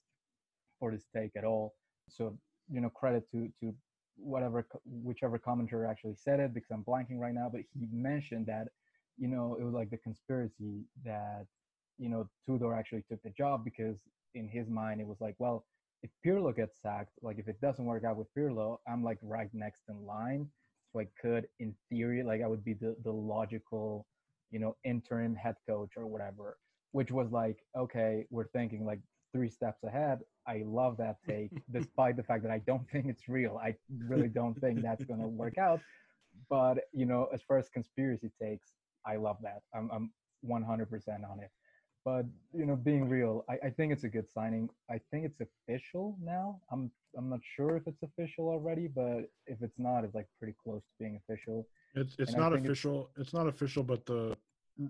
for 0.79 0.91
this 0.91 1.05
take 1.15 1.31
at 1.35 1.43
all. 1.43 1.75
So 2.09 2.37
you 2.71 2.81
know, 2.81 2.89
credit 2.89 3.29
to 3.31 3.49
to 3.61 3.73
whatever 4.17 4.67
whichever 4.85 5.39
commenter 5.39 5.89
actually 5.89 6.15
said 6.15 6.39
it 6.39 6.53
because 6.53 6.71
I'm 6.71 6.83
blanking 6.83 7.19
right 7.19 7.33
now. 7.33 7.49
But 7.51 7.61
he 7.73 7.87
mentioned 7.91 8.47
that 8.47 8.67
you 9.21 9.27
know 9.27 9.55
it 9.59 9.63
was 9.63 9.73
like 9.73 9.91
the 9.91 9.97
conspiracy 9.97 10.83
that 11.05 11.45
you 11.99 12.09
know 12.09 12.27
Tudor 12.47 12.73
actually 12.73 13.03
took 13.07 13.21
the 13.21 13.29
job 13.29 13.63
because 13.63 13.97
in 14.33 14.49
his 14.49 14.67
mind 14.67 14.99
it 14.99 15.07
was 15.07 15.21
like, 15.21 15.35
well, 15.37 15.65
if 16.01 16.09
Pirlo 16.25 16.55
gets 16.55 16.81
sacked, 16.81 17.13
like 17.21 17.37
if 17.37 17.47
it 17.47 17.61
doesn't 17.61 17.85
work 17.85 18.03
out 18.03 18.17
with 18.17 18.27
Pirlo, 18.35 18.77
I'm 18.87 19.03
like 19.03 19.19
right 19.21 19.49
next 19.53 19.83
in 19.89 20.05
line. 20.05 20.47
So 20.91 20.99
I 20.99 21.07
could, 21.21 21.45
in 21.59 21.75
theory, 21.89 22.23
like 22.23 22.41
I 22.41 22.47
would 22.47 22.65
be 22.65 22.73
the 22.73 22.95
the 23.03 23.11
logical, 23.11 24.07
you 24.49 24.59
know, 24.59 24.75
interim 24.83 25.35
head 25.35 25.55
coach 25.69 25.91
or 25.95 26.07
whatever. 26.07 26.57
Which 26.91 27.11
was 27.11 27.31
like, 27.31 27.59
okay, 27.77 28.25
we're 28.31 28.47
thinking 28.47 28.85
like 28.85 28.99
three 29.33 29.49
steps 29.49 29.83
ahead. 29.83 30.19
I 30.47 30.63
love 30.65 30.97
that 30.97 31.17
take, 31.29 31.51
despite 31.71 32.17
the 32.17 32.23
fact 32.23 32.41
that 32.43 32.51
I 32.51 32.61
don't 32.65 32.89
think 32.89 33.05
it's 33.05 33.29
real. 33.29 33.61
I 33.63 33.75
really 34.07 34.27
don't 34.27 34.59
think 34.59 34.81
that's 34.81 35.05
gonna 35.05 35.27
work 35.27 35.57
out. 35.59 35.79
But 36.49 36.79
you 36.91 37.05
know, 37.05 37.27
as 37.33 37.41
far 37.43 37.57
as 37.59 37.69
conspiracy 37.69 38.31
takes, 38.41 38.67
I 39.05 39.15
love 39.15 39.37
that. 39.41 39.61
I'm 39.73 39.89
I'm 39.91 40.11
100% 40.45 41.29
on 41.29 41.39
it. 41.39 41.51
But 42.03 42.25
you 42.53 42.65
know, 42.65 42.75
being 42.75 43.07
real, 43.07 43.45
I, 43.49 43.67
I 43.67 43.69
think 43.69 43.93
it's 43.93 44.03
a 44.03 44.09
good 44.09 44.29
signing. 44.31 44.69
I 44.89 44.99
think 45.11 45.25
it's 45.25 45.39
official 45.39 46.17
now. 46.21 46.59
I'm 46.71 46.91
I'm 47.17 47.29
not 47.29 47.41
sure 47.55 47.75
if 47.77 47.83
it's 47.87 48.01
official 48.01 48.47
already, 48.49 48.87
but 48.87 49.29
if 49.45 49.61
it's 49.61 49.77
not, 49.77 50.03
it's 50.03 50.15
like 50.15 50.27
pretty 50.39 50.55
close 50.63 50.81
to 50.81 50.89
being 50.99 51.19
official. 51.27 51.67
It's 51.93 52.15
it's 52.17 52.31
And 52.31 52.39
not 52.39 52.53
think 52.53 52.65
it's- 52.65 52.71
official. 52.71 53.09
It's, 53.17 53.33
not 53.33 53.47
official, 53.47 53.83
but 53.83 54.05
the 54.05 54.35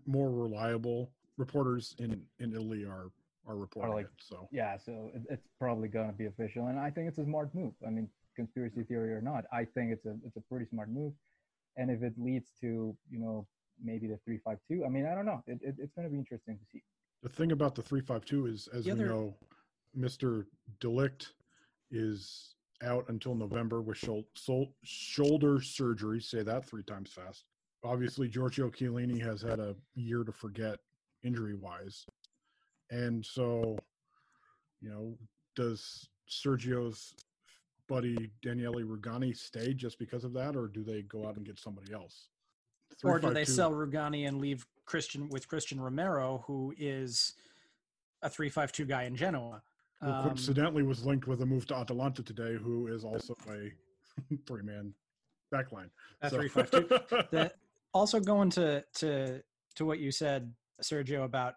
more 0.06 0.30
reliable 0.32 1.12
reporters 1.38 1.96
in 2.00 2.22
in 2.40 2.54
Italy 2.54 2.86
are 2.86 3.08
are 3.46 3.58
reporting 3.58 3.94
like- 3.94 4.06
it. 4.06 4.12
So 4.22 4.48
Yeah, 4.52 4.78
so 4.78 5.12
it, 5.14 5.24
it's 5.30 5.48
probably 5.60 5.90
gonna 5.90 6.14
be 6.14 6.28
official, 6.28 6.68
and 6.68 6.80
I 6.80 6.92
think 6.92 7.10
it's 7.10 7.18
a 7.18 7.26
smart 7.26 7.54
move. 7.54 7.74
I 7.86 7.90
mean, 7.90 8.08
conspiracy 8.38 8.84
theory 8.84 9.12
or 9.14 9.22
not, 9.22 9.44
I 9.52 9.66
think 9.66 9.92
it's 9.92 10.06
a 10.06 10.16
it's 10.26 10.38
a 10.38 10.42
pretty 10.42 10.66
smart 10.66 10.90
move. 10.90 11.14
And 11.76 11.90
if 11.92 12.04
it 12.04 12.14
leads 12.18 12.52
to 12.62 12.96
you 13.10 13.20
know 13.20 13.48
maybe 13.84 14.08
the 14.08 14.18
three 14.26 14.40
five 14.44 14.58
two, 14.68 14.84
I 14.86 14.90
mean, 14.90 15.06
I 15.06 15.16
don't 15.16 15.26
know. 15.26 15.44
It, 15.48 15.60
it, 15.62 15.76
it's 15.78 15.94
gonna 15.96 16.10
be 16.10 16.18
interesting 16.18 16.58
to 16.58 16.66
see. 16.72 16.82
the 17.24 17.30
thing 17.30 17.52
about 17.52 17.76
the 17.76 17.82
three 17.82 18.02
five 18.02 18.26
two 18.26 18.48
is, 18.48 18.68
as 18.74 18.86
The 18.86 18.92
we 18.94 19.02
other- 19.02 19.10
know, 19.10 19.36
Mister 19.94 20.48
de 20.80 20.88
Ligt 20.88 21.28
is 21.92 22.56
out 22.84 23.06
until 23.10 23.36
November 23.36 23.82
with 23.82 23.98
shou- 23.98 24.26
sol- 24.36 24.74
shoulder 24.84 25.62
surgery. 25.62 26.20
Say 26.22 26.42
that 26.44 26.66
three 26.66 26.84
times 26.84 27.12
fast. 27.12 27.44
Obviously, 27.84 28.28
Giorgio 28.28 28.70
Chiellini 28.70 29.22
has 29.22 29.42
had 29.42 29.60
a 29.60 29.76
year 29.96 30.24
to 30.24 30.32
forget 30.32 30.80
injury 31.24 31.56
wise, 31.56 32.06
and 32.90 33.26
so 33.26 33.78
you 34.82 34.90
know, 34.90 35.16
does 35.56 36.08
Sergio's 36.28 37.14
buddy 37.88 38.32
Daniele 38.42 38.82
Rugani 38.84 39.36
stay 39.36 39.74
just 39.74 40.00
because 40.00 40.24
of 40.24 40.34
that, 40.34 40.56
or 40.56 40.68
do 40.68 40.84
they 40.84 41.02
go 41.04 41.28
out 41.28 41.36
and 41.36 41.46
get 41.46 41.60
somebody 41.60 41.92
else? 41.94 42.30
Or 43.04 43.20
do 43.20 43.28
they 43.34 43.46
352 43.46 43.52
sell 43.54 43.72
Rugani 43.72 44.28
and 44.28 44.40
leave 44.40 44.66
Cristian 44.88 45.30
with 45.30 45.48
Cristian 45.48 45.80
Romero 45.80 46.44
who 46.48 46.74
is 46.78 47.34
a 48.22 48.30
three-five-two 48.30 48.86
guy 48.86 49.04
in 49.04 49.16
Genoa. 49.16 49.62
Who 50.02 50.10
Um, 50.12 50.24
coincidentally 50.24 50.84
was 50.84 51.06
linked 51.06 51.28
with 51.28 51.42
a 51.42 51.46
move 51.46 51.66
to 51.68 51.76
Atalanta 51.76 52.22
today, 52.24 52.56
who 52.56 52.88
is 52.88 53.04
also 53.04 53.34
a 53.50 53.72
three-man 54.48 54.94
backline. 55.54 55.90
That's 56.22 56.34
So- 56.34 56.40
three 56.40 56.50
five 56.50 56.70
two. 56.72 56.88
The, 57.32 57.52
also 57.94 58.20
going 58.20 58.50
to 58.52 58.84
to 58.96 59.42
to 59.76 59.86
what 59.86 60.00
you 60.00 60.12
said, 60.12 60.54
Sergio, 60.82 61.24
about 61.24 61.56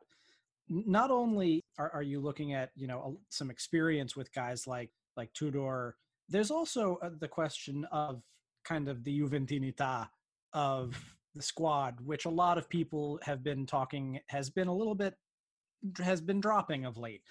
not 0.69 1.11
only 1.11 1.61
are, 1.79 1.91
are 1.91 2.03
you 2.03 2.21
looking 2.21 2.55
at 2.55 2.71
you 2.75 2.87
know 2.87 3.01
a- 3.19 3.25
some 3.35 3.51
experience 3.51 4.17
with 4.17 4.33
guys 4.33 4.67
like 4.67 4.91
like 5.17 5.33
Tudor, 5.33 5.97
there's 6.29 6.51
also 6.51 6.99
uh, 7.03 7.11
the 7.19 7.29
question 7.29 7.85
of 7.93 8.23
kind 8.65 8.89
of 8.89 9.05
the 9.05 9.21
Juventinita 9.21 10.09
of 10.53 10.97
the 11.35 11.43
squad, 11.43 11.99
which 12.01 12.25
a 12.25 12.31
lot 12.31 12.59
of 12.59 12.69
people 12.69 13.19
have 13.23 13.43
been 13.43 13.67
talking 13.67 14.21
has 14.29 14.51
been 14.51 14.69
a 14.69 14.75
little 14.75 14.95
bit 14.95 15.15
has 16.03 16.21
been 16.21 16.41
dropping 16.41 16.85
of 16.85 16.97
late. 16.97 17.23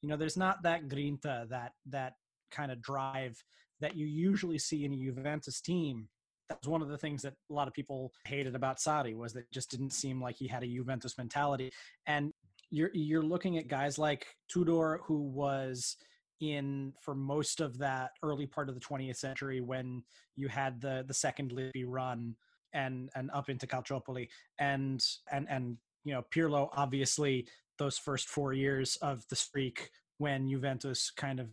You 0.00 0.08
know, 0.08 0.16
there's 0.16 0.36
not 0.36 0.62
that 0.64 0.88
grinta, 0.88 1.46
that 1.50 1.72
that 1.86 2.14
kind 2.50 2.72
of 2.72 2.82
drive 2.82 3.42
that 3.80 3.96
you 3.96 4.06
usually 4.06 4.58
see 4.58 4.84
in 4.84 4.92
a 4.92 4.96
Juventus 4.96 5.60
team. 5.60 6.08
That's 6.48 6.68
one 6.68 6.82
of 6.82 6.88
the 6.88 6.98
things 6.98 7.22
that 7.22 7.34
a 7.50 7.54
lot 7.54 7.68
of 7.68 7.74
people 7.74 8.12
hated 8.26 8.54
about 8.54 8.78
Sarri 8.78 9.16
was 9.16 9.32
that 9.32 9.50
just 9.52 9.70
didn't 9.70 9.92
seem 9.92 10.20
like 10.20 10.36
he 10.36 10.46
had 10.46 10.62
a 10.62 10.66
Juventus 10.66 11.16
mentality. 11.18 11.70
And 12.06 12.32
you're 12.70 12.90
you're 12.94 13.22
looking 13.22 13.58
at 13.58 13.68
guys 13.68 13.98
like 13.98 14.26
Tudor, 14.48 15.00
who 15.04 15.22
was 15.22 15.96
in 16.40 16.92
for 17.00 17.14
most 17.14 17.60
of 17.60 17.78
that 17.78 18.10
early 18.22 18.46
part 18.46 18.68
of 18.68 18.74
the 18.74 18.80
20th 18.80 19.16
century 19.16 19.60
when 19.60 20.02
you 20.34 20.48
had 20.48 20.80
the 20.80 21.04
the 21.06 21.14
second 21.14 21.52
Lippi 21.52 21.84
run 21.86 22.34
and 22.72 23.10
and 23.14 23.30
up 23.32 23.48
into 23.48 23.66
Calciopoli 23.66 24.28
and 24.58 25.04
and 25.30 25.46
and 25.48 25.76
you 26.04 26.12
know 26.12 26.24
Pirlo 26.34 26.68
obviously 26.72 27.46
those 27.78 27.98
first 27.98 28.28
four 28.28 28.52
years 28.52 28.96
of 28.96 29.26
the 29.28 29.36
streak 29.36 29.90
when 30.18 30.48
Juventus 30.48 31.10
kind 31.10 31.40
of 31.40 31.48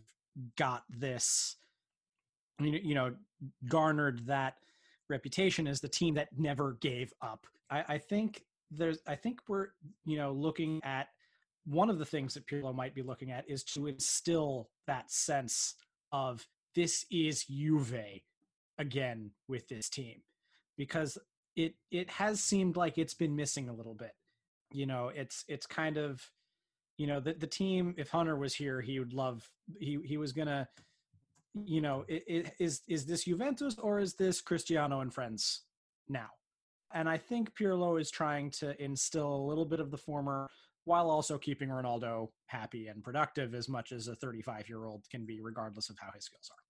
got 0.56 0.84
this 0.88 1.56
you 2.60 2.72
know, 2.72 2.78
you 2.82 2.94
know 2.94 3.14
garnered 3.68 4.26
that 4.26 4.54
reputation 5.08 5.66
as 5.66 5.80
the 5.80 5.88
team 5.88 6.14
that 6.14 6.28
never 6.38 6.76
gave 6.80 7.12
up. 7.20 7.46
I, 7.70 7.84
I 7.88 7.98
think 7.98 8.44
there's 8.70 8.98
I 9.06 9.16
think 9.16 9.40
we're 9.48 9.68
you 10.04 10.16
know 10.16 10.32
looking 10.32 10.80
at 10.84 11.08
one 11.66 11.90
of 11.90 11.98
the 11.98 12.06
things 12.06 12.34
that 12.34 12.46
Pirlo 12.46 12.74
might 12.74 12.94
be 12.94 13.02
looking 13.02 13.30
at 13.30 13.48
is 13.48 13.64
to 13.64 13.86
instill 13.86 14.70
that 14.86 15.10
sense 15.10 15.74
of 16.12 16.46
this 16.74 17.04
is 17.10 17.44
Juve 17.44 18.20
again 18.78 19.32
with 19.48 19.68
this 19.68 19.88
team 19.88 20.22
because 20.80 21.18
it 21.56 21.74
it 21.90 22.08
has 22.08 22.40
seemed 22.40 22.74
like 22.74 22.96
it's 22.96 23.12
been 23.12 23.36
missing 23.36 23.68
a 23.68 23.74
little 23.74 23.94
bit. 23.94 24.12
You 24.72 24.86
know, 24.86 25.10
it's 25.14 25.44
it's 25.46 25.66
kind 25.66 25.98
of 25.98 26.22
you 26.96 27.06
know 27.06 27.20
the 27.20 27.34
the 27.34 27.46
team 27.46 27.94
if 27.98 28.08
Hunter 28.08 28.36
was 28.36 28.54
here 28.54 28.80
he 28.80 28.98
would 28.98 29.12
love 29.12 29.46
he 29.78 29.98
he 30.02 30.16
was 30.16 30.32
to 30.32 30.66
you 31.66 31.82
know, 31.82 32.04
it, 32.08 32.24
it, 32.26 32.52
is 32.58 32.80
is 32.88 33.04
this 33.04 33.24
Juventus 33.24 33.76
or 33.78 33.98
is 33.98 34.14
this 34.14 34.40
Cristiano 34.40 35.00
and 35.00 35.12
friends 35.12 35.62
now? 36.08 36.28
And 36.94 37.08
I 37.08 37.18
think 37.18 37.54
Pirlo 37.54 38.00
is 38.00 38.10
trying 38.10 38.50
to 38.52 38.80
instill 38.82 39.34
a 39.34 39.46
little 39.50 39.66
bit 39.66 39.80
of 39.80 39.90
the 39.90 39.98
former 39.98 40.48
while 40.84 41.10
also 41.10 41.36
keeping 41.36 41.68
Ronaldo 41.68 42.28
happy 42.46 42.86
and 42.86 43.02
productive 43.02 43.54
as 43.54 43.68
much 43.68 43.92
as 43.92 44.08
a 44.08 44.14
35 44.14 44.68
year 44.68 44.86
old 44.86 45.04
can 45.10 45.26
be, 45.26 45.40
regardless 45.40 45.90
of 45.90 45.98
how 46.00 46.08
his 46.14 46.24
skills 46.24 46.50
are. 46.50 46.69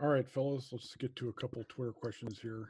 All 0.00 0.08
right, 0.08 0.28
fellas, 0.28 0.68
let's 0.70 0.94
get 0.94 1.16
to 1.16 1.28
a 1.28 1.32
couple 1.32 1.60
Twitter 1.68 1.90
questions 1.90 2.38
here. 2.40 2.68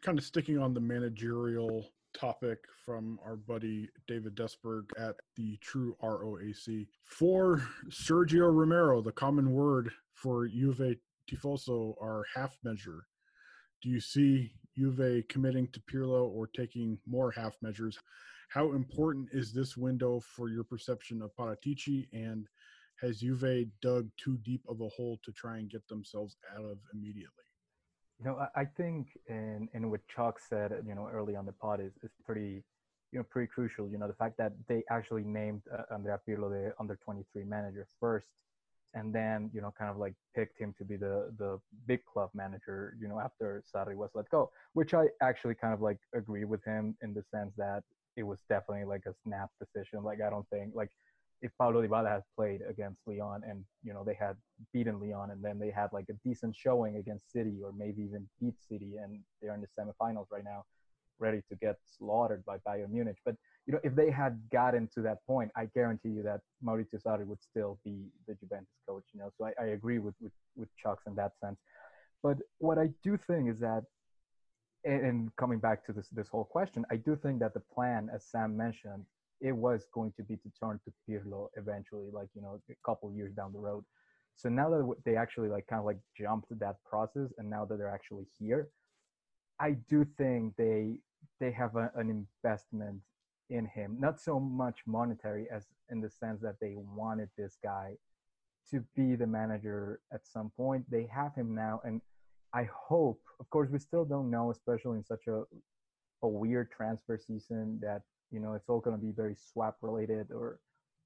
Kind 0.00 0.18
of 0.18 0.24
sticking 0.24 0.58
on 0.58 0.72
the 0.72 0.80
managerial 0.80 1.90
topic 2.14 2.60
from 2.86 3.18
our 3.22 3.36
buddy 3.36 3.90
David 4.08 4.34
Desberg 4.34 4.84
at 4.98 5.16
the 5.36 5.58
True 5.58 5.94
ROAC. 6.02 6.86
For 7.04 7.62
Sergio 7.90 8.50
Romero, 8.50 9.02
the 9.02 9.12
common 9.12 9.50
word 9.50 9.90
for 10.14 10.48
Juve 10.48 10.96
Tifoso 11.30 12.00
are 12.00 12.24
half 12.34 12.56
measure. 12.64 13.06
Do 13.82 13.90
you 13.90 14.00
see 14.00 14.52
Juve 14.74 15.22
committing 15.28 15.68
to 15.74 15.80
Pirlo 15.80 16.30
or 16.30 16.46
taking 16.46 16.96
more 17.06 17.30
half 17.30 17.56
measures? 17.60 17.98
How 18.48 18.72
important 18.72 19.28
is 19.32 19.52
this 19.52 19.76
window 19.76 20.20
for 20.20 20.48
your 20.48 20.64
perception 20.64 21.20
of 21.20 21.36
Paratici 21.36 22.08
and 22.14 22.48
has 23.00 23.20
Juve 23.20 23.66
dug 23.82 24.08
too 24.16 24.38
deep 24.38 24.62
of 24.68 24.80
a 24.80 24.88
hole 24.88 25.18
to 25.24 25.32
try 25.32 25.58
and 25.58 25.70
get 25.70 25.86
themselves 25.88 26.36
out 26.56 26.64
of 26.64 26.78
immediately? 26.94 27.44
You 28.18 28.24
know, 28.24 28.46
I, 28.54 28.64
think, 28.64 29.08
and 29.28 29.68
and 29.74 29.90
what 29.90 30.00
Chuck 30.08 30.38
said, 30.40 30.72
you 30.86 30.94
know, 30.94 31.06
early 31.12 31.36
on 31.36 31.44
the 31.44 31.52
pod 31.52 31.80
is, 31.80 31.92
is 32.02 32.10
pretty, 32.24 32.64
you 33.12 33.18
know, 33.18 33.24
pretty 33.28 33.46
crucial. 33.46 33.90
You 33.90 33.98
know, 33.98 34.08
the 34.08 34.14
fact 34.14 34.38
that 34.38 34.52
they 34.68 34.82
actually 34.90 35.22
named 35.24 35.62
uh, 35.70 35.94
Andrea 35.94 36.18
Pirlo 36.26 36.48
the 36.48 36.72
under 36.80 36.98
23 37.04 37.44
manager 37.44 37.86
first, 38.00 38.28
and 38.94 39.14
then 39.14 39.50
you 39.52 39.60
know, 39.60 39.72
kind 39.78 39.90
of 39.90 39.98
like 39.98 40.14
picked 40.34 40.58
him 40.58 40.74
to 40.78 40.84
be 40.84 40.96
the 40.96 41.30
the 41.38 41.58
big 41.86 42.00
club 42.06 42.30
manager. 42.34 42.96
You 42.98 43.08
know, 43.08 43.20
after 43.20 43.62
Sarri 43.70 43.94
was 43.94 44.08
let 44.14 44.30
go, 44.30 44.50
which 44.72 44.94
I 44.94 45.08
actually 45.20 45.54
kind 45.54 45.74
of 45.74 45.82
like 45.82 45.98
agree 46.14 46.44
with 46.44 46.64
him 46.64 46.96
in 47.02 47.12
the 47.12 47.22
sense 47.30 47.52
that 47.58 47.82
it 48.16 48.22
was 48.22 48.40
definitely 48.48 48.86
like 48.86 49.04
a 49.06 49.12
snap 49.24 49.50
decision. 49.60 50.02
Like 50.02 50.22
I 50.26 50.30
don't 50.30 50.48
think 50.48 50.72
like 50.74 50.90
if 51.42 51.50
Paulo 51.58 51.86
Dybala 51.86 52.10
had 52.10 52.22
played 52.34 52.60
against 52.68 53.00
Lyon 53.06 53.42
and 53.48 53.64
you 53.82 53.92
know 53.92 54.02
they 54.04 54.14
had 54.14 54.36
beaten 54.72 55.00
Lyon 55.00 55.30
and 55.30 55.42
then 55.44 55.58
they 55.58 55.70
had 55.70 55.92
like 55.92 56.06
a 56.08 56.14
decent 56.24 56.56
showing 56.56 56.96
against 56.96 57.30
City 57.30 57.60
or 57.62 57.72
maybe 57.72 58.02
even 58.02 58.28
beat 58.40 58.54
City 58.68 58.94
and 59.02 59.20
they're 59.40 59.54
in 59.54 59.60
the 59.60 59.68
semifinals 59.78 60.26
right 60.30 60.44
now, 60.44 60.64
ready 61.18 61.42
to 61.48 61.56
get 61.56 61.76
slaughtered 61.98 62.44
by 62.44 62.56
Bayern 62.66 62.90
Munich. 62.90 63.18
But 63.24 63.36
you 63.66 63.74
know 63.74 63.80
if 63.84 63.94
they 63.94 64.10
had 64.10 64.40
gotten 64.50 64.88
to 64.94 65.02
that 65.02 65.18
point, 65.26 65.50
I 65.56 65.66
guarantee 65.74 66.10
you 66.10 66.22
that 66.22 66.40
Maurizio 66.64 67.02
Sarri 67.02 67.26
would 67.26 67.42
still 67.42 67.78
be 67.84 68.06
the 68.26 68.34
Juventus 68.34 68.78
coach. 68.88 69.04
You 69.12 69.20
know, 69.20 69.30
so 69.36 69.46
I, 69.46 69.52
I 69.62 69.66
agree 69.68 69.98
with, 69.98 70.14
with 70.20 70.32
with 70.56 70.68
Chuck's 70.76 71.06
in 71.06 71.14
that 71.16 71.32
sense. 71.42 71.58
But 72.22 72.38
what 72.58 72.78
I 72.78 72.88
do 73.02 73.16
think 73.16 73.50
is 73.50 73.58
that 73.60 73.84
and 74.84 75.34
coming 75.36 75.58
back 75.58 75.84
to 75.86 75.92
this 75.92 76.08
this 76.08 76.28
whole 76.28 76.44
question, 76.44 76.86
I 76.90 76.96
do 76.96 77.16
think 77.16 77.40
that 77.40 77.54
the 77.54 77.60
plan, 77.60 78.08
as 78.14 78.24
Sam 78.24 78.56
mentioned, 78.56 79.04
it 79.40 79.52
was 79.52 79.86
going 79.92 80.12
to 80.16 80.22
be 80.22 80.36
to 80.36 80.50
turn 80.60 80.80
to 80.84 80.92
Pirlo 81.08 81.48
eventually, 81.56 82.08
like 82.12 82.28
you 82.34 82.42
know, 82.42 82.60
a 82.70 82.74
couple 82.84 83.12
years 83.12 83.32
down 83.32 83.52
the 83.52 83.58
road. 83.58 83.84
So 84.36 84.48
now 84.48 84.68
that 84.70 84.96
they 85.04 85.16
actually 85.16 85.48
like 85.48 85.66
kind 85.66 85.80
of 85.80 85.86
like 85.86 85.98
jumped 86.16 86.58
that 86.58 86.76
process, 86.84 87.30
and 87.38 87.48
now 87.48 87.64
that 87.64 87.78
they're 87.78 87.90
actually 87.90 88.26
here, 88.38 88.68
I 89.60 89.76
do 89.88 90.06
think 90.18 90.54
they 90.56 90.98
they 91.40 91.50
have 91.52 91.76
a, 91.76 91.90
an 91.96 92.26
investment 92.44 93.00
in 93.48 93.66
him, 93.66 93.96
not 93.98 94.20
so 94.20 94.40
much 94.40 94.80
monetary 94.86 95.46
as 95.50 95.66
in 95.90 96.00
the 96.00 96.10
sense 96.10 96.40
that 96.42 96.56
they 96.60 96.74
wanted 96.76 97.28
this 97.38 97.56
guy 97.62 97.96
to 98.70 98.84
be 98.96 99.14
the 99.14 99.26
manager 99.26 100.00
at 100.12 100.26
some 100.26 100.50
point. 100.56 100.84
They 100.90 101.08
have 101.12 101.34
him 101.34 101.54
now, 101.54 101.80
and 101.84 102.00
I 102.52 102.68
hope, 102.72 103.20
of 103.38 103.48
course, 103.50 103.70
we 103.70 103.78
still 103.78 104.04
don't 104.04 104.30
know, 104.30 104.50
especially 104.50 104.98
in 104.98 105.04
such 105.04 105.26
a 105.28 105.44
a 106.22 106.28
weird 106.28 106.70
transfer 106.70 107.18
season 107.18 107.78
that 107.82 108.02
you 108.30 108.40
know 108.40 108.54
it's 108.54 108.68
all 108.68 108.80
going 108.80 108.96
to 108.96 109.02
be 109.02 109.12
very 109.12 109.34
swap 109.34 109.76
related 109.82 110.30
or 110.30 110.58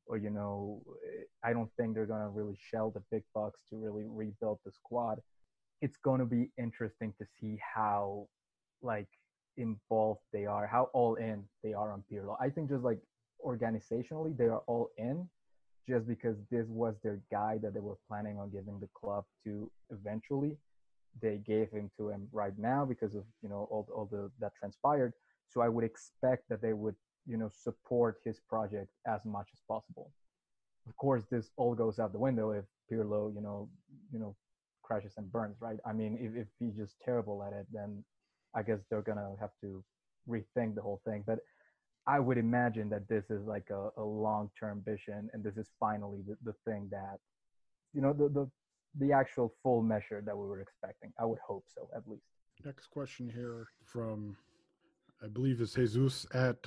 or 0.06 0.16
you 0.16 0.30
know 0.30 0.82
eh, 1.06 1.24
i 1.44 1.52
don't 1.52 1.70
think 1.76 1.94
they're 1.94 2.06
going 2.06 2.22
to 2.22 2.28
really 2.28 2.56
shell 2.70 2.90
the 2.90 3.02
big 3.10 3.22
bucks 3.34 3.60
to 3.68 3.76
really 3.76 4.04
rebuild 4.06 4.58
the 4.64 4.72
squad. 4.72 5.20
It's 5.82 5.96
going 5.96 6.20
to 6.20 6.26
be 6.26 6.50
interesting 6.58 7.14
to 7.18 7.24
see 7.38 7.58
how 7.74 8.28
like 8.82 9.08
involved 9.56 10.20
they 10.32 10.46
are 10.46 10.66
how 10.66 10.90
all 10.92 11.14
in 11.16 11.44
they 11.62 11.72
are 11.72 11.92
on 11.92 12.02
Pirlo. 12.10 12.36
i 12.40 12.48
think 12.48 12.68
just 12.70 12.84
like 12.84 13.00
organizationally 13.44 14.36
they 14.36 14.44
are 14.44 14.62
all 14.66 14.90
in 14.96 15.28
just 15.90 16.06
because 16.06 16.36
this 16.50 16.66
was 16.68 16.94
their 17.02 17.20
guy 17.30 17.58
that 17.62 17.74
they 17.74 17.80
were 17.80 17.98
planning 18.08 18.38
on 18.38 18.50
giving 18.50 18.78
the 18.80 18.88
club 18.94 19.24
to 19.44 19.70
eventually. 19.90 20.56
They 21.20 21.38
gave 21.38 21.70
him 21.70 21.90
to 21.96 22.10
him 22.10 22.28
right 22.32 22.56
now 22.56 22.84
because 22.84 23.14
of 23.14 23.24
you 23.42 23.48
know 23.48 23.66
all, 23.70 23.88
all 23.94 24.08
the 24.10 24.30
that 24.38 24.52
transpired. 24.54 25.12
So 25.48 25.60
i 25.60 25.68
would 25.68 25.84
expect 25.84 26.48
that 26.48 26.62
they 26.62 26.72
would 26.72 26.94
you 27.26 27.36
know 27.36 27.50
support 27.62 28.18
his 28.24 28.40
project 28.48 28.90
as 29.06 29.20
much 29.24 29.48
as 29.52 29.60
possible 29.68 30.10
of 30.88 30.96
course 30.96 31.22
this 31.30 31.50
all 31.56 31.74
goes 31.74 31.98
out 31.98 32.12
the 32.12 32.18
window 32.18 32.50
if 32.50 32.64
pirlo 32.90 33.34
you 33.34 33.40
know 33.40 33.68
you 34.12 34.18
know 34.18 34.34
crashes 34.82 35.12
and 35.16 35.30
burns 35.30 35.56
right 35.60 35.78
i 35.86 35.92
mean 35.92 36.18
if, 36.20 36.42
if 36.42 36.48
he's 36.58 36.76
just 36.76 36.94
terrible 37.04 37.42
at 37.42 37.52
it 37.52 37.66
then 37.72 38.02
i 38.54 38.62
guess 38.62 38.78
they're 38.88 39.02
gonna 39.02 39.30
have 39.40 39.50
to 39.60 39.82
rethink 40.28 40.74
the 40.74 40.82
whole 40.82 41.00
thing 41.04 41.22
but 41.26 41.38
I 42.06 42.18
would 42.18 42.38
imagine 42.38 42.88
that 42.90 43.08
this 43.08 43.24
is 43.30 43.44
like 43.46 43.68
a, 43.70 43.90
a 43.96 44.02
long 44.02 44.50
term 44.58 44.82
vision, 44.84 45.30
and 45.32 45.44
this 45.44 45.56
is 45.56 45.68
finally 45.78 46.20
the, 46.26 46.36
the 46.44 46.54
thing 46.64 46.88
that, 46.90 47.18
you 47.92 48.00
know, 48.00 48.12
the, 48.12 48.28
the 48.28 48.50
the 48.98 49.12
actual 49.12 49.54
full 49.62 49.82
measure 49.82 50.20
that 50.24 50.36
we 50.36 50.46
were 50.46 50.60
expecting. 50.60 51.12
I 51.20 51.24
would 51.24 51.38
hope 51.46 51.64
so, 51.72 51.88
at 51.94 52.02
least. 52.08 52.24
Next 52.64 52.88
question 52.88 53.30
here 53.30 53.68
from, 53.84 54.36
I 55.22 55.28
believe 55.28 55.60
is 55.60 55.74
Jesus 55.74 56.26
at 56.34 56.66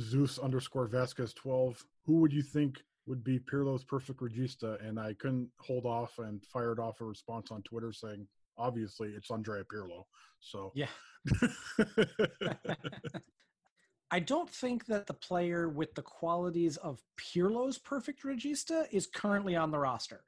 Zeus 0.00 0.38
underscore 0.38 0.86
Vasquez 0.86 1.32
twelve. 1.34 1.84
Who 2.06 2.20
would 2.20 2.32
you 2.32 2.42
think 2.42 2.82
would 3.06 3.24
be 3.24 3.38
Pirlo's 3.38 3.84
perfect 3.84 4.20
regista? 4.20 4.84
And 4.86 4.98
I 4.98 5.14
couldn't 5.14 5.50
hold 5.58 5.86
off 5.86 6.18
and 6.18 6.44
fired 6.44 6.78
off 6.78 7.00
a 7.00 7.04
response 7.04 7.50
on 7.50 7.62
Twitter 7.62 7.92
saying, 7.92 8.26
obviously 8.56 9.10
it's 9.10 9.30
Andrea 9.30 9.64
Pirlo. 9.64 10.04
So 10.40 10.72
yeah. 10.74 10.88
I 14.10 14.20
don't 14.20 14.48
think 14.48 14.86
that 14.86 15.06
the 15.06 15.14
player 15.14 15.68
with 15.68 15.94
the 15.94 16.02
qualities 16.02 16.78
of 16.78 17.02
Pirlo's 17.18 17.78
perfect 17.78 18.24
regista 18.24 18.86
is 18.90 19.06
currently 19.06 19.54
on 19.54 19.70
the 19.70 19.78
roster. 19.78 20.24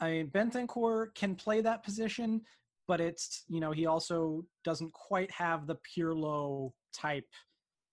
I 0.00 0.10
mean, 0.10 0.28
Bentancur 0.28 1.14
can 1.14 1.34
play 1.34 1.62
that 1.62 1.82
position, 1.82 2.42
but 2.86 3.00
it's, 3.00 3.44
you 3.48 3.60
know, 3.60 3.72
he 3.72 3.86
also 3.86 4.44
doesn't 4.64 4.92
quite 4.92 5.30
have 5.30 5.66
the 5.66 5.76
Pirlo 5.76 6.72
type. 6.92 7.26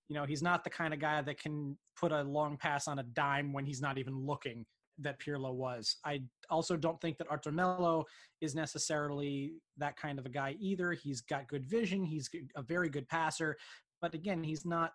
You 0.09 0.15
know, 0.15 0.25
he's 0.25 0.41
not 0.41 0.63
the 0.63 0.69
kind 0.69 0.93
of 0.93 0.99
guy 0.99 1.21
that 1.21 1.39
can 1.39 1.77
put 1.99 2.11
a 2.11 2.23
long 2.23 2.57
pass 2.57 2.87
on 2.87 2.99
a 2.99 3.03
dime 3.03 3.51
when 3.51 3.65
he's 3.65 3.81
not 3.81 3.97
even 3.97 4.25
looking 4.25 4.65
that 4.99 5.19
Pirlo 5.19 5.53
was. 5.53 5.97
I 6.05 6.23
also 6.49 6.75
don't 6.75 6.99
think 7.01 7.17
that 7.17 7.27
Arthur 7.29 7.51
Melo 7.51 8.05
is 8.41 8.55
necessarily 8.55 9.53
that 9.77 9.95
kind 9.95 10.17
of 10.17 10.25
a 10.25 10.29
guy 10.29 10.55
either. 10.59 10.93
He's 10.93 11.21
got 11.21 11.47
good 11.47 11.65
vision, 11.65 12.03
he's 12.03 12.29
a 12.55 12.63
very 12.63 12.89
good 12.89 13.07
passer, 13.07 13.57
but 14.01 14.13
again, 14.13 14.43
he's 14.43 14.65
not 14.65 14.93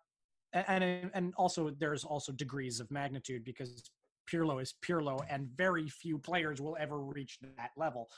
and 0.53 1.11
and 1.15 1.35
also 1.37 1.71
there's 1.79 2.05
also 2.05 2.33
degrees 2.33 2.81
of 2.81 2.91
magnitude 2.91 3.45
because 3.45 3.91
Pirlo 4.31 4.61
is 4.61 4.75
Pirlo 4.87 5.25
and 5.31 5.49
very 5.57 5.89
few 5.89 6.19
players 6.19 6.61
will 6.61 6.77
ever 6.79 6.99
reach 7.01 7.39
that 7.57 7.71
level. 7.77 8.09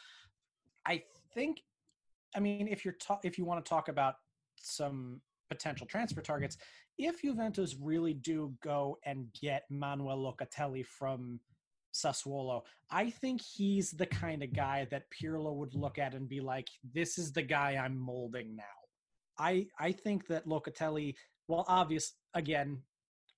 I 0.87 1.03
think 1.33 1.61
I 2.35 2.41
mean 2.41 2.69
if 2.69 2.85
you're 2.85 2.95
ta- 2.95 3.21
if 3.23 3.39
you 3.39 3.45
want 3.45 3.65
to 3.65 3.69
talk 3.69 3.89
about 3.89 4.15
some 4.57 5.21
potential 5.55 5.87
transfer 5.87 6.21
targets, 6.21 6.57
if 6.99 7.23
Juventus 7.23 7.77
really 7.81 8.15
do 8.15 8.55
go 8.63 8.99
and 9.05 9.27
get 9.41 9.65
Manuel 9.71 10.19
Locatelli 10.19 10.85
from 10.87 11.41
Sassuolo. 11.95 12.63
I 12.91 13.11
think 13.11 13.41
he's 13.41 13.93
the 13.93 14.07
kind 14.07 14.43
of 14.43 14.53
guy 14.53 14.87
that 14.91 15.05
Pirlo 15.11 15.55
would 15.55 15.75
look 15.75 15.99
at 15.99 16.15
and 16.15 16.29
be 16.29 16.41
like, 16.41 16.69
"This 16.93 17.19
is 17.19 17.33
the 17.33 17.43
guy 17.43 17.77
I'm 17.77 17.97
molding 17.97 18.57
now." 18.57 18.65
I 19.39 19.69
I 19.79 19.93
think 19.93 20.27
that 20.27 20.47
Locatelli, 20.47 21.15
well, 21.49 21.65
obvious 21.69 22.15
again, 22.35 22.83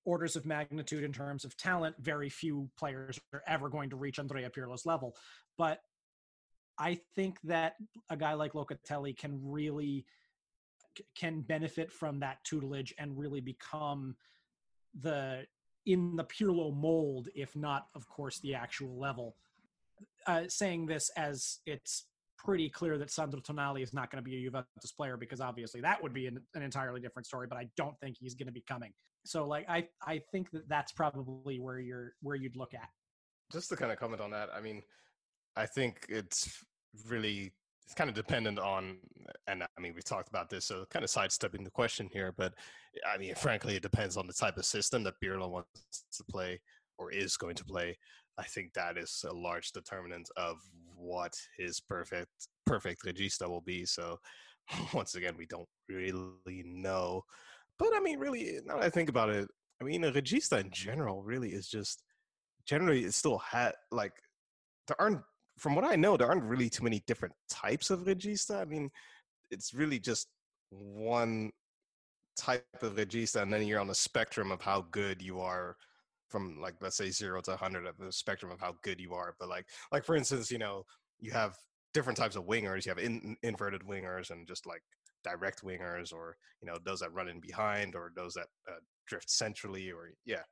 orders 0.05 0.35
of 0.35 0.45
magnitude 0.45 1.03
in 1.03 1.13
terms 1.13 1.45
of 1.45 1.55
talent, 1.57 1.95
very 1.99 2.29
few 2.29 2.69
players 2.77 3.19
are 3.33 3.43
ever 3.47 3.69
going 3.69 3.89
to 3.91 3.95
reach 3.95 4.19
Andrea 4.19 4.49
Pirlo's 4.49 4.85
level, 4.85 5.15
but 5.57 5.81
I 6.79 6.99
think 7.15 7.39
that 7.43 7.75
a 8.09 8.17
guy 8.17 8.33
like 8.33 8.53
Locatelli 8.53 9.17
can 9.17 9.39
really 9.43 10.05
can 11.15 11.41
benefit 11.41 11.91
from 11.91 12.19
that 12.19 12.43
tutelage 12.43 12.93
and 12.97 13.17
really 13.17 13.41
become 13.41 14.15
the 15.01 15.45
in 15.85 16.17
the 16.17 16.23
Pirlo 16.25 16.75
mold, 16.75 17.29
if 17.33 17.55
not, 17.55 17.87
of 17.95 18.07
course, 18.09 18.39
the 18.39 18.53
actual 18.53 18.99
level. 18.99 19.35
Uh, 20.27 20.43
saying 20.49 20.85
this 20.85 21.09
as 21.15 21.59
it's 21.65 22.07
pretty 22.37 22.69
clear 22.69 22.97
that 22.97 23.09
Sandro 23.09 23.39
Tonali 23.39 23.81
is 23.81 23.93
not 23.93 24.11
going 24.11 24.23
to 24.23 24.29
be 24.29 24.37
a 24.37 24.43
Juventus 24.43 24.91
player 24.95 25.17
because 25.17 25.41
obviously 25.41 25.81
that 25.81 26.01
would 26.03 26.13
be 26.13 26.27
an, 26.27 26.39
an 26.53 26.61
entirely 26.61 26.99
different 26.99 27.25
story. 27.25 27.47
But 27.47 27.57
I 27.57 27.69
don't 27.77 27.97
think 27.99 28.17
he's 28.19 28.35
going 28.35 28.47
to 28.47 28.53
be 28.53 28.63
coming. 28.67 28.93
So 29.25 29.47
like 29.47 29.65
I 29.69 29.87
I 30.05 30.21
think 30.31 30.51
that 30.51 30.67
that's 30.69 30.91
probably 30.91 31.59
where 31.59 31.79
you're 31.79 32.13
where 32.21 32.35
you'd 32.35 32.55
look 32.55 32.73
at. 32.73 32.89
Just 33.51 33.69
to 33.69 33.77
kind 33.77 33.91
of 33.91 33.97
comment 33.97 34.21
on 34.21 34.31
that, 34.31 34.49
I 34.53 34.59
mean, 34.59 34.83
I 35.55 35.65
think 35.65 36.05
it's 36.09 36.63
really 37.07 37.53
it's 37.87 37.93
kind 37.93 38.09
of 38.09 38.15
dependent 38.17 38.59
on, 38.59 38.97
and 39.47 39.63
I 39.63 39.81
mean, 39.81 39.93
we 39.95 40.01
talked 40.01 40.27
about 40.27 40.49
this, 40.49 40.65
so 40.65 40.85
kind 40.89 41.05
of 41.05 41.09
sidestepping 41.09 41.63
the 41.63 41.71
question 41.71 42.09
here, 42.11 42.33
but 42.37 42.53
I 43.09 43.17
mean, 43.17 43.33
frankly, 43.33 43.77
it 43.77 43.81
depends 43.81 44.17
on 44.17 44.27
the 44.27 44.33
type 44.33 44.57
of 44.57 44.65
system 44.65 45.03
that 45.03 45.13
Pirlo 45.23 45.49
wants 45.49 46.03
to 46.17 46.23
play 46.25 46.59
or 46.97 47.13
is 47.13 47.37
going 47.37 47.55
to 47.55 47.63
play. 47.63 47.97
I 48.37 48.43
think 48.43 48.73
that 48.73 48.97
is 48.97 49.23
a 49.25 49.33
large 49.33 49.71
determinant 49.71 50.29
of 50.35 50.57
what 50.97 51.33
his 51.57 51.79
perfect 51.79 52.49
perfect 52.65 53.05
regista 53.05 53.47
will 53.47 53.61
be. 53.61 53.85
So, 53.85 54.19
once 54.93 55.15
again, 55.15 55.35
we 55.37 55.45
don't 55.45 55.69
really 55.87 56.63
know. 56.65 57.23
But 57.79 57.95
I 57.95 58.01
mean, 58.01 58.19
really, 58.19 58.59
now 58.65 58.75
that 58.75 58.83
I 58.83 58.89
think 58.89 59.07
about 59.07 59.29
it, 59.29 59.47
I 59.79 59.85
mean, 59.85 60.03
a 60.03 60.11
regista 60.11 60.59
in 60.59 60.71
general 60.71 61.23
really 61.23 61.51
is 61.51 61.69
just 61.69 62.03
generally 62.65 63.05
it 63.05 63.13
still 63.13 63.37
had 63.37 63.75
like 63.91 64.11
there 64.87 64.99
aren't 64.99 65.21
from 65.57 65.75
what 65.75 65.85
I 65.85 65.95
know, 65.95 66.17
there 66.17 66.27
aren't 66.27 66.43
really 66.43 66.69
too 66.69 66.83
many 66.83 67.03
different 67.07 67.33
types 67.49 67.89
of 67.89 68.01
regista. 68.01 68.61
I 68.61 68.65
mean, 68.65 68.89
it's 69.51 69.73
really 69.73 69.99
just 69.99 70.27
one 70.69 71.51
type 72.37 72.65
of 72.81 72.95
regista, 72.95 73.41
and 73.41 73.51
then 73.51 73.65
you're 73.65 73.79
on 73.79 73.87
the 73.87 73.95
spectrum 73.95 74.51
of 74.51 74.61
how 74.61 74.85
good 74.91 75.21
you 75.21 75.39
are 75.39 75.75
from 76.29 76.59
like 76.59 76.75
let's 76.81 76.97
say 76.97 77.09
zero 77.09 77.41
to 77.41 77.51
100 77.51 77.85
of 77.85 77.97
the 77.97 78.11
spectrum 78.11 78.51
of 78.51 78.59
how 78.59 78.75
good 78.83 78.99
you 78.99 79.13
are 79.13 79.35
but 79.39 79.49
like 79.49 79.65
like 79.91 80.03
for 80.03 80.15
instance 80.15 80.51
you 80.51 80.57
know 80.57 80.83
you 81.19 81.31
have 81.31 81.55
different 81.93 82.17
types 82.17 82.35
of 82.35 82.45
wingers 82.45 82.85
you 82.85 82.89
have 82.89 82.99
in, 82.99 83.35
inverted 83.43 83.81
wingers 83.81 84.29
and 84.29 84.47
just 84.47 84.65
like 84.65 84.81
direct 85.23 85.63
wingers 85.63 86.13
or 86.13 86.35
you 86.61 86.67
know 86.67 86.77
those 86.85 86.99
that 86.99 87.13
run 87.13 87.27
in 87.27 87.39
behind 87.39 87.95
or 87.95 88.11
those 88.15 88.33
that 88.33 88.47
uh, 88.69 88.79
drift 89.07 89.29
centrally 89.29 89.91
or 89.91 90.11
yeah 90.25 90.43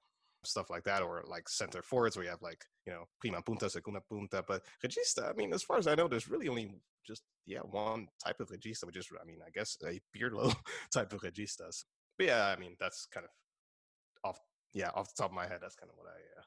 stuff 0.46 0.70
like 0.70 0.84
that, 0.84 1.02
or 1.02 1.24
like 1.28 1.50
center 1.50 1.82
forwards 1.82 2.16
where 2.16 2.26
you 2.26 2.32
have 2.32 2.42
like 2.42 2.64
you 2.86 2.94
know 2.94 3.06
prima 3.20 3.42
punta, 3.42 3.70
segunda 3.70 4.02
punta. 4.10 4.44
But 4.48 4.64
regista, 4.84 5.30
I 5.30 5.34
mean, 5.34 5.54
as 5.54 5.64
far 5.64 5.78
as 5.78 5.88
I 5.88 5.96
know, 5.96 6.08
there's 6.08 6.30
really 6.30 6.48
only 6.48 6.72
just 7.06 7.24
yeah 7.46 7.60
one 7.60 8.08
type 8.24 8.40
of 8.40 8.50
regista, 8.50 8.86
which 8.86 8.98
is 8.98 9.08
I 9.22 9.26
mean, 9.26 9.40
I 9.46 9.50
guess 9.54 9.78
a 9.84 10.00
Pirlo 10.16 10.56
type 10.94 11.14
of 11.14 11.22
registas. 11.22 11.84
But 12.18 12.28
yeah, 12.28 12.54
I 12.56 12.60
mean, 12.60 12.76
that's 12.80 13.08
kind 13.14 13.26
of 13.26 14.30
off 14.30 14.40
yeah 14.74 14.90
off 14.96 15.14
the 15.14 15.24
top 15.24 15.32
of 15.32 15.36
my 15.36 15.48
head. 15.48 15.60
That's 15.62 15.76
kind 15.76 15.92
of 15.92 15.98
what 15.98 16.08
I 16.08 16.40
uh, 16.40 16.44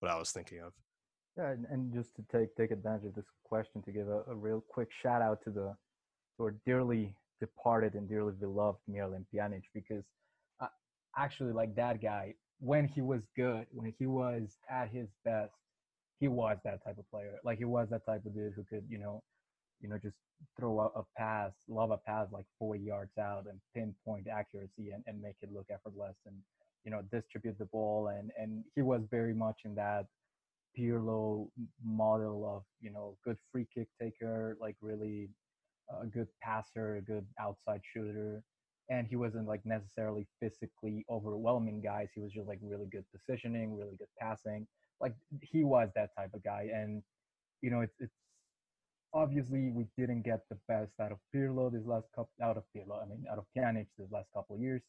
what 0.00 0.10
I 0.10 0.18
was 0.18 0.30
thinking 0.30 0.60
of. 0.60 0.72
Yeah, 1.36 1.50
and, 1.50 1.66
and 1.70 1.94
just 1.94 2.16
to 2.16 2.24
take 2.32 2.54
take 2.56 2.70
advantage 2.70 3.06
of 3.06 3.14
this 3.14 3.26
question 3.44 3.82
to 3.82 3.92
give 3.92 4.08
a, 4.08 4.22
a 4.28 4.34
real 4.34 4.64
quick 4.68 4.88
shout 5.02 5.22
out 5.22 5.42
to 5.44 5.50
the 5.50 5.74
our 6.40 6.54
dearly 6.64 7.14
departed 7.40 7.94
and 7.94 8.08
dearly 8.08 8.32
beloved 8.38 8.78
Miralem 8.90 9.24
Pjanic 9.32 9.62
because 9.74 10.04
uh, 10.60 10.66
actually 11.16 11.52
like 11.52 11.74
that 11.76 12.00
guy 12.00 12.34
when 12.60 12.88
he 12.88 13.00
was 13.00 13.22
good, 13.36 13.66
when 13.72 13.92
he 13.98 14.06
was 14.06 14.56
at 14.70 14.88
his 14.90 15.08
best, 15.24 15.52
he 16.18 16.28
was 16.28 16.56
that 16.64 16.84
type 16.84 16.98
of 16.98 17.08
player. 17.10 17.38
Like 17.44 17.58
he 17.58 17.64
was 17.64 17.88
that 17.90 18.04
type 18.04 18.24
of 18.26 18.34
dude 18.34 18.54
who 18.54 18.64
could, 18.64 18.84
you 18.88 18.98
know, 18.98 19.22
you 19.80 19.88
know, 19.88 19.98
just 20.02 20.16
throw 20.58 20.80
a, 20.80 21.04
pass, 21.16 21.52
love 21.68 21.92
a 21.92 21.98
pass 21.98 22.26
like 22.32 22.46
four 22.58 22.74
yards 22.74 23.16
out 23.18 23.44
and 23.48 23.60
pinpoint 23.74 24.26
accuracy 24.26 24.90
and, 24.92 25.04
and 25.06 25.22
make 25.22 25.36
it 25.40 25.52
look 25.52 25.66
effortless 25.72 26.16
and, 26.26 26.34
you 26.84 26.90
know, 26.90 27.02
distribute 27.12 27.56
the 27.58 27.64
ball. 27.66 28.08
And, 28.08 28.32
and 28.36 28.64
he 28.74 28.82
was 28.82 29.02
very 29.08 29.34
much 29.34 29.60
in 29.64 29.76
that 29.76 30.06
Pirlo 30.76 31.48
model 31.84 32.44
of, 32.56 32.64
you 32.80 32.90
know, 32.90 33.16
good 33.24 33.36
free 33.52 33.66
kick 33.72 33.86
taker, 34.00 34.56
like 34.60 34.74
really 34.80 35.28
a 36.02 36.06
good 36.06 36.28
passer, 36.42 36.96
a 36.96 37.00
good 37.00 37.26
outside 37.40 37.80
shooter 37.94 38.42
and 38.90 39.06
he 39.06 39.16
wasn't 39.16 39.46
like 39.46 39.64
necessarily 39.64 40.26
physically 40.40 41.04
overwhelming 41.10 41.80
guys. 41.80 42.08
He 42.14 42.20
was 42.20 42.32
just 42.32 42.48
like 42.48 42.58
really 42.62 42.86
good 42.86 43.04
positioning, 43.12 43.76
really 43.76 43.96
good 43.98 44.08
passing. 44.20 44.66
Like 45.00 45.14
he 45.42 45.64
was 45.64 45.90
that 45.94 46.10
type 46.16 46.30
of 46.34 46.42
guy, 46.42 46.68
and 46.72 47.02
you 47.62 47.70
know, 47.70 47.80
it's 47.80 47.94
it's 48.00 48.14
obviously 49.12 49.70
we 49.70 49.86
didn't 49.96 50.22
get 50.22 50.40
the 50.50 50.58
best 50.68 50.92
out 51.00 51.12
of 51.12 51.18
Pirlo 51.34 51.72
this 51.72 51.86
last 51.86 52.08
couple 52.14 52.32
out 52.42 52.56
of 52.56 52.64
Pirlo. 52.74 53.02
I 53.02 53.06
mean, 53.06 53.24
out 53.30 53.38
of 53.38 53.44
Pjanic 53.56 53.86
this 53.98 54.10
last 54.10 54.28
couple 54.34 54.56
of 54.56 54.62
years. 54.62 54.82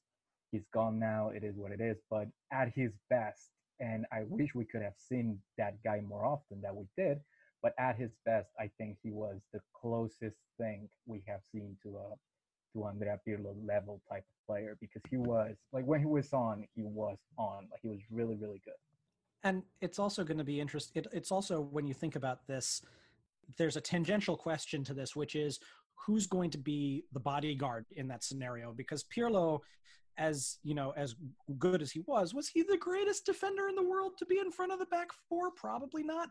He's 0.52 0.66
gone 0.74 0.97
now. 0.97 1.30
It 1.30 1.43
is 1.43 1.56
what 1.58 1.72
it 1.72 1.80
is. 1.80 1.97
But 2.10 2.28
at 2.52 2.72
his 2.74 2.91
best, 3.10 3.52
and 3.80 4.06
I 4.12 4.24
wish 4.28 4.56
we 4.56 4.66
could 4.66 4.82
have 4.82 4.97
seen 4.97 5.39
that 5.58 5.76
guy 5.84 6.02
more 6.02 6.26
often 6.26 6.62
that 6.62 6.76
we 6.76 6.86
did. 6.97 7.20
But 7.62 7.74
at 7.78 7.97
his 7.97 8.12
best, 8.26 8.50
I 8.60 8.72
think 8.78 8.97
he 9.04 9.12
was 9.12 9.41
the 9.54 9.60
closest 9.80 10.38
thing 10.58 10.89
we 11.06 11.22
have 11.28 11.41
seen 11.52 11.78
to 11.84 11.97
a 11.97 12.16
to 12.74 12.86
Andrea 12.86 13.20
Pirlo 13.28 13.56
level 13.66 14.02
type 14.10 14.24
of 14.24 14.48
player 14.48 14.78
because 14.80 15.02
he 15.10 15.18
was 15.18 15.56
like 15.72 15.86
when 15.86 16.00
he 16.00 16.06
was 16.06 16.34
on, 16.34 16.66
he 16.76 16.84
was 16.84 17.18
on. 17.38 17.68
Like 17.72 17.82
he 17.82 17.90
was 17.90 18.00
really, 18.12 18.36
really 18.36 18.62
good. 18.64 18.74
And 19.44 19.64
it's 19.82 20.00
also 20.00 20.24
going 20.24 20.38
to 20.38 20.44
be 20.44 20.60
interesting. 20.60 21.04
It, 21.04 21.08
it's 21.14 21.32
also 21.32 21.62
when 21.62 21.88
you 21.88 21.94
think 21.94 22.16
about 22.16 22.46
this, 22.48 22.82
there's 23.58 23.78
a 23.78 23.82
tangential 23.82 24.36
question 24.36 24.84
to 24.84 24.94
this, 24.94 25.16
which 25.16 25.36
is 25.36 25.60
who's 25.96 26.28
going 26.28 26.50
to 26.52 26.58
be 26.58 27.06
the 27.14 27.20
bodyguard 27.20 27.86
in 27.92 28.08
that 28.08 28.24
scenario? 28.24 28.74
Because 28.74 29.04
Pirlo 29.04 29.60
as 30.20 30.58
you 30.64 30.76
know 30.76 30.94
as 30.96 31.16
good 31.58 31.82
as 31.82 31.92
he 31.92 32.02
was 32.06 32.34
was 32.34 32.50
he 32.50 32.62
the 32.62 32.78
greatest 32.78 33.26
defender 33.26 33.70
in 33.70 33.76
the 33.76 33.84
world 33.84 34.12
to 34.20 34.26
be 34.26 34.38
in 34.38 34.52
front 34.52 34.72
of 34.72 34.78
the 34.78 34.86
back 34.88 35.08
four? 35.28 35.50
Probably 35.52 36.04
not. 36.04 36.30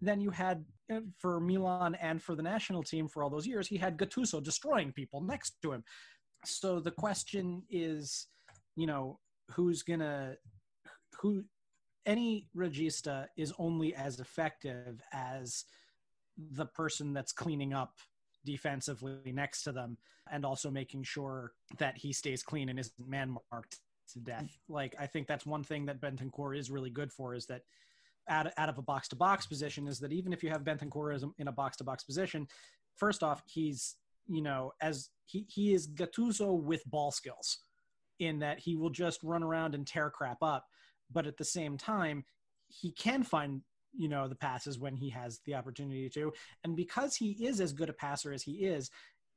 Then 0.00 0.20
you 0.20 0.30
had 0.30 0.64
uh, 0.92 1.00
for 1.18 1.40
milan 1.40 1.96
and 1.96 2.22
for 2.22 2.36
the 2.36 2.42
national 2.42 2.82
team 2.82 3.08
for 3.08 3.24
all 3.24 3.30
those 3.30 3.46
years 3.46 3.66
he 3.66 3.76
had 3.76 3.98
gattuso 3.98 4.42
destroying 4.42 4.92
people 4.92 5.20
next 5.20 5.56
to 5.62 5.72
him. 5.72 5.82
So 6.44 6.78
the 6.78 6.92
question 6.92 7.62
is 7.70 8.28
you 8.76 8.86
know 8.86 9.18
who's 9.50 9.82
gonna 9.82 10.36
who 11.20 11.42
any 12.06 12.48
regista 12.56 13.26
is 13.36 13.52
only 13.58 13.94
as 13.94 14.20
effective 14.20 15.02
as 15.12 15.64
the 16.52 16.66
person 16.66 17.12
that's 17.12 17.32
cleaning 17.32 17.74
up 17.74 17.92
defensively 18.44 19.32
next 19.32 19.62
to 19.64 19.72
them 19.72 19.96
and 20.30 20.44
also 20.44 20.70
making 20.70 21.02
sure 21.02 21.52
that 21.78 21.96
he 21.96 22.12
stays 22.12 22.42
clean 22.42 22.68
and 22.68 22.78
isn't 22.78 23.08
man 23.08 23.36
marked 23.52 23.78
to 24.12 24.20
death. 24.20 24.58
Like 24.68 24.94
I 24.98 25.06
think 25.06 25.26
that's 25.26 25.46
one 25.46 25.64
thing 25.64 25.86
that 25.86 26.00
Bentancur 26.00 26.56
is 26.56 26.70
really 26.70 26.90
good 26.90 27.12
for 27.12 27.34
is 27.34 27.46
that 27.46 27.62
out, 28.28 28.50
out 28.56 28.68
of 28.68 28.78
a 28.78 28.82
box 28.82 29.08
to 29.08 29.16
box 29.16 29.46
position 29.46 29.86
is 29.86 29.98
that 30.00 30.12
even 30.12 30.32
if 30.32 30.42
you 30.42 30.50
have 30.50 30.62
Bentancur 30.62 31.22
in 31.38 31.48
a 31.48 31.52
box 31.52 31.76
to 31.78 31.84
box 31.84 32.04
position, 32.04 32.46
first 32.96 33.22
off, 33.22 33.42
he's 33.46 33.96
you 34.26 34.42
know 34.42 34.72
as 34.80 35.08
he 35.26 35.46
he 35.48 35.74
is 35.74 35.88
Gattuso 35.88 36.60
with 36.60 36.84
ball 36.86 37.10
skills 37.10 37.60
in 38.18 38.38
that 38.40 38.58
he 38.58 38.76
will 38.76 38.90
just 38.90 39.22
run 39.22 39.42
around 39.42 39.74
and 39.74 39.86
tear 39.86 40.10
crap 40.10 40.42
up, 40.42 40.66
but 41.10 41.26
at 41.26 41.36
the 41.36 41.44
same 41.44 41.76
time 41.76 42.24
he 42.68 42.92
can 42.92 43.22
find 43.22 43.62
you 43.96 44.08
know 44.08 44.28
the 44.28 44.34
passes 44.34 44.78
when 44.78 44.96
he 44.96 45.10
has 45.10 45.40
the 45.46 45.54
opportunity 45.54 46.08
to. 46.10 46.32
And 46.64 46.76
because 46.76 47.16
he 47.16 47.32
is 47.46 47.60
as 47.60 47.72
good 47.72 47.88
a 47.88 47.92
passer 47.92 48.32
as 48.32 48.42
he 48.42 48.64
is 48.66 48.90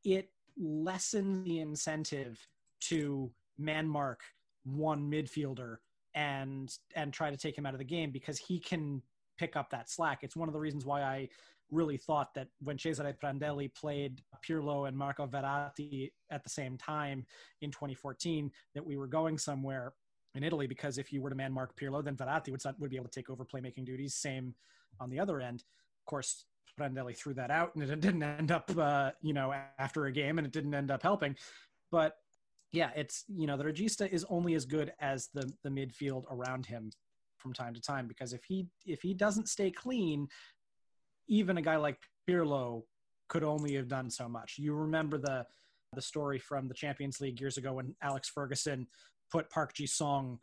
it 0.04 0.30
lessens 0.58 1.46
the 1.46 1.60
incentive 1.60 2.46
to 2.82 3.32
man 3.58 3.88
mark 3.88 4.22
one 4.66 5.10
midfielder 5.10 5.78
and 6.16 6.78
and 6.96 7.14
try 7.14 7.32
to 7.32 7.38
take 7.38 7.58
him 7.58 7.66
out 7.66 7.74
of 7.74 7.80
the 7.80 7.86
game 7.86 8.12
because 8.12 8.38
he 8.38 8.60
can 8.60 9.02
pick 9.38 9.56
up 9.56 9.70
that 9.72 9.90
slack. 9.90 10.20
It's 10.22 10.36
one 10.36 10.48
of 10.48 10.54
the 10.54 10.60
reasons 10.60 10.86
why 10.86 11.02
i 11.02 11.30
really 11.72 11.98
thought 11.98 12.34
that 12.36 12.48
when 12.62 12.78
Cesare 12.78 13.16
Prandelli 13.22 13.74
played 13.74 14.22
Pirlo 14.48 14.88
and 14.88 14.96
Marco 14.96 15.26
Verratti 15.26 16.12
at 16.30 16.44
the 16.44 16.50
same 16.50 16.78
time 16.78 17.26
in 17.62 17.72
2014 17.72 18.52
that 18.76 18.86
we 18.86 18.96
were 18.96 19.08
going 19.08 19.40
somewhere 19.40 19.94
in 20.36 20.44
Italy 20.44 20.68
because 20.68 20.98
if 20.98 21.14
you 21.14 21.22
were 21.22 21.30
to 21.30 21.36
man 21.36 21.54
mark 21.54 21.78
Pirlo, 21.78 22.04
then 22.04 22.16
Verratti 22.16 22.52
would, 22.52 22.62
would 22.80 22.90
be 22.90 22.96
able 22.96 23.10
to 23.10 23.20
take 23.20 23.30
over 23.30 23.46
playmaking 23.46 23.86
duties. 23.86 24.16
Same 24.16 24.56
on 25.00 25.10
the 25.10 25.20
other 25.20 25.40
end. 25.40 25.64
Of 26.02 26.06
course, 26.06 26.46
Prandelli 26.80 27.16
threw 27.16 27.34
that 27.36 27.52
out, 27.52 27.76
and 27.76 27.84
it 27.84 28.00
didn't 28.00 28.24
end 28.24 28.52
up, 28.52 28.72
uh, 28.78 29.12
you 29.22 29.34
know, 29.34 29.54
after 29.78 30.06
a 30.06 30.12
game, 30.12 30.38
and 30.38 30.48
it 30.48 30.54
didn't 30.54 30.74
end 30.74 30.92
up 30.92 31.04
helping. 31.04 31.36
But 31.92 32.16
yeah, 32.72 32.90
it's 32.96 33.26
you 33.28 33.48
know 33.48 33.56
the 33.56 33.64
regista 33.64 34.12
is 34.12 34.26
only 34.30 34.56
as 34.56 34.66
good 34.66 34.92
as 35.00 35.30
the 35.34 35.52
the 35.64 35.70
midfield 35.70 36.24
around 36.32 36.66
him 36.66 36.92
from 37.38 37.54
time 37.54 37.74
to 37.74 37.82
time 37.82 38.08
because 38.08 38.34
if 38.34 38.44
he 38.46 38.66
if 38.86 39.02
he 39.02 39.14
doesn't 39.14 39.48
stay 39.48 39.70
clean, 39.70 40.28
even 41.28 41.58
a 41.58 41.62
guy 41.62 41.76
like 41.76 41.98
Pirlo 42.28 42.84
could 43.30 43.44
only 43.44 43.76
have 43.76 43.88
done 43.88 44.10
so 44.10 44.28
much. 44.28 44.56
You 44.58 44.74
remember 44.74 45.18
the 45.18 45.46
the 45.94 46.02
story 46.02 46.40
from 46.40 46.68
the 46.68 46.74
Champions 46.74 47.22
League 47.22 47.40
years 47.40 47.58
ago 47.58 47.74
when 47.74 47.96
Alex 48.02 48.30
Ferguson 48.30 48.88
put 49.34 49.50
Park 49.50 49.74
Ji 49.74 49.88
Sung 49.88 50.40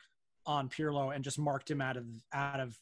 on 0.46 0.68
Pirlo 0.68 1.14
and 1.14 1.22
just 1.22 1.38
marked 1.38 1.70
him 1.70 1.80
out 1.80 1.96
of 1.96 2.06
out 2.34 2.60
of 2.60 2.76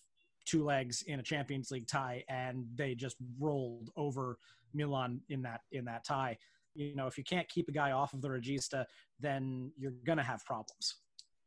two 0.46 0.64
legs 0.64 1.02
in 1.06 1.20
a 1.20 1.22
Champions 1.22 1.70
League 1.70 1.86
tie, 1.86 2.24
and 2.28 2.66
they 2.74 2.94
just 2.94 3.16
rolled 3.38 3.90
over 3.96 4.38
Milan 4.72 5.20
in 5.28 5.42
that 5.42 5.60
in 5.70 5.84
that 5.84 6.04
tie. 6.04 6.38
You 6.74 6.96
know, 6.96 7.06
if 7.06 7.18
you 7.18 7.24
can't 7.24 7.48
keep 7.48 7.68
a 7.68 7.72
guy 7.72 7.90
off 7.92 8.14
of 8.14 8.22
the 8.22 8.28
regista, 8.28 8.86
then 9.20 9.70
you're 9.76 9.92
gonna 10.06 10.22
have 10.22 10.44
problems. 10.46 10.94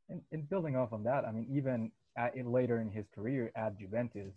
And, 0.09 0.22
and 0.32 0.47
building 0.49 0.76
off 0.76 0.93
on 0.93 1.03
that, 1.05 1.26
I 1.26 1.32
mean, 1.32 1.47
even 1.49 1.91
at, 2.18 2.34
later 2.45 2.82
in 2.82 2.89
his 2.89 3.05
career 3.16 3.51
at 3.55 3.80
Juventus, 3.80 4.34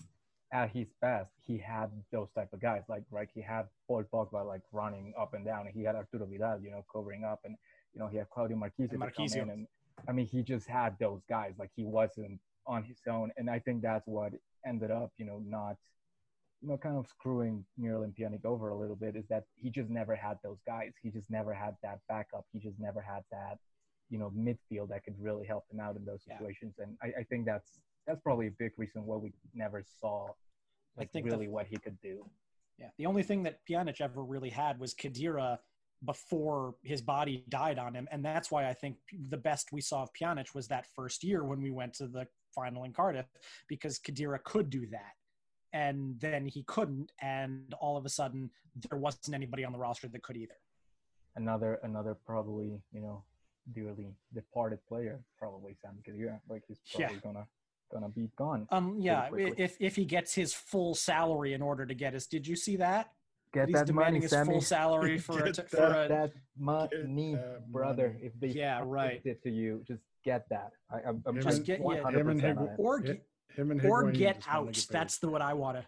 at 0.52 0.70
his 0.70 0.86
best, 1.02 1.32
he 1.44 1.58
had 1.58 1.90
those 2.12 2.28
type 2.34 2.52
of 2.52 2.60
guys. 2.60 2.82
Like, 2.88 3.02
right, 3.10 3.28
he 3.34 3.42
had 3.42 3.64
Paul 3.88 4.04
Pogba 4.04 4.46
like 4.46 4.62
running 4.72 5.12
up 5.20 5.34
and 5.34 5.44
down. 5.44 5.66
He 5.74 5.82
had 5.82 5.96
Arturo 5.96 6.26
Vidal, 6.26 6.60
you 6.62 6.70
know, 6.70 6.84
covering 6.90 7.24
up, 7.24 7.40
and 7.44 7.56
you 7.92 8.00
know, 8.00 8.06
he 8.06 8.16
had 8.16 8.30
Claudio 8.30 8.56
Marchisio, 8.56 8.92
and 8.92 9.00
Marchisio. 9.00 9.40
come 9.40 9.42
in 9.42 9.50
and 9.50 9.66
I 10.08 10.12
mean, 10.12 10.26
he 10.26 10.42
just 10.42 10.66
had 10.66 10.96
those 10.98 11.22
guys. 11.28 11.54
Like 11.58 11.70
he 11.74 11.84
wasn't 11.84 12.40
on 12.66 12.84
his 12.84 12.98
own, 13.08 13.30
and 13.36 13.48
I 13.50 13.58
think 13.58 13.82
that's 13.82 14.06
what 14.06 14.32
ended 14.66 14.90
up, 14.90 15.12
you 15.18 15.26
know, 15.26 15.42
not, 15.46 15.76
you 16.62 16.68
know, 16.68 16.76
kind 16.76 16.96
of 16.96 17.06
screwing 17.06 17.64
Miralem 17.80 18.14
Pjanic 18.18 18.44
over 18.44 18.68
a 18.68 18.76
little 18.76 18.96
bit. 18.96 19.16
Is 19.16 19.26
that 19.28 19.44
he 19.60 19.70
just 19.70 19.90
never 19.90 20.14
had 20.14 20.38
those 20.42 20.58
guys. 20.66 20.92
He 21.02 21.10
just 21.10 21.30
never 21.30 21.52
had 21.52 21.76
that 21.82 22.00
backup. 22.08 22.44
He 22.52 22.58
just 22.58 22.78
never 22.78 23.00
had 23.00 23.22
that, 23.30 23.58
you 24.10 24.18
know, 24.18 24.32
midfield 24.36 24.88
that 24.90 25.04
could 25.04 25.14
really 25.20 25.46
help 25.46 25.64
him 25.72 25.80
out 25.80 25.96
in 25.96 26.04
those 26.04 26.22
situations. 26.24 26.74
Yeah. 26.78 26.84
And 26.84 26.96
I, 27.02 27.20
I, 27.20 27.24
think 27.24 27.46
that's 27.46 27.80
that's 28.06 28.20
probably 28.20 28.48
a 28.48 28.52
big 28.58 28.72
reason 28.76 29.04
why 29.04 29.16
we 29.16 29.32
never 29.54 29.82
saw, 30.00 30.28
like, 30.96 31.10
really 31.14 31.46
the, 31.46 31.52
what 31.52 31.66
he 31.66 31.76
could 31.76 32.00
do. 32.00 32.24
Yeah, 32.78 32.88
the 32.98 33.06
only 33.06 33.22
thing 33.22 33.44
that 33.44 33.60
Pjanic 33.68 34.00
ever 34.00 34.22
really 34.22 34.50
had 34.50 34.80
was 34.80 34.94
Khedira 34.94 35.58
before 36.04 36.74
his 36.82 37.02
body 37.02 37.44
died 37.48 37.78
on 37.78 37.94
him. 37.94 38.08
And 38.10 38.24
that's 38.24 38.50
why 38.50 38.68
I 38.68 38.74
think 38.74 38.96
the 39.30 39.36
best 39.36 39.72
we 39.72 39.80
saw 39.80 40.02
of 40.02 40.10
Pjanic 40.12 40.54
was 40.54 40.68
that 40.68 40.86
first 40.94 41.24
year 41.24 41.44
when 41.44 41.62
we 41.62 41.70
went 41.70 41.94
to 41.94 42.06
the 42.06 42.26
final 42.54 42.84
in 42.84 42.92
Cardiff, 42.92 43.26
because 43.68 43.98
Khedira 43.98 44.42
could 44.42 44.70
do 44.70 44.86
that. 44.88 45.12
And 45.72 46.18
then 46.20 46.46
he 46.46 46.62
couldn't, 46.64 47.10
and 47.20 47.74
all 47.80 47.96
of 47.96 48.06
a 48.06 48.08
sudden 48.08 48.50
there 48.88 48.98
wasn't 48.98 49.34
anybody 49.34 49.64
on 49.64 49.72
the 49.72 49.78
roster 49.78 50.08
that 50.08 50.22
could 50.22 50.36
either. 50.36 50.54
Another 51.36 51.80
another 51.82 52.16
probably, 52.24 52.80
you 52.92 53.00
know, 53.00 53.24
dearly 53.72 54.14
departed 54.32 54.78
player, 54.86 55.20
probably 55.36 55.76
Sam 55.82 55.98
Khedira. 56.06 56.38
Like 56.48 56.62
he's 56.68 56.78
probably 56.94 57.16
yeah. 57.16 57.20
gonna 57.22 57.46
gonna 57.92 58.08
be 58.08 58.30
gone. 58.36 58.68
Um 58.70 58.96
yeah, 59.00 59.28
if 59.34 59.76
if 59.80 59.96
he 59.96 60.04
gets 60.04 60.32
his 60.32 60.54
full 60.54 60.94
salary 60.94 61.54
in 61.54 61.62
order 61.62 61.84
to 61.86 61.94
get 61.94 62.14
us 62.14 62.26
did 62.26 62.46
you 62.46 62.54
see 62.54 62.76
that? 62.76 63.10
Get 63.54 63.68
He's 63.68 63.74
that 63.74 63.86
demanding 63.86 64.14
money, 64.14 64.20
his 64.22 64.30
Sammy. 64.32 64.50
full 64.54 64.60
salary 64.60 65.18
for 65.26 65.46
a, 65.46 65.52
that, 65.52 65.70
for 65.70 65.86
a, 65.86 66.08
that 66.08 66.32
money, 66.58 67.34
that 67.34 67.70
brother. 67.70 68.08
Money. 68.08 68.26
If 68.26 68.40
they 68.40 68.48
yeah 68.48 68.82
right 68.84 69.20
it 69.24 69.44
to 69.44 69.50
you, 69.50 69.80
just 69.86 70.02
get 70.24 70.48
that. 70.50 70.72
I, 70.90 71.08
am 71.08 71.22
I'm 71.24 71.40
just 71.40 71.62
get 71.62 71.80
yeah, 71.80 72.10
him 72.10 72.30
and 72.30 72.42
Hig- 72.42 72.58
or 72.78 72.98
get, 72.98 73.24
him 73.54 73.70
and 73.70 73.84
or 73.84 74.10
get 74.10 74.42
out. 74.48 74.72
Get 74.72 74.88
That's 74.90 75.18
the 75.18 75.28
what 75.28 75.40
I 75.40 75.54
want 75.54 75.78
to. 75.78 75.84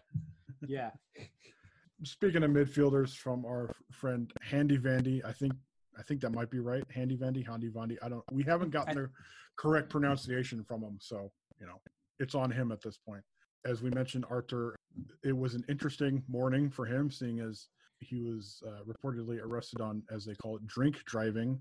Yeah. 0.65 0.91
Speaking 2.03 2.43
of 2.43 2.51
midfielders, 2.51 3.17
from 3.17 3.43
our 3.43 3.75
friend 3.91 4.31
Handy 4.41 4.77
Vandy, 4.77 5.25
I 5.25 5.33
think 5.33 5.51
I 5.99 6.03
think 6.03 6.21
that 6.21 6.31
might 6.31 6.49
be 6.49 6.59
right. 6.59 6.85
Handy 6.89 7.17
Vandy, 7.17 7.45
Handy 7.45 7.69
Vandy. 7.69 7.97
I 8.01 8.07
don't. 8.07 8.23
We 8.31 8.43
haven't 8.43 8.69
gotten 8.69 8.97
I, 8.97 9.01
the 9.01 9.09
correct 9.57 9.89
pronunciation 9.89 10.63
from 10.63 10.83
him, 10.83 10.99
so 11.01 11.31
you 11.59 11.65
know 11.65 11.81
it's 12.17 12.33
on 12.33 12.49
him 12.49 12.71
at 12.71 12.81
this 12.81 12.97
point 12.97 13.23
as 13.65 13.81
we 13.81 13.89
mentioned, 13.91 14.25
Arthur, 14.29 14.75
it 15.23 15.35
was 15.35 15.55
an 15.55 15.63
interesting 15.69 16.23
morning 16.27 16.69
for 16.69 16.85
him, 16.85 17.11
seeing 17.11 17.39
as 17.39 17.67
he 17.99 18.21
was 18.21 18.61
uh, 18.67 18.83
reportedly 18.85 19.39
arrested 19.41 19.81
on, 19.81 20.03
as 20.11 20.25
they 20.25 20.35
call 20.35 20.55
it, 20.55 20.67
drink 20.67 21.03
driving 21.05 21.59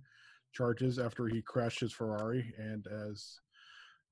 charges 0.52 0.98
after 0.98 1.26
he 1.26 1.42
crashed 1.42 1.80
his 1.80 1.92
Ferrari. 1.92 2.52
And 2.58 2.86
as 2.86 3.38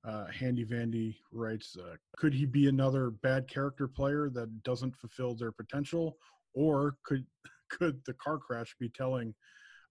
uh, 0.07 0.27
Handy 0.27 0.65
Vandy 0.65 1.17
writes, 1.33 1.77
uh, 1.79 1.97
could 2.17 2.35
he 2.35 2.45
be 2.45 2.69
another 2.69 3.11
bad 3.11 3.49
character 3.49 3.89
player 3.89 4.31
that 4.35 4.63
doesn't 4.63 4.97
fulfill 4.97 5.35
their 5.35 5.53
potential, 5.53 6.17
or 6.55 6.97
could 7.05 7.25
could 7.71 8.01
the 8.07 8.15
car 8.15 8.39
crash 8.39 8.75
be 8.79 8.89
telling 8.91 9.35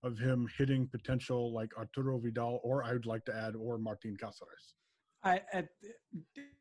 of 0.04 0.18
him 0.18 0.48
hitting 0.58 0.88
potential 0.88 1.54
like 1.54 1.70
Arturo 1.78 2.20
Vidal, 2.20 2.60
or 2.64 2.84
I 2.84 2.94
would 2.94 3.06
like 3.06 3.26
to 3.26 3.36
add, 3.36 3.56
or 3.56 3.78
Martin 3.78 4.16
Caceres? 4.16 4.76
I, 5.24 5.42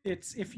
it's 0.05 0.35
if 0.35 0.55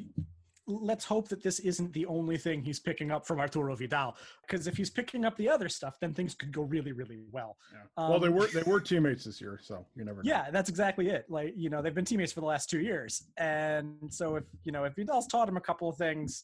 let's 0.68 1.05
hope 1.05 1.28
that 1.30 1.43
this 1.43 1.59
isn't 1.59 1.93
the 1.93 2.05
only 2.07 2.38
thing 2.38 2.63
he's 2.63 2.80
picking 2.80 3.11
up 3.11 3.26
from 3.26 3.39
Arturo 3.39 3.76
Vidal. 3.76 4.16
Because 4.41 4.68
if 4.68 4.76
he's 4.78 4.89
picking 4.89 5.26
up 5.26 5.38
the 5.38 5.49
other 5.49 5.70
stuff, 5.70 5.99
then 5.99 6.13
things 6.13 6.34
could 6.34 6.51
go 6.51 6.63
really, 6.63 6.91
really 6.91 7.20
well. 7.32 7.57
Yeah. 7.72 8.03
Um, 8.03 8.09
well, 8.09 8.20
they 8.20 8.30
were 8.30 8.47
they 8.47 8.63
were 8.63 8.80
teammates 8.80 9.26
this 9.26 9.39
year, 9.39 9.59
so 9.61 9.86
you 9.95 10.03
never. 10.05 10.24
Know. 10.24 10.30
Yeah, 10.30 10.49
that's 10.51 10.70
exactly 10.70 11.09
it. 11.09 11.26
Like 11.30 11.53
you 11.55 11.70
know, 11.70 11.82
they've 11.82 11.93
been 11.93 12.05
teammates 12.05 12.32
for 12.32 12.41
the 12.41 12.47
last 12.47 12.70
two 12.70 12.80
years, 12.80 13.26
and 13.38 13.95
so 14.09 14.38
if 14.38 14.43
you 14.63 14.72
know 14.72 14.84
if 14.86 14.95
Vidal's 14.95 15.28
taught 15.28 15.47
him 15.47 15.57
a 15.57 15.61
couple 15.61 15.89
of 15.89 15.97
things 15.97 16.43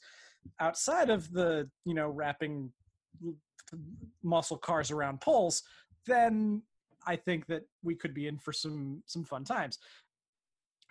outside 0.60 1.10
of 1.10 1.32
the 1.32 1.70
you 1.86 1.94
know 1.94 2.10
wrapping 2.10 2.72
muscle 4.24 4.58
cars 4.58 4.92
around 4.92 5.22
poles, 5.22 5.64
then 6.06 6.62
I 7.08 7.16
think 7.16 7.48
that 7.48 7.64
we 7.84 7.96
could 7.96 8.14
be 8.14 8.28
in 8.28 8.38
for 8.38 8.54
some 8.54 9.02
some 9.06 9.24
fun 9.24 9.44
times. 9.44 9.80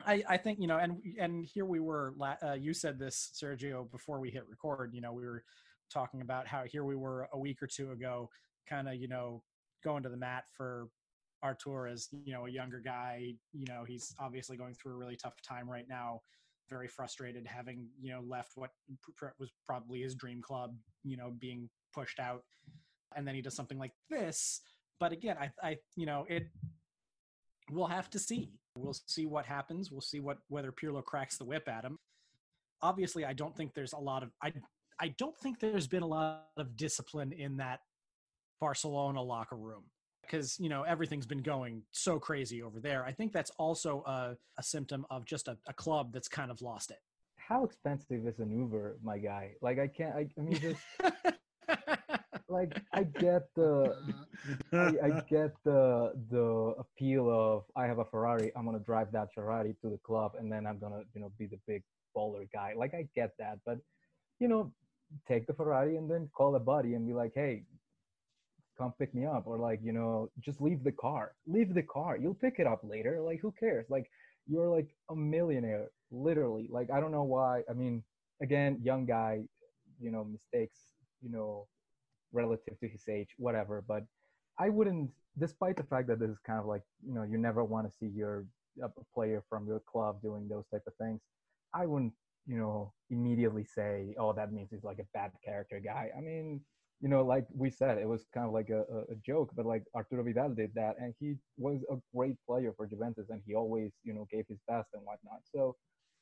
I, 0.06 0.22
I 0.28 0.36
think 0.36 0.58
you 0.60 0.66
know, 0.66 0.78
and 0.78 1.00
and 1.18 1.44
here 1.44 1.64
we 1.64 1.80
were. 1.80 2.14
Uh, 2.42 2.52
you 2.52 2.74
said 2.74 2.98
this, 2.98 3.30
Sergio, 3.34 3.90
before 3.90 4.20
we 4.20 4.30
hit 4.30 4.44
record. 4.48 4.94
You 4.94 5.00
know, 5.00 5.12
we 5.12 5.24
were 5.24 5.44
talking 5.92 6.20
about 6.22 6.46
how 6.46 6.64
here 6.64 6.84
we 6.84 6.96
were 6.96 7.28
a 7.32 7.38
week 7.38 7.62
or 7.62 7.66
two 7.66 7.92
ago, 7.92 8.30
kind 8.68 8.88
of 8.88 8.94
you 8.94 9.08
know 9.08 9.42
going 9.82 10.02
to 10.02 10.08
the 10.08 10.16
mat 10.16 10.44
for 10.56 10.88
Arthur 11.42 11.86
as 11.86 12.08
you 12.24 12.32
know 12.32 12.46
a 12.46 12.50
younger 12.50 12.80
guy. 12.80 13.34
You 13.52 13.66
know, 13.68 13.84
he's 13.86 14.14
obviously 14.18 14.56
going 14.56 14.74
through 14.74 14.92
a 14.92 14.96
really 14.96 15.16
tough 15.16 15.40
time 15.42 15.68
right 15.68 15.86
now. 15.88 16.20
Very 16.68 16.88
frustrated, 16.88 17.46
having 17.46 17.86
you 18.00 18.12
know 18.12 18.22
left 18.26 18.52
what 18.54 18.70
was 19.38 19.50
probably 19.66 20.00
his 20.00 20.14
dream 20.14 20.40
club. 20.40 20.74
You 21.04 21.16
know, 21.16 21.32
being 21.38 21.68
pushed 21.94 22.20
out, 22.20 22.44
and 23.16 23.26
then 23.26 23.34
he 23.34 23.42
does 23.42 23.54
something 23.54 23.78
like 23.78 23.92
this. 24.08 24.60
But 24.98 25.12
again, 25.12 25.36
I, 25.40 25.50
I 25.62 25.76
you 25.96 26.06
know 26.06 26.26
it 26.28 26.46
we'll 27.70 27.86
have 27.86 28.10
to 28.10 28.18
see. 28.18 28.52
We'll 28.80 28.96
see 29.06 29.26
what 29.26 29.46
happens. 29.46 29.90
We'll 29.90 30.00
see 30.00 30.20
what 30.20 30.38
whether 30.48 30.72
Pirlo 30.72 31.04
cracks 31.04 31.36
the 31.36 31.44
whip 31.44 31.68
at 31.68 31.84
him. 31.84 31.98
Obviously, 32.82 33.24
I 33.24 33.32
don't 33.32 33.56
think 33.56 33.74
there's 33.74 33.92
a 33.92 33.98
lot 33.98 34.22
of 34.22 34.30
I 34.42 34.52
I 34.98 35.08
don't 35.18 35.38
think 35.38 35.60
there's 35.60 35.86
been 35.86 36.02
a 36.02 36.06
lot 36.06 36.48
of 36.56 36.76
discipline 36.76 37.32
in 37.32 37.56
that 37.58 37.80
Barcelona 38.60 39.22
locker 39.22 39.56
room 39.56 39.84
because 40.22 40.58
you 40.60 40.68
know 40.68 40.82
everything's 40.82 41.26
been 41.26 41.42
going 41.42 41.82
so 41.90 42.18
crazy 42.18 42.62
over 42.62 42.80
there. 42.80 43.04
I 43.04 43.12
think 43.12 43.32
that's 43.32 43.50
also 43.58 44.02
a, 44.06 44.36
a 44.58 44.62
symptom 44.62 45.06
of 45.10 45.24
just 45.24 45.48
a, 45.48 45.56
a 45.68 45.72
club 45.72 46.12
that's 46.12 46.28
kind 46.28 46.50
of 46.50 46.62
lost 46.62 46.90
it. 46.90 46.98
How 47.36 47.64
expensive 47.64 48.26
is 48.26 48.38
an 48.38 48.56
Uber, 48.56 48.98
my 49.02 49.18
guy? 49.18 49.52
Like 49.60 49.78
I 49.78 49.88
can't. 49.88 50.14
I, 50.14 50.28
I 50.38 50.40
mean, 50.40 50.60
just 50.60 50.80
like 52.50 52.80
I 52.92 53.04
get 53.04 53.42
the, 53.54 53.96
I, 54.72 54.94
I 55.02 55.10
get 55.30 55.52
the 55.64 56.12
the 56.30 56.74
appeal 56.78 57.30
of 57.30 57.64
I 57.76 57.86
have 57.86 57.98
a 57.98 58.04
Ferrari. 58.04 58.52
I'm 58.56 58.64
gonna 58.66 58.80
drive 58.80 59.12
that 59.12 59.28
Ferrari 59.34 59.74
to 59.82 59.88
the 59.88 59.98
club, 59.98 60.32
and 60.38 60.50
then 60.52 60.66
I'm 60.66 60.78
gonna 60.78 61.02
you 61.14 61.20
know 61.20 61.32
be 61.38 61.46
the 61.46 61.58
big 61.66 61.82
baller 62.16 62.46
guy. 62.52 62.74
Like 62.76 62.94
I 62.94 63.06
get 63.14 63.32
that, 63.38 63.58
but 63.64 63.78
you 64.40 64.48
know, 64.48 64.72
take 65.28 65.46
the 65.46 65.54
Ferrari 65.54 65.96
and 65.96 66.10
then 66.10 66.28
call 66.36 66.54
a 66.56 66.60
buddy 66.60 66.94
and 66.94 67.06
be 67.06 67.12
like, 67.12 67.32
hey, 67.34 67.62
come 68.76 68.92
pick 68.98 69.14
me 69.14 69.26
up 69.26 69.46
or 69.46 69.58
like 69.58 69.78
you 69.82 69.92
know 69.92 70.30
just 70.40 70.60
leave 70.60 70.82
the 70.82 70.92
car 70.92 71.32
leave 71.46 71.74
the 71.74 71.82
car 71.82 72.16
you'll 72.16 72.34
pick 72.34 72.54
it 72.58 72.66
up 72.66 72.80
later 72.82 73.20
like 73.20 73.38
who 73.40 73.52
cares 73.60 73.84
like 73.90 74.10
you're 74.46 74.68
like 74.68 74.88
a 75.10 75.14
millionaire 75.14 75.88
literally 76.10 76.66
like 76.70 76.90
i 76.90 76.98
don't 76.98 77.12
know 77.12 77.22
why 77.22 77.60
i 77.68 77.74
mean 77.74 78.02
again 78.40 78.80
young 78.82 79.04
guy 79.04 79.40
you 80.00 80.10
know 80.10 80.24
mistakes 80.24 80.78
you 81.20 81.30
know 81.30 81.66
relative 82.32 82.78
to 82.80 82.88
his 82.88 83.02
age 83.08 83.28
whatever 83.38 83.82
but 83.86 84.04
i 84.58 84.68
wouldn't 84.68 85.10
despite 85.38 85.76
the 85.76 85.82
fact 85.84 86.08
that 86.08 86.18
this 86.18 86.30
is 86.30 86.38
kind 86.46 86.58
of 86.58 86.66
like 86.66 86.82
you 87.06 87.14
know 87.14 87.22
you 87.22 87.38
never 87.38 87.64
want 87.64 87.90
to 87.90 87.96
see 87.96 88.06
your 88.06 88.44
a 88.82 88.88
player 89.14 89.42
from 89.48 89.66
your 89.66 89.80
club 89.90 90.20
doing 90.22 90.48
those 90.48 90.64
type 90.72 90.82
of 90.86 90.94
things 90.94 91.20
i 91.74 91.86
wouldn't 91.86 92.12
you 92.46 92.56
know 92.56 92.92
immediately 93.10 93.64
say 93.64 94.14
oh 94.18 94.32
that 94.32 94.52
means 94.52 94.68
he's 94.70 94.84
like 94.84 94.98
a 94.98 95.06
bad 95.12 95.30
character 95.44 95.80
guy 95.84 96.08
i 96.16 96.20
mean 96.20 96.60
you 97.00 97.08
know, 97.08 97.22
like 97.22 97.46
we 97.56 97.70
said, 97.70 97.96
it 97.96 98.06
was 98.06 98.26
kind 98.34 98.46
of 98.46 98.52
like 98.52 98.68
a, 98.68 98.80
a, 98.80 99.16
joke, 99.26 99.50
but 99.56 99.64
like 99.64 99.84
Arturo 99.94 100.22
Vidal 100.22 100.50
did 100.50 100.70
that, 100.74 100.96
and 101.00 101.14
he 101.18 101.36
was 101.56 101.80
a 101.90 101.96
great 102.14 102.36
player 102.46 102.74
for 102.76 102.86
Juventus, 102.86 103.30
and 103.30 103.40
he 103.46 103.54
always, 103.54 103.90
you 104.04 104.12
know, 104.12 104.26
gave 104.30 104.44
his 104.48 104.58
best 104.68 104.88
and 104.92 105.02
whatnot. 105.04 105.40
So, 105.54 105.76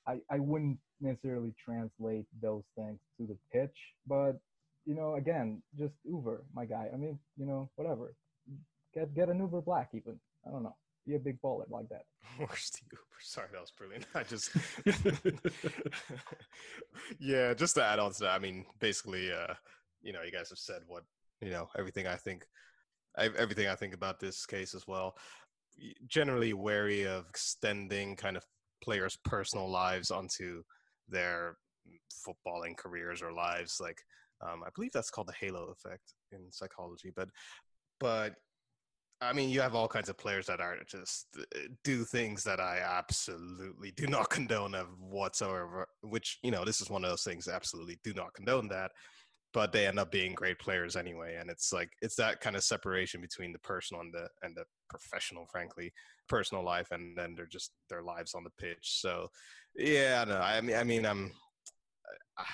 I 0.07 0.19
I 0.31 0.39
wouldn't 0.39 0.79
necessarily 1.01 1.53
translate 1.63 2.27
those 2.41 2.63
things 2.77 3.01
to 3.19 3.27
the 3.27 3.37
pitch, 3.53 3.77
but 4.07 4.39
you 4.89 4.95
know, 4.95 5.17
again, 5.17 5.63
just 5.79 5.93
Uber, 6.07 6.45
my 6.55 6.65
guy. 6.65 6.89
I 6.93 6.97
mean, 6.97 7.19
you 7.37 7.45
know, 7.45 7.69
whatever, 7.77 8.15
get 8.95 9.15
get 9.15 9.29
an 9.29 9.39
Uber 9.39 9.61
Black 9.61 9.91
even. 9.93 10.19
I 10.47 10.51
don't 10.51 10.63
know, 10.63 10.75
be 11.07 11.15
a 11.15 11.19
big 11.19 11.39
baller 11.43 11.71
like 11.71 11.91
that. 11.91 12.05
The 12.39 12.45
Uber? 12.45 13.03
Sorry, 13.21 13.49
that 13.53 13.61
was 13.61 13.71
brilliant. 13.71 14.07
I 14.15 14.23
just, 14.23 14.51
yeah, 17.21 17.53
just 17.53 17.75
to 17.75 17.85
add 17.85 17.99
on 17.99 18.13
to 18.13 18.21
that, 18.21 18.31
I 18.31 18.39
mean, 18.39 18.65
basically, 18.81 19.31
uh 19.31 19.53
you 20.01 20.15
know, 20.15 20.23
you 20.23 20.33
guys 20.33 20.49
have 20.49 20.59
said 20.59 20.81
what 20.87 21.03
you 21.43 21.51
know 21.51 21.69
everything 21.79 22.07
I 22.07 22.17
think, 22.17 22.47
everything 23.19 23.69
I 23.69 23.75
think 23.75 23.93
about 23.93 24.21
this 24.21 24.47
case 24.47 24.75
as 24.75 24.87
well. 24.87 25.17
Generally 26.07 26.55
wary 26.55 27.07
of 27.07 27.27
extending 27.29 28.17
kind 28.17 28.39
of 28.39 28.45
players' 28.83 29.19
personal 29.23 29.69
lives 29.71 30.11
onto 30.11 30.63
their 31.11 31.59
footballing 32.27 32.75
careers 32.77 33.21
or 33.21 33.33
lives. 33.35 33.81
Like 33.81 33.99
um, 34.41 34.63
I 34.65 34.69
believe 34.75 34.93
that's 34.93 35.11
called 35.11 35.29
the 35.29 35.47
halo 35.47 35.73
effect 35.73 36.15
in 36.33 36.51
psychology. 36.51 37.13
But 37.15 37.29
but 38.01 38.35
I 39.21 39.33
mean, 39.33 39.51
you 39.51 39.61
have 39.61 39.75
all 39.75 39.89
kinds 39.89 40.09
of 40.09 40.17
players 40.17 40.47
that 40.47 40.61
are 40.61 40.77
just 40.87 41.27
uh, 41.39 41.59
do 41.83 42.05
things 42.05 42.45
that 42.45 42.61
I 42.61 42.79
absolutely 42.79 43.91
do 43.93 44.07
not 44.07 44.31
condone 44.31 44.75
of 44.75 44.87
whatsoever. 45.01 45.89
Which 46.03 46.39
you 46.43 46.51
know, 46.51 46.65
this 46.65 46.81
is 46.81 46.91
one 46.91 47.05
of 47.05 47.11
those 47.11 47.25
things. 47.25 47.49
Absolutely 47.49 47.99
do 48.05 48.13
not 48.15 48.35
condone 48.35 48.69
that 48.69 48.93
but 49.55 49.73
they 49.73 49.87
end 49.87 49.99
up 49.99 50.13
being 50.13 50.35
great 50.35 50.59
players 50.59 50.97
anyway 50.97 51.37
and 51.41 51.51
it's 51.51 51.73
like 51.73 51.91
it's 52.03 52.17
that 52.17 52.41
kind 52.41 52.57
of 52.57 52.63
separation 52.63 53.21
between 53.21 53.53
the 53.53 53.59
personal 53.61 54.01
and 54.03 54.13
the 54.13 54.29
and 54.43 54.55
the 54.57 54.65
professional 54.91 55.47
frankly 55.51 55.93
personal 56.29 56.65
life 56.65 56.89
and 56.91 57.17
then 57.17 57.35
they're 57.35 57.47
just 57.47 57.73
their 57.89 58.03
lives 58.03 58.35
on 58.35 58.45
the 58.45 58.51
pitch 58.59 59.01
so 59.01 59.29
yeah 59.75 60.25
no 60.25 60.39
i 60.39 60.61
mean 60.61 60.77
i 60.77 60.85
mean 60.85 61.07
i'm 61.07 61.33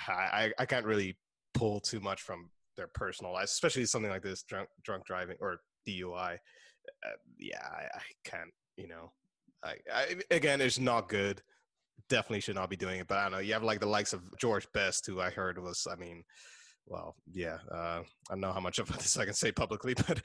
i 0.07 0.51
i 0.57 0.65
can't 0.65 0.85
really 0.85 1.17
pull 1.55 1.79
too 1.79 1.99
much 1.99 2.21
from 2.21 2.49
their 2.77 2.87
personal 2.93 3.33
lives 3.33 3.51
especially 3.51 3.85
something 3.85 4.11
like 4.11 4.21
this 4.21 4.43
drunk 4.43 4.67
drunk 4.83 5.05
driving 5.05 5.37
or 5.39 5.57
dui 5.87 6.33
uh, 6.33 7.09
yeah 7.39 7.65
I, 7.71 7.83
I, 7.83 8.01
can't 8.23 8.51
you 8.77 8.87
know 8.87 9.11
I, 9.63 9.75
I 9.93 10.15
again 10.29 10.61
it's 10.61 10.79
not 10.79 11.09
good 11.09 11.41
definitely 12.09 12.41
should 12.41 12.55
not 12.55 12.69
be 12.69 12.75
doing 12.75 12.99
it 12.99 13.07
but 13.07 13.17
i 13.17 13.23
don't 13.23 13.31
know 13.31 13.39
you 13.39 13.53
have 13.53 13.63
like 13.63 13.79
the 13.79 13.85
likes 13.85 14.13
of 14.13 14.21
george 14.37 14.67
best 14.73 15.05
who 15.07 15.21
i 15.21 15.29
heard 15.29 15.57
was 15.57 15.87
i 15.89 15.95
mean 15.95 16.23
well, 16.87 17.15
yeah, 17.31 17.57
uh, 17.71 18.01
I 18.29 18.31
don't 18.31 18.41
know 18.41 18.51
how 18.51 18.59
much 18.59 18.79
of 18.79 18.87
this 18.97 19.17
I 19.17 19.25
can 19.25 19.33
say 19.33 19.51
publicly, 19.51 19.95
but 20.07 20.21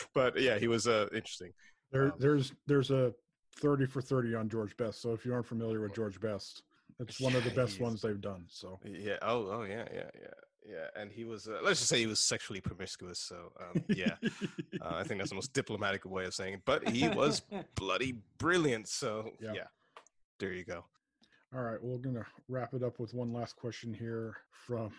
but 0.14 0.40
yeah, 0.40 0.58
he 0.58 0.68
was 0.68 0.86
uh, 0.86 1.06
interesting. 1.12 1.52
There, 1.92 2.04
um, 2.04 2.12
there's 2.18 2.52
there's 2.66 2.90
a 2.90 3.12
thirty 3.56 3.86
for 3.86 4.00
thirty 4.00 4.34
on 4.34 4.48
George 4.48 4.76
Best. 4.76 5.02
So 5.02 5.12
if 5.12 5.24
you 5.24 5.32
aren't 5.32 5.46
familiar 5.46 5.80
with 5.80 5.94
George 5.94 6.20
Best, 6.20 6.62
it's 7.00 7.20
one 7.20 7.34
of 7.36 7.44
the 7.44 7.50
best 7.50 7.80
ones 7.80 8.02
they've 8.02 8.20
done. 8.20 8.44
So 8.48 8.78
yeah, 8.84 9.16
oh 9.22 9.48
oh 9.50 9.64
yeah 9.68 9.84
yeah 9.92 10.10
yeah 10.14 10.34
yeah, 10.68 11.00
and 11.00 11.10
he 11.10 11.24
was 11.24 11.48
uh, 11.48 11.58
let's 11.62 11.80
just 11.80 11.88
say 11.88 11.98
he 11.98 12.06
was 12.06 12.20
sexually 12.20 12.60
promiscuous. 12.60 13.18
So 13.18 13.52
um, 13.60 13.82
yeah, 13.88 14.16
uh, 14.80 14.94
I 14.96 15.04
think 15.04 15.20
that's 15.20 15.30
the 15.30 15.36
most 15.36 15.52
diplomatic 15.52 16.04
way 16.04 16.26
of 16.26 16.34
saying 16.34 16.54
it. 16.54 16.60
But 16.64 16.88
he 16.88 17.08
was 17.08 17.42
bloody 17.74 18.18
brilliant. 18.38 18.88
So 18.88 19.30
yeah. 19.40 19.52
yeah, 19.54 19.66
there 20.38 20.52
you 20.52 20.64
go. 20.64 20.84
All 21.54 21.62
right, 21.62 21.82
well, 21.82 21.96
we're 21.96 22.02
gonna 22.02 22.26
wrap 22.48 22.74
it 22.74 22.82
up 22.82 22.98
with 22.98 23.14
one 23.14 23.32
last 23.32 23.56
question 23.56 23.94
here 23.94 24.36
from 24.50 24.90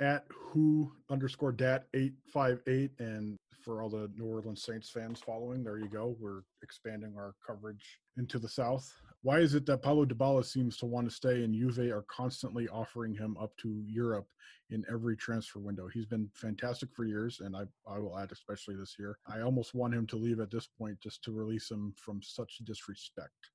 at 0.00 0.24
who 0.30 0.90
underscore 1.10 1.52
dat 1.52 1.84
858 1.94 2.90
and 2.98 3.38
for 3.62 3.80
all 3.80 3.88
the 3.88 4.10
new 4.16 4.24
orleans 4.24 4.64
saints 4.64 4.90
fans 4.90 5.20
following 5.24 5.62
there 5.62 5.78
you 5.78 5.86
go 5.86 6.16
we're 6.18 6.40
expanding 6.62 7.14
our 7.16 7.34
coverage 7.46 8.00
into 8.16 8.40
the 8.40 8.48
south 8.48 8.92
why 9.22 9.38
is 9.38 9.54
it 9.54 9.66
that 9.66 9.82
paulo 9.82 10.04
dybala 10.04 10.44
seems 10.44 10.76
to 10.76 10.86
want 10.86 11.08
to 11.08 11.14
stay 11.14 11.44
and 11.44 11.54
juve 11.54 11.90
are 11.90 12.04
constantly 12.08 12.68
offering 12.68 13.14
him 13.14 13.36
up 13.40 13.56
to 13.56 13.82
europe 13.86 14.28
in 14.70 14.84
every 14.90 15.16
transfer 15.16 15.58
window? 15.58 15.86
He's 15.92 16.06
been 16.06 16.30
fantastic 16.34 16.88
for 16.94 17.04
years 17.04 17.40
and 17.40 17.56
i, 17.56 17.62
I 17.86 17.98
will 17.98 18.18
add 18.18 18.32
especially 18.32 18.74
this 18.74 18.96
year. 18.98 19.18
I 19.26 19.40
almost 19.40 19.74
want 19.74 19.94
him 19.94 20.06
to 20.08 20.16
leave 20.16 20.40
at 20.40 20.50
this 20.50 20.66
point 20.66 20.98
just 21.00 21.22
to 21.24 21.32
release 21.32 21.70
him 21.70 21.92
from 21.96 22.20
such 22.22 22.58
disrespect. 22.64 23.50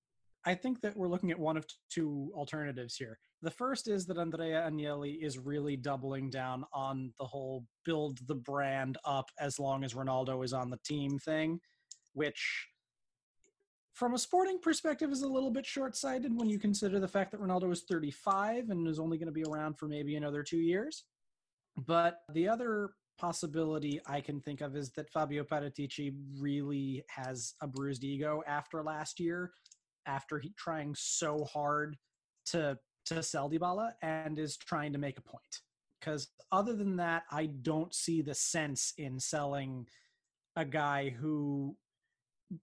I 0.46 0.56
think 0.56 0.80
that 0.82 0.96
we're 0.96 1.10
looking 1.10 1.32
at 1.32 1.40
one 1.40 1.58
of 1.58 1.66
two 1.90 2.32
alternatives 2.34 2.96
here. 2.96 3.20
The 3.42 3.52
first 3.52 3.90
is 3.90 4.06
that 4.06 4.18
Andrea 4.18 4.66
Agnelli 4.66 5.22
is 5.22 5.38
really 5.38 5.76
doubling 5.76 6.30
down 6.30 6.64
on 6.74 7.12
the 7.20 7.26
whole 7.26 7.66
build 7.84 8.20
the 8.28 8.36
brand 8.36 8.98
up 9.04 9.30
as 9.40 9.60
long 9.60 9.84
as 9.84 9.94
Ronaldo 9.94 10.46
is 10.46 10.54
on 10.54 10.70
the 10.70 10.80
team 10.86 11.20
thing, 11.20 11.60
which 12.14 12.68
from 13.98 14.14
a 14.14 14.20
sporting 14.20 14.60
perspective 14.60 15.12
is 15.12 15.24
a 15.24 15.28
little 15.28 15.50
bit 15.50 15.66
short-sighted 15.66 16.32
when 16.38 16.48
you 16.48 16.60
consider 16.60 17.00
the 17.00 17.08
fact 17.08 17.32
that 17.32 17.42
Ronaldo 17.42 17.72
is 17.72 17.82
35 17.90 18.70
and 18.70 18.88
is 18.88 19.00
only 19.00 19.18
going 19.18 19.26
to 19.26 19.32
be 19.32 19.44
around 19.44 19.80
for 19.80 19.88
maybe 19.88 20.16
another 20.16 20.44
2 20.44 20.58
years. 20.58 21.06
But 21.76 22.20
the 22.32 22.48
other 22.48 22.92
possibility 23.18 24.00
I 24.06 24.22
can 24.22 24.40
think 24.40 24.62
of 24.62 24.76
is 24.76 24.92
that 24.92 25.10
Fabio 25.10 25.44
Paratici 25.44 26.14
really 26.40 27.04
has 27.10 27.56
a 27.64 27.68
bruised 27.68 28.04
ego 28.04 28.44
after 28.46 28.84
last 28.84 29.20
year 29.20 29.52
after 30.06 30.38
he 30.38 30.54
trying 30.56 30.94
so 30.96 31.44
hard 31.46 31.98
to 32.52 32.78
to 33.08 33.24
sell 33.24 33.50
Dybala 33.50 33.92
and 34.02 34.38
is 34.38 34.58
trying 34.58 34.94
to 34.94 35.00
make 35.00 35.18
a 35.18 35.22
point. 35.22 35.62
Because 36.00 36.28
other 36.52 36.74
than 36.74 36.98
that, 36.98 37.24
I 37.32 37.48
don't 37.48 37.94
see 37.94 38.22
the 38.22 38.36
sense 38.36 38.94
in 38.98 39.20
selling 39.20 39.88
a 40.56 40.66
guy 40.66 41.10
who, 41.10 41.76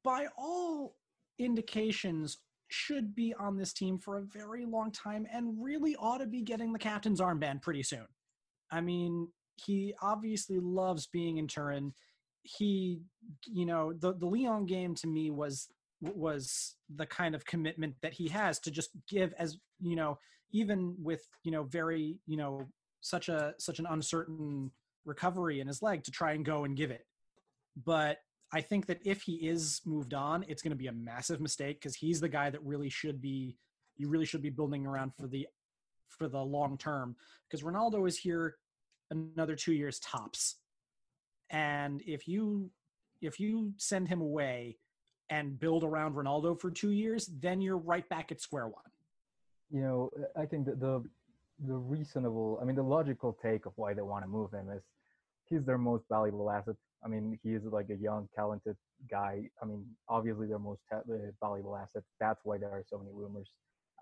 by 0.05 0.27
all 0.37 0.97
indications, 1.39 2.39
should 2.69 3.15
be 3.15 3.35
on 3.39 3.57
this 3.57 3.73
team 3.73 3.99
for 3.99 4.19
a 4.19 4.23
very 4.23 4.65
long 4.65 4.91
time 4.91 5.27
and 5.33 5.63
really 5.63 5.95
ought 5.97 6.19
to 6.19 6.27
be 6.27 6.43
getting 6.43 6.73
the 6.73 6.79
captain's 6.79 7.21
armband 7.21 7.63
pretty 7.63 7.83
soon. 7.83 8.07
I 8.71 8.81
mean, 8.81 9.29
he 9.57 9.95
obviously 10.03 10.59
loves 10.59 11.07
being 11.07 11.37
in 11.37 11.47
Turin. 11.47 11.93
He, 12.43 13.01
you 13.47 13.67
know, 13.67 13.93
the 13.93 14.15
the 14.15 14.27
Lyon 14.27 14.67
game 14.67 14.95
to 14.97 15.07
me 15.07 15.31
was 15.31 15.69
was 16.01 16.77
the 16.95 17.07
kind 17.07 17.35
of 17.35 17.45
commitment 17.45 17.95
that 18.03 18.13
he 18.13 18.29
has 18.29 18.59
to 18.61 18.71
just 18.71 18.91
give 19.09 19.33
as 19.39 19.57
you 19.81 19.97
know 19.97 20.19
even 20.53 20.95
with 20.99 21.27
you 21.45 21.51
know 21.51 21.63
very 21.65 22.19
you 22.27 22.37
know 22.37 22.67
such 23.01 23.29
a 23.29 23.55
such 23.59 23.79
an 23.79 23.87
uncertain 23.89 24.71
recovery 25.05 25.61
in 25.61 25.67
his 25.67 25.83
leg 25.83 26.03
to 26.05 26.11
try 26.11 26.33
and 26.33 26.45
go 26.45 26.65
and 26.65 26.77
give 26.77 26.91
it 26.91 27.07
but 27.85 28.19
i 28.53 28.61
think 28.61 28.87
that 28.87 28.99
if 29.05 29.23
he 29.23 29.35
is 29.35 29.81
moved 29.85 30.15
on 30.15 30.45
it's 30.49 30.63
going 30.63 30.71
to 30.71 30.77
be 30.77 30.87
a 30.87 30.93
massive 30.93 31.41
mistake 31.41 31.81
because 31.81 31.95
he's 31.95 32.21
the 32.21 32.29
guy 32.29 32.51
that 32.51 32.63
really 32.65 32.89
should 32.89 33.21
be 33.21 33.57
you 33.97 34.09
really 34.09 34.27
should 34.27 34.43
be 34.43 34.51
building 34.51 34.87
around 34.87 35.13
for 35.15 35.27
the 35.27 35.47
for 36.09 36.29
the 36.29 36.41
long 36.41 36.79
term 36.79 37.17
because 37.49 37.65
ronaldo 37.65 38.07
is 38.07 38.19
here 38.19 38.57
another 39.11 39.55
two 39.55 39.73
years 39.73 39.99
tops 40.01 40.57
and 41.51 42.03
if 42.07 42.27
you 42.27 42.71
if 43.21 43.41
you 43.41 43.73
send 43.77 44.09
him 44.09 44.21
away 44.21 44.77
and 45.31 45.59
build 45.59 45.85
around 45.85 46.15
Ronaldo 46.15 46.61
for 46.61 46.71
two 46.71 46.91
years, 46.91 47.27
then 47.41 47.61
you're 47.61 47.79
right 47.79 48.09
back 48.09 48.31
at 48.31 48.41
square 48.41 48.69
one. 48.69 48.85
You 49.71 49.81
know, 49.81 50.11
I 50.37 50.47
think 50.47 50.67
that 50.67 50.81
the 50.81 51.03
the 51.67 51.75
reasonable, 51.75 52.59
I 52.61 52.65
mean, 52.65 52.77
the 52.77 52.83
logical 52.83 53.39
take 53.41 53.65
of 53.65 53.73
why 53.77 53.95
they 53.95 54.03
want 54.03 54.25
to 54.25 54.29
move 54.29 54.53
him 54.53 54.69
is 54.71 54.83
he's 55.47 55.65
their 55.65 55.79
most 55.79 56.05
valuable 56.09 56.51
asset. 56.51 56.75
I 57.05 57.09
mean, 57.09 57.39
he 57.43 57.51
is 57.51 57.65
like 57.65 57.91
a 57.91 57.97
young, 57.97 58.29
talented 58.35 58.77
guy. 59.11 59.43
I 59.63 59.67
mean, 59.67 59.85
obviously 60.09 60.47
their 60.47 60.59
most 60.59 60.83
valuable 61.41 61.77
asset. 61.77 62.03
That's 62.21 62.41
why 62.45 62.59
there 62.59 62.71
are 62.71 62.83
so 62.89 62.99
many 62.99 63.11
rumors 63.13 63.51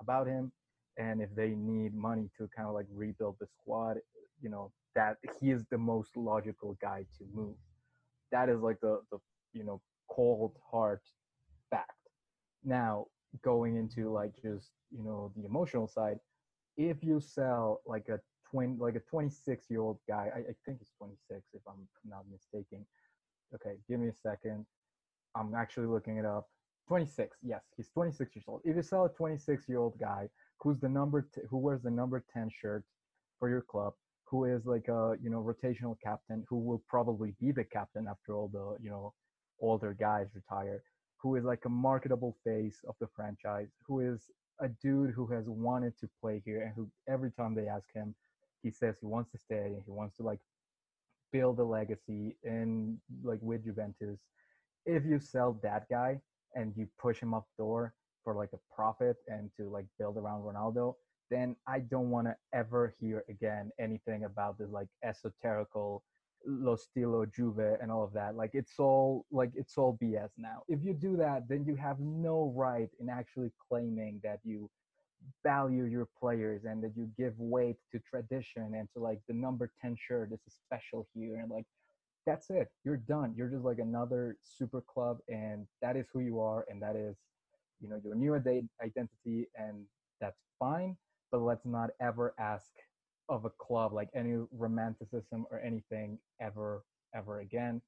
about 0.00 0.26
him. 0.26 0.52
And 0.98 1.20
if 1.20 1.34
they 1.34 1.50
need 1.50 1.94
money 1.94 2.28
to 2.38 2.48
kind 2.54 2.68
of 2.68 2.74
like 2.74 2.86
rebuild 2.92 3.36
the 3.40 3.46
squad, 3.46 3.96
you 4.40 4.50
know, 4.50 4.70
that 4.94 5.16
he 5.40 5.50
is 5.50 5.64
the 5.70 5.78
most 5.78 6.16
logical 6.16 6.76
guy 6.80 7.04
to 7.18 7.24
move. 7.32 7.56
That 8.30 8.48
is 8.48 8.60
like 8.60 8.80
the 8.80 9.00
the 9.10 9.18
you 9.52 9.64
know 9.64 9.80
cold 10.10 10.52
hard 10.70 11.00
fact. 11.70 11.92
Now 12.64 13.06
going 13.42 13.76
into 13.76 14.12
like 14.12 14.32
just 14.42 14.70
you 14.90 15.02
know 15.02 15.32
the 15.36 15.44
emotional 15.46 15.88
side, 15.88 16.18
if 16.76 17.02
you 17.02 17.20
sell 17.20 17.80
like 17.86 18.08
a 18.08 18.20
twin 18.52 18.76
like 18.78 18.94
a 18.96 19.00
26 19.00 19.66
year 19.70 19.80
old 19.80 19.98
guy, 20.08 20.30
I, 20.34 20.38
I 20.38 20.54
think 20.64 20.78
he's 20.78 20.92
26 20.98 21.42
if 21.54 21.62
I'm 21.66 21.88
not 22.08 22.24
mistaken. 22.30 22.86
Okay, 23.54 23.76
give 23.88 23.98
me 24.00 24.08
a 24.08 24.14
second. 24.14 24.66
I'm 25.34 25.54
actually 25.54 25.86
looking 25.86 26.18
it 26.18 26.26
up. 26.26 26.48
26, 26.88 27.38
yes, 27.42 27.62
he's 27.76 27.88
26 27.88 28.36
years 28.36 28.44
old. 28.48 28.60
If 28.64 28.76
you 28.76 28.82
sell 28.82 29.06
a 29.06 29.08
26 29.08 29.68
year 29.68 29.78
old 29.78 29.98
guy 29.98 30.28
who's 30.60 30.78
the 30.78 30.88
number 30.88 31.22
t- 31.34 31.40
who 31.48 31.58
wears 31.58 31.82
the 31.82 31.90
number 31.90 32.24
10 32.32 32.50
shirt 32.50 32.84
for 33.38 33.48
your 33.48 33.62
club, 33.62 33.94
who 34.24 34.44
is 34.44 34.66
like 34.66 34.88
a 34.88 35.14
you 35.22 35.30
know 35.30 35.42
rotational 35.42 35.96
captain, 36.02 36.44
who 36.48 36.58
will 36.58 36.82
probably 36.88 37.34
be 37.40 37.52
the 37.52 37.64
captain 37.64 38.06
after 38.08 38.34
all 38.34 38.48
the 38.48 38.76
you 38.82 38.90
know 38.90 39.14
older 39.60 39.94
guys 39.98 40.28
retire, 40.34 40.82
who 41.18 41.36
is 41.36 41.44
like 41.44 41.64
a 41.64 41.68
marketable 41.68 42.36
face 42.44 42.78
of 42.88 42.94
the 43.00 43.06
franchise, 43.14 43.68
who 43.86 44.00
is 44.00 44.30
a 44.60 44.68
dude 44.82 45.10
who 45.10 45.26
has 45.26 45.44
wanted 45.48 45.92
to 45.98 46.08
play 46.20 46.42
here 46.44 46.62
and 46.62 46.72
who 46.74 46.88
every 47.08 47.30
time 47.32 47.54
they 47.54 47.68
ask 47.68 47.86
him, 47.94 48.14
he 48.62 48.70
says 48.70 48.96
he 49.00 49.06
wants 49.06 49.30
to 49.32 49.38
stay 49.38 49.66
and 49.66 49.82
he 49.84 49.90
wants 49.90 50.16
to 50.16 50.22
like 50.22 50.38
build 51.32 51.58
a 51.58 51.64
legacy 51.64 52.36
in 52.44 52.98
like 53.22 53.38
with 53.40 53.64
Juventus. 53.64 54.20
If 54.84 55.04
you 55.04 55.18
sell 55.18 55.58
that 55.62 55.88
guy 55.88 56.20
and 56.54 56.72
you 56.76 56.86
push 57.00 57.20
him 57.20 57.34
up 57.34 57.46
door 57.58 57.94
for 58.24 58.34
like 58.34 58.50
a 58.52 58.74
profit 58.74 59.16
and 59.28 59.50
to 59.56 59.68
like 59.68 59.86
build 59.98 60.16
around 60.16 60.42
Ronaldo, 60.42 60.94
then 61.30 61.56
I 61.66 61.80
don't 61.80 62.10
want 62.10 62.26
to 62.26 62.36
ever 62.52 62.94
hear 63.00 63.24
again 63.28 63.70
anything 63.80 64.24
about 64.24 64.58
this 64.58 64.68
like 64.70 64.88
esoterical 65.04 66.02
lo 66.46 66.76
stilo 66.76 67.24
juve 67.24 67.78
and 67.80 67.90
all 67.90 68.02
of 68.02 68.12
that 68.12 68.34
like 68.34 68.50
it's 68.52 68.72
all 68.78 69.24
like 69.30 69.52
it's 69.54 69.78
all 69.78 69.96
bs 70.02 70.30
now 70.36 70.62
if 70.66 70.80
you 70.82 70.92
do 70.92 71.16
that 71.16 71.48
then 71.48 71.64
you 71.64 71.76
have 71.76 72.00
no 72.00 72.52
right 72.56 72.90
in 72.98 73.08
actually 73.08 73.52
claiming 73.68 74.20
that 74.24 74.40
you 74.42 74.68
value 75.42 75.84
your 75.84 76.08
players 76.18 76.62
and 76.64 76.82
that 76.82 76.92
you 76.96 77.08
give 77.18 77.34
weight 77.38 77.76
to 77.90 77.98
tradition 78.00 78.74
and 78.74 78.88
to 78.94 79.02
like 79.02 79.20
the 79.28 79.34
number 79.34 79.70
10 79.80 79.96
shirt 79.96 80.32
is 80.32 80.40
special 80.66 81.06
here 81.14 81.36
and 81.40 81.50
like 81.50 81.66
that's 82.24 82.50
it. 82.50 82.68
You're 82.84 82.98
done. 82.98 83.34
You're 83.36 83.48
just 83.48 83.64
like 83.64 83.80
another 83.80 84.36
super 84.42 84.80
club 84.80 85.18
and 85.28 85.66
that 85.80 85.96
is 85.96 86.06
who 86.12 86.20
you 86.20 86.40
are 86.40 86.64
and 86.68 86.80
that 86.80 86.96
is 86.96 87.16
you 87.80 87.88
know 87.88 88.00
your 88.04 88.14
new 88.14 88.34
identity 88.34 89.48
and 89.56 89.84
that's 90.20 90.38
fine 90.58 90.96
but 91.30 91.40
let's 91.40 91.66
not 91.66 91.90
ever 92.00 92.34
ask 92.38 92.70
of 93.28 93.44
a 93.44 93.50
club 93.50 93.92
like 93.92 94.08
any 94.14 94.36
romanticism 94.52 95.46
or 95.50 95.60
anything 95.60 96.18
ever 96.40 96.84
ever 97.14 97.40
again 97.40 97.80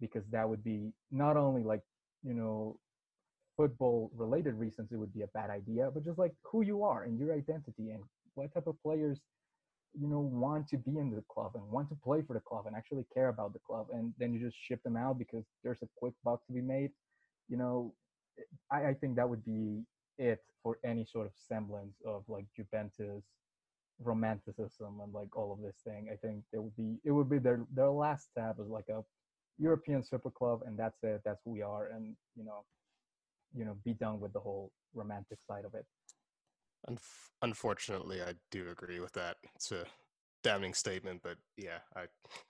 because 0.00 0.24
that 0.30 0.48
would 0.48 0.64
be 0.64 0.90
not 1.10 1.36
only 1.36 1.62
like 1.62 1.82
you 2.22 2.34
know 2.34 2.78
football 3.62 4.10
related 4.16 4.54
reasons 4.54 4.90
it 4.92 4.96
would 4.96 5.14
be 5.14 5.22
a 5.22 5.26
bad 5.28 5.50
idea 5.50 5.90
but 5.92 6.04
just 6.04 6.18
like 6.18 6.32
who 6.42 6.62
you 6.62 6.82
are 6.82 7.04
and 7.04 7.18
your 7.18 7.32
identity 7.32 7.90
and 7.90 8.02
what 8.34 8.52
type 8.52 8.66
of 8.66 8.80
players 8.82 9.20
you 10.00 10.08
know 10.08 10.20
want 10.20 10.66
to 10.68 10.76
be 10.78 10.98
in 10.98 11.10
the 11.10 11.22
club 11.32 11.52
and 11.54 11.64
want 11.70 11.88
to 11.88 11.96
play 12.02 12.22
for 12.26 12.34
the 12.34 12.40
club 12.40 12.66
and 12.66 12.74
actually 12.74 13.04
care 13.14 13.28
about 13.28 13.52
the 13.52 13.58
club 13.66 13.86
and 13.92 14.12
then 14.18 14.32
you 14.32 14.40
just 14.40 14.56
ship 14.66 14.82
them 14.82 14.96
out 14.96 15.18
because 15.18 15.44
there's 15.62 15.82
a 15.82 15.88
quick 15.96 16.14
buck 16.24 16.44
to 16.46 16.52
be 16.52 16.62
made 16.62 16.90
you 17.48 17.56
know 17.56 17.94
i, 18.70 18.88
I 18.88 18.94
think 18.94 19.16
that 19.16 19.28
would 19.28 19.44
be 19.44 19.82
it 20.18 20.40
for 20.62 20.78
any 20.84 21.04
sort 21.04 21.26
of 21.26 21.32
semblance 21.36 21.96
of 22.06 22.24
like 22.28 22.46
juventus 22.56 23.24
romanticism 24.00 25.00
and 25.02 25.12
like 25.12 25.36
all 25.36 25.52
of 25.52 25.60
this 25.60 25.76
thing. 25.84 26.08
I 26.12 26.16
think 26.16 26.44
it 26.52 26.62
would 26.62 26.76
be 26.76 26.98
it 27.04 27.12
would 27.12 27.30
be 27.30 27.38
their 27.38 27.60
their 27.74 27.90
last 27.90 28.30
step 28.30 28.56
as 28.60 28.68
like 28.68 28.88
a 28.88 29.02
European 29.58 30.02
super 30.02 30.30
club, 30.30 30.60
and 30.66 30.78
that's 30.78 31.02
it. 31.02 31.22
That's 31.24 31.40
who 31.44 31.52
we 31.52 31.62
are, 31.62 31.90
and 31.94 32.16
you 32.36 32.44
know, 32.44 32.64
you 33.56 33.64
know, 33.64 33.76
be 33.84 33.94
done 33.94 34.20
with 34.20 34.32
the 34.32 34.40
whole 34.40 34.72
romantic 34.94 35.38
side 35.46 35.64
of 35.64 35.74
it. 35.74 35.86
Unf- 36.88 37.30
unfortunately, 37.42 38.22
I 38.22 38.34
do 38.50 38.68
agree 38.70 39.00
with 39.00 39.12
that. 39.12 39.36
It's 39.54 39.72
a 39.72 39.84
damning 40.42 40.74
statement, 40.74 41.20
but 41.22 41.36
yeah, 41.56 41.78
I 41.94 42.06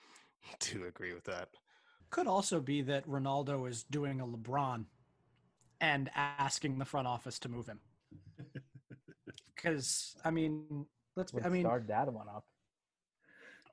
do 0.60 0.86
agree 0.86 1.12
with 1.12 1.24
that. 1.24 1.48
Could 2.10 2.26
also 2.26 2.60
be 2.60 2.82
that 2.82 3.06
Ronaldo 3.06 3.68
is 3.68 3.84
doing 3.84 4.20
a 4.20 4.26
LeBron 4.26 4.84
and 5.80 6.10
asking 6.14 6.78
the 6.78 6.84
front 6.84 7.06
office 7.06 7.38
to 7.40 7.48
move 7.48 7.66
him. 7.66 7.80
Because 9.54 10.16
I 10.24 10.32
mean, 10.32 10.86
let's. 11.14 11.32
Let's 11.32 11.46
I 11.46 11.48
mean, 11.48 11.62
start 11.62 11.86
that 11.86 12.12
one 12.12 12.26
up. 12.28 12.44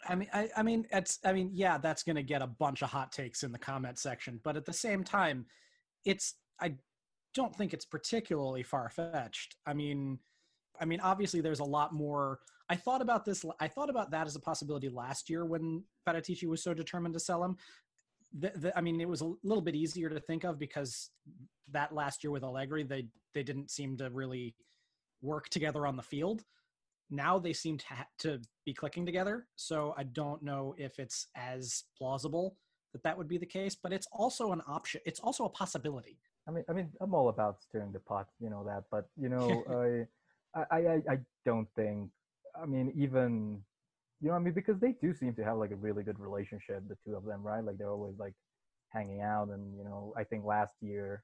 I 0.07 0.13
mean, 0.13 0.27
I, 0.31 0.49
I 0.55 0.61
mean, 0.61 0.85
it's. 0.91 1.17
I 1.25 1.33
mean, 1.33 1.49
yeah, 1.51 1.79
that's 1.79 2.03
going 2.03 2.15
to 2.15 2.21
get 2.21 2.43
a 2.43 2.47
bunch 2.47 2.83
of 2.83 2.89
hot 2.89 3.11
takes 3.11 3.41
in 3.41 3.51
the 3.51 3.57
comment 3.57 3.97
section, 3.97 4.39
but 4.43 4.55
at 4.55 4.65
the 4.65 4.73
same 4.73 5.03
time, 5.03 5.47
it's. 6.05 6.35
I 6.61 6.75
don't 7.39 7.55
think 7.55 7.73
it's 7.73 7.85
particularly 7.85 8.63
far 8.63 8.89
fetched. 8.89 9.55
I 9.65 9.73
mean, 9.73 10.19
I 10.79 10.85
mean, 10.85 10.99
obviously, 10.99 11.39
there's 11.39 11.61
a 11.61 11.65
lot 11.65 11.93
more. 11.93 12.39
I 12.69 12.75
thought 12.75 13.01
about 13.01 13.25
this. 13.25 13.45
I 13.59 13.67
thought 13.67 13.89
about 13.89 14.11
that 14.11 14.27
as 14.27 14.35
a 14.35 14.39
possibility 14.39 14.89
last 14.89 15.29
year 15.29 15.45
when 15.45 15.83
Paratici 16.07 16.47
was 16.47 16.61
so 16.61 16.73
determined 16.73 17.13
to 17.13 17.19
sell 17.19 17.43
him. 17.43 17.55
The, 18.37 18.51
the, 18.55 18.77
I 18.77 18.81
mean, 18.81 18.99
it 19.01 19.07
was 19.07 19.21
a 19.21 19.31
little 19.43 19.61
bit 19.61 19.73
easier 19.73 20.09
to 20.09 20.19
think 20.19 20.43
of 20.43 20.59
because 20.59 21.09
that 21.71 21.93
last 21.93 22.23
year 22.23 22.31
with 22.31 22.43
Allegri, 22.43 22.83
they 22.83 23.07
they 23.33 23.43
didn't 23.43 23.71
seem 23.71 23.97
to 23.97 24.09
really 24.09 24.53
work 25.21 25.49
together 25.49 25.87
on 25.87 25.95
the 25.95 26.03
field. 26.03 26.43
Now 27.09 27.39
they 27.39 27.53
seem 27.53 27.77
to 27.77 27.85
ha- 27.87 28.07
to 28.19 28.41
be 28.65 28.73
clicking 28.73 29.05
together. 29.05 29.47
So 29.55 29.93
I 29.97 30.03
don't 30.03 30.43
know 30.43 30.75
if 30.77 30.99
it's 30.99 31.27
as 31.35 31.85
plausible 31.97 32.57
that 32.91 33.03
that 33.03 33.17
would 33.17 33.27
be 33.27 33.37
the 33.37 33.45
case, 33.45 33.75
but 33.75 33.93
it's 33.93 34.07
also 34.11 34.51
an 34.51 34.61
option. 34.67 35.01
It's 35.05 35.19
also 35.19 35.45
a 35.45 35.49
possibility. 35.49 36.19
I 36.49 36.51
mean, 36.51 36.63
I 36.67 36.73
mean, 36.73 36.89
I'm 36.99 37.13
all 37.13 37.29
about 37.29 37.61
stirring 37.61 37.91
the 37.91 37.99
pot, 37.99 38.27
you 38.39 38.49
know 38.49 38.63
that, 38.65 38.85
but 38.89 39.07
you 39.15 39.29
know, 39.29 39.63
I, 40.55 40.61
I, 40.71 40.77
I, 40.77 41.01
I 41.13 41.17
don't 41.45 41.67
think. 41.75 42.09
I 42.59 42.65
mean, 42.65 42.91
even, 42.97 43.61
you 44.19 44.29
know, 44.29 44.33
I 44.35 44.39
mean, 44.39 44.53
because 44.53 44.79
they 44.79 44.95
do 44.99 45.13
seem 45.13 45.35
to 45.35 45.43
have 45.43 45.57
like 45.57 45.71
a 45.71 45.75
really 45.75 46.03
good 46.03 46.19
relationship, 46.19 46.81
the 46.89 46.97
two 47.05 47.15
of 47.15 47.23
them, 47.23 47.43
right? 47.43 47.63
Like 47.63 47.77
they're 47.77 47.91
always 47.91 48.17
like 48.17 48.33
hanging 48.91 49.21
out, 49.21 49.49
and 49.49 49.77
you 49.77 49.83
know, 49.83 50.11
I 50.17 50.23
think 50.23 50.43
last 50.43 50.73
year 50.81 51.23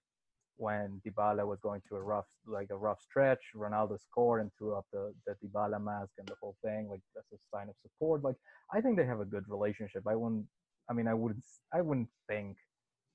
when 0.58 1.02
Dybala 1.06 1.46
was 1.46 1.60
going 1.60 1.82
through 1.82 1.98
a 1.98 2.04
rough, 2.04 2.28
like 2.46 2.70
a 2.70 2.78
rough 2.78 3.02
stretch, 3.02 3.42
Ronaldo 3.56 4.00
scored 4.00 4.42
and 4.42 4.52
threw 4.60 4.76
up 4.76 4.86
the 4.94 5.12
the 5.26 5.36
Dybala 5.44 5.84
mask 5.84 6.12
and 6.20 6.28
the 6.28 6.36
whole 6.40 6.56
thing, 6.64 6.88
like 6.88 7.02
that's 7.16 7.32
a 7.34 7.38
sign 7.52 7.68
of 7.68 7.76
support. 7.82 8.24
Like 8.24 8.36
I 8.72 8.80
think 8.80 8.96
they 8.96 9.08
have 9.08 9.22
a 9.22 9.26
good 9.26 9.46
relationship. 9.48 10.04
I 10.08 10.16
wouldn't, 10.16 10.46
I 10.88 10.94
mean, 10.94 11.08
I 11.08 11.16
wouldn't, 11.16 11.44
I 11.74 11.82
wouldn't 11.82 12.10
think 12.30 12.58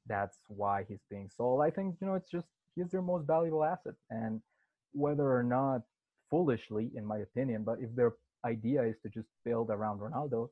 that's 0.07 0.39
why 0.49 0.85
he's 0.89 1.05
being 1.11 1.29
sold. 1.35 1.63
I 1.63 1.71
think 1.71 1.97
you 2.01 2.07
know 2.07 2.15
it's 2.15 2.31
just 2.31 2.47
he's 2.75 2.91
their 2.91 3.03
most 3.03 3.27
valuable 3.27 3.65
asset, 3.65 3.95
and 4.11 4.41
whether 4.93 5.31
or 5.31 5.43
not 5.43 5.83
foolishly, 6.31 6.91
in 6.95 7.05
my 7.05 7.19
opinion, 7.19 7.65
but 7.65 7.79
if 7.81 7.95
their 7.95 8.15
idea 8.45 8.83
is 8.83 8.97
to 9.03 9.09
just 9.09 9.29
build 9.45 9.71
around 9.71 10.01
Ronaldo, 10.01 10.49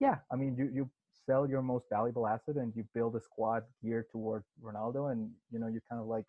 yeah, 0.00 0.16
I 0.32 0.36
mean 0.36 0.56
you 0.58 0.70
you 0.72 0.90
sell 1.26 1.48
your 1.48 1.62
most 1.62 1.86
valuable 1.90 2.26
asset 2.26 2.56
and 2.56 2.72
you 2.76 2.84
build 2.94 3.16
a 3.16 3.20
squad 3.20 3.64
geared 3.82 4.06
toward 4.10 4.44
Ronaldo, 4.62 5.12
and 5.12 5.30
you 5.50 5.58
know 5.58 5.68
you 5.68 5.80
kind 5.90 6.00
of 6.00 6.06
like 6.08 6.24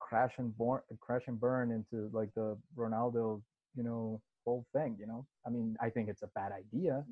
crash 0.00 0.32
and 0.38 0.56
born 0.56 0.80
crash 1.00 1.22
and 1.28 1.40
burn 1.40 1.70
into 1.70 2.10
like 2.12 2.30
the 2.34 2.56
Ronaldo 2.76 3.42
you 3.76 3.82
know 3.82 4.20
whole 4.44 4.66
thing. 4.72 4.96
You 4.98 5.06
know, 5.06 5.26
I 5.46 5.50
mean 5.50 5.76
I 5.80 5.90
think 5.90 6.08
it's 6.08 6.22
a 6.22 6.30
bad 6.34 6.52
idea, 6.52 7.04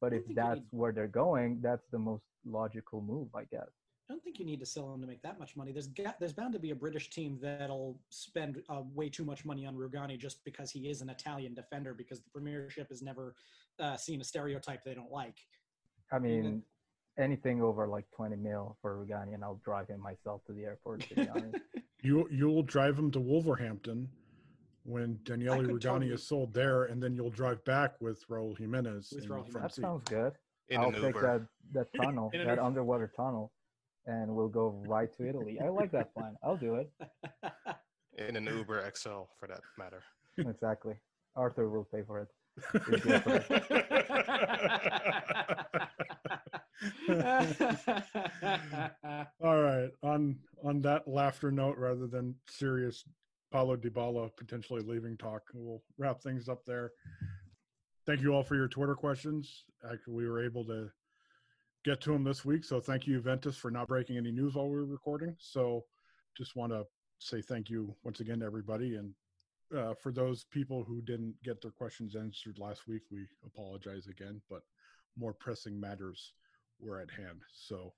but 0.00 0.12
if 0.12 0.22
that's 0.34 0.60
where 0.70 0.92
they're 0.92 1.08
going, 1.08 1.60
that's 1.62 1.86
the 1.92 1.98
most 1.98 2.24
logical 2.44 3.00
move, 3.02 3.28
I 3.34 3.44
guess. 3.50 3.70
I 4.08 4.14
don't 4.14 4.24
think 4.24 4.38
you 4.38 4.46
need 4.46 4.60
to 4.60 4.66
sell 4.66 4.92
him 4.92 5.02
to 5.02 5.06
make 5.06 5.20
that 5.22 5.38
much 5.38 5.54
money. 5.54 5.70
There's 5.70 5.88
got, 5.88 6.18
there's 6.18 6.32
bound 6.32 6.54
to 6.54 6.58
be 6.58 6.70
a 6.70 6.74
British 6.74 7.10
team 7.10 7.38
that'll 7.42 8.00
spend 8.08 8.62
uh, 8.70 8.80
way 8.94 9.10
too 9.10 9.24
much 9.24 9.44
money 9.44 9.66
on 9.66 9.74
Rugani 9.74 10.18
just 10.18 10.42
because 10.44 10.70
he 10.70 10.88
is 10.88 11.02
an 11.02 11.10
Italian 11.10 11.52
defender 11.52 11.92
because 11.92 12.20
the 12.20 12.30
Premiership 12.30 12.88
has 12.88 13.02
never 13.02 13.34
uh, 13.78 13.96
seen 13.96 14.22
a 14.22 14.24
stereotype 14.24 14.82
they 14.82 14.94
don't 14.94 15.12
like. 15.12 15.36
I 16.10 16.18
mean, 16.18 16.62
anything 17.18 17.60
over 17.60 17.86
like 17.86 18.06
20 18.16 18.36
mil 18.36 18.78
for 18.80 19.04
Rugani, 19.04 19.34
and 19.34 19.44
I'll 19.44 19.60
drive 19.62 19.88
him 19.88 20.00
myself 20.00 20.42
to 20.46 20.52
the 20.54 20.64
airport. 20.64 21.00
To 21.00 21.14
be 21.14 21.28
honest, 21.34 21.56
you 22.00 22.26
you'll 22.30 22.62
drive 22.62 22.98
him 22.98 23.10
to 23.10 23.20
Wolverhampton 23.20 24.08
when 24.84 25.18
Daniele 25.24 25.58
Rugani 25.58 25.80
totally... 25.80 26.12
is 26.12 26.26
sold 26.26 26.54
there, 26.54 26.84
and 26.84 27.02
then 27.02 27.14
you'll 27.14 27.28
drive 27.28 27.62
back 27.66 28.00
with 28.00 28.26
Raul 28.28 28.56
Jimenez. 28.56 29.12
With 29.14 29.28
Raul 29.28 29.52
that 29.52 29.74
seat. 29.74 29.82
sounds 29.82 30.04
good. 30.08 30.32
In 30.70 30.80
I'll 30.80 30.92
take 30.92 31.20
that 31.20 31.46
that 31.72 31.88
tunnel, 32.02 32.30
that 32.32 32.58
underwater 32.58 33.12
tunnel 33.14 33.52
and 34.08 34.34
we'll 34.34 34.48
go 34.48 34.82
right 34.88 35.14
to 35.18 35.28
Italy. 35.28 35.60
I 35.62 35.68
like 35.68 35.92
that 35.92 36.12
plan. 36.14 36.34
I'll 36.42 36.56
do 36.56 36.76
it. 36.76 36.90
In 38.18 38.34
an 38.34 38.46
Uber 38.46 38.90
XL, 38.96 39.28
for 39.38 39.46
that 39.46 39.60
matter. 39.78 40.02
Exactly. 40.38 40.94
Arthur 41.36 41.68
will 41.68 41.84
pay 41.84 42.02
for 42.02 42.20
it. 42.20 42.28
All 49.40 49.62
right. 49.62 49.90
On 50.02 50.36
on 50.64 50.82
that 50.82 51.06
laughter 51.06 51.52
note, 51.52 51.76
rather 51.78 52.08
than 52.08 52.34
serious 52.48 53.04
Paulo 53.52 53.76
Dybala 53.76 54.30
potentially 54.36 54.82
leaving 54.82 55.16
talk, 55.16 55.42
we'll 55.54 55.82
wrap 55.98 56.20
things 56.20 56.48
up 56.48 56.64
there. 56.64 56.90
Thank 58.06 58.22
you 58.22 58.34
all 58.34 58.42
for 58.42 58.56
your 58.56 58.68
Twitter 58.68 58.96
questions. 58.96 59.64
Actually, 59.88 60.14
we 60.14 60.28
were 60.28 60.44
able 60.44 60.64
to 60.64 60.90
get 61.88 62.02
to 62.02 62.12
them 62.12 62.22
this 62.22 62.44
week, 62.44 62.64
so 62.64 62.80
thank 62.80 63.06
you, 63.06 63.14
Juventus, 63.14 63.56
for 63.56 63.70
not 63.70 63.88
breaking 63.88 64.18
any 64.18 64.30
news 64.30 64.56
while 64.56 64.68
we 64.68 64.76
were 64.76 64.84
recording. 64.84 65.34
So, 65.38 65.86
just 66.36 66.54
want 66.54 66.70
to 66.70 66.84
say 67.18 67.40
thank 67.40 67.70
you 67.70 67.94
once 68.04 68.20
again 68.20 68.40
to 68.40 68.44
everybody, 68.44 68.96
and 68.96 69.14
uh, 69.74 69.94
for 69.94 70.12
those 70.12 70.44
people 70.50 70.84
who 70.84 71.00
didn't 71.00 71.34
get 71.42 71.62
their 71.62 71.70
questions 71.70 72.14
answered 72.14 72.58
last 72.58 72.86
week, 72.86 73.00
we 73.10 73.24
apologize 73.46 74.06
again. 74.06 74.42
But 74.50 74.60
more 75.16 75.32
pressing 75.32 75.80
matters 75.80 76.34
were 76.78 77.00
at 77.00 77.10
hand. 77.10 77.40
So, 77.54 77.94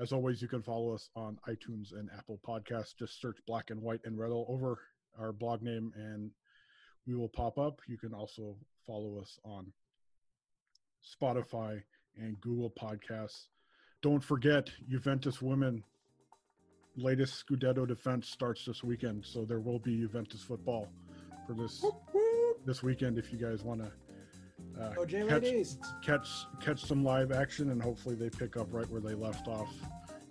as 0.00 0.10
always, 0.10 0.42
you 0.42 0.48
can 0.48 0.62
follow 0.62 0.92
us 0.92 1.08
on 1.14 1.38
iTunes 1.48 1.92
and 1.92 2.10
Apple 2.18 2.40
Podcasts. 2.44 2.96
Just 2.98 3.20
search 3.20 3.36
Black 3.46 3.70
and 3.70 3.80
White 3.80 4.00
and 4.04 4.18
Read 4.18 4.32
over 4.32 4.80
our 5.16 5.32
blog 5.32 5.62
name, 5.62 5.92
and 5.94 6.32
we 7.06 7.14
will 7.14 7.28
pop 7.28 7.56
up. 7.56 7.78
You 7.86 7.98
can 7.98 8.12
also 8.12 8.56
follow 8.84 9.20
us 9.20 9.38
on 9.44 9.72
Spotify 11.04 11.82
and 12.18 12.40
Google 12.40 12.70
Podcasts. 12.70 13.46
Don't 14.02 14.22
forget, 14.22 14.70
Juventus 14.88 15.40
women 15.42 15.82
latest 16.96 17.44
Scudetto 17.46 17.86
defense 17.86 18.28
starts 18.28 18.64
this 18.64 18.82
weekend, 18.82 19.24
so 19.24 19.44
there 19.44 19.60
will 19.60 19.78
be 19.78 19.96
Juventus 19.98 20.42
football 20.42 20.88
for 21.46 21.52
this 21.54 21.84
this 22.64 22.82
weekend. 22.82 23.18
If 23.18 23.32
you 23.32 23.38
guys 23.38 23.62
want 23.62 23.82
to 23.82 24.82
uh, 24.82 25.04
catch, 25.28 25.44
catch 26.02 26.28
catch 26.60 26.84
some 26.84 27.04
live 27.04 27.32
action, 27.32 27.70
and 27.70 27.82
hopefully 27.82 28.14
they 28.14 28.30
pick 28.30 28.56
up 28.56 28.68
right 28.70 28.88
where 28.90 29.00
they 29.00 29.14
left 29.14 29.48
off. 29.48 29.72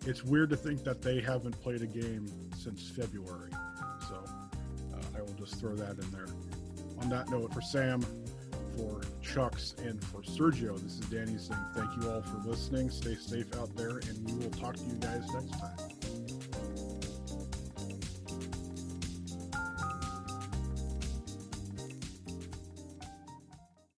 It's 0.05 0.23
weird 0.23 0.49
to 0.51 0.57
think 0.57 0.83
that 0.83 1.01
they 1.01 1.19
haven't 1.19 1.59
played 1.61 1.81
a 1.81 1.87
game 1.87 2.27
since 2.57 2.89
February, 2.89 3.51
so 4.07 4.23
uh, 4.93 5.17
I 5.17 5.21
will 5.21 5.33
just 5.33 5.59
throw 5.59 5.75
that 5.75 5.97
in 5.97 6.11
there. 6.11 6.27
On 6.99 7.09
that 7.09 7.29
note, 7.29 7.53
for 7.53 7.61
Sam, 7.61 8.01
for 8.77 9.01
Chucks, 9.35 9.75
and 9.83 10.01
for 10.01 10.21
Sergio, 10.21 10.81
this 10.81 10.93
is 10.93 10.99
Danny 11.07 11.37
saying 11.37 11.59
thank 11.75 11.89
you 12.01 12.09
all 12.09 12.21
for 12.21 12.37
listening. 12.49 12.89
Stay 12.89 13.15
safe 13.15 13.53
out 13.57 13.75
there, 13.75 13.97
and 13.97 14.25
we 14.25 14.45
will 14.45 14.51
talk 14.51 14.75
to 14.77 14.83
you 14.83 14.93
guys 14.93 15.29
next 15.33 15.59
time. 15.59 15.94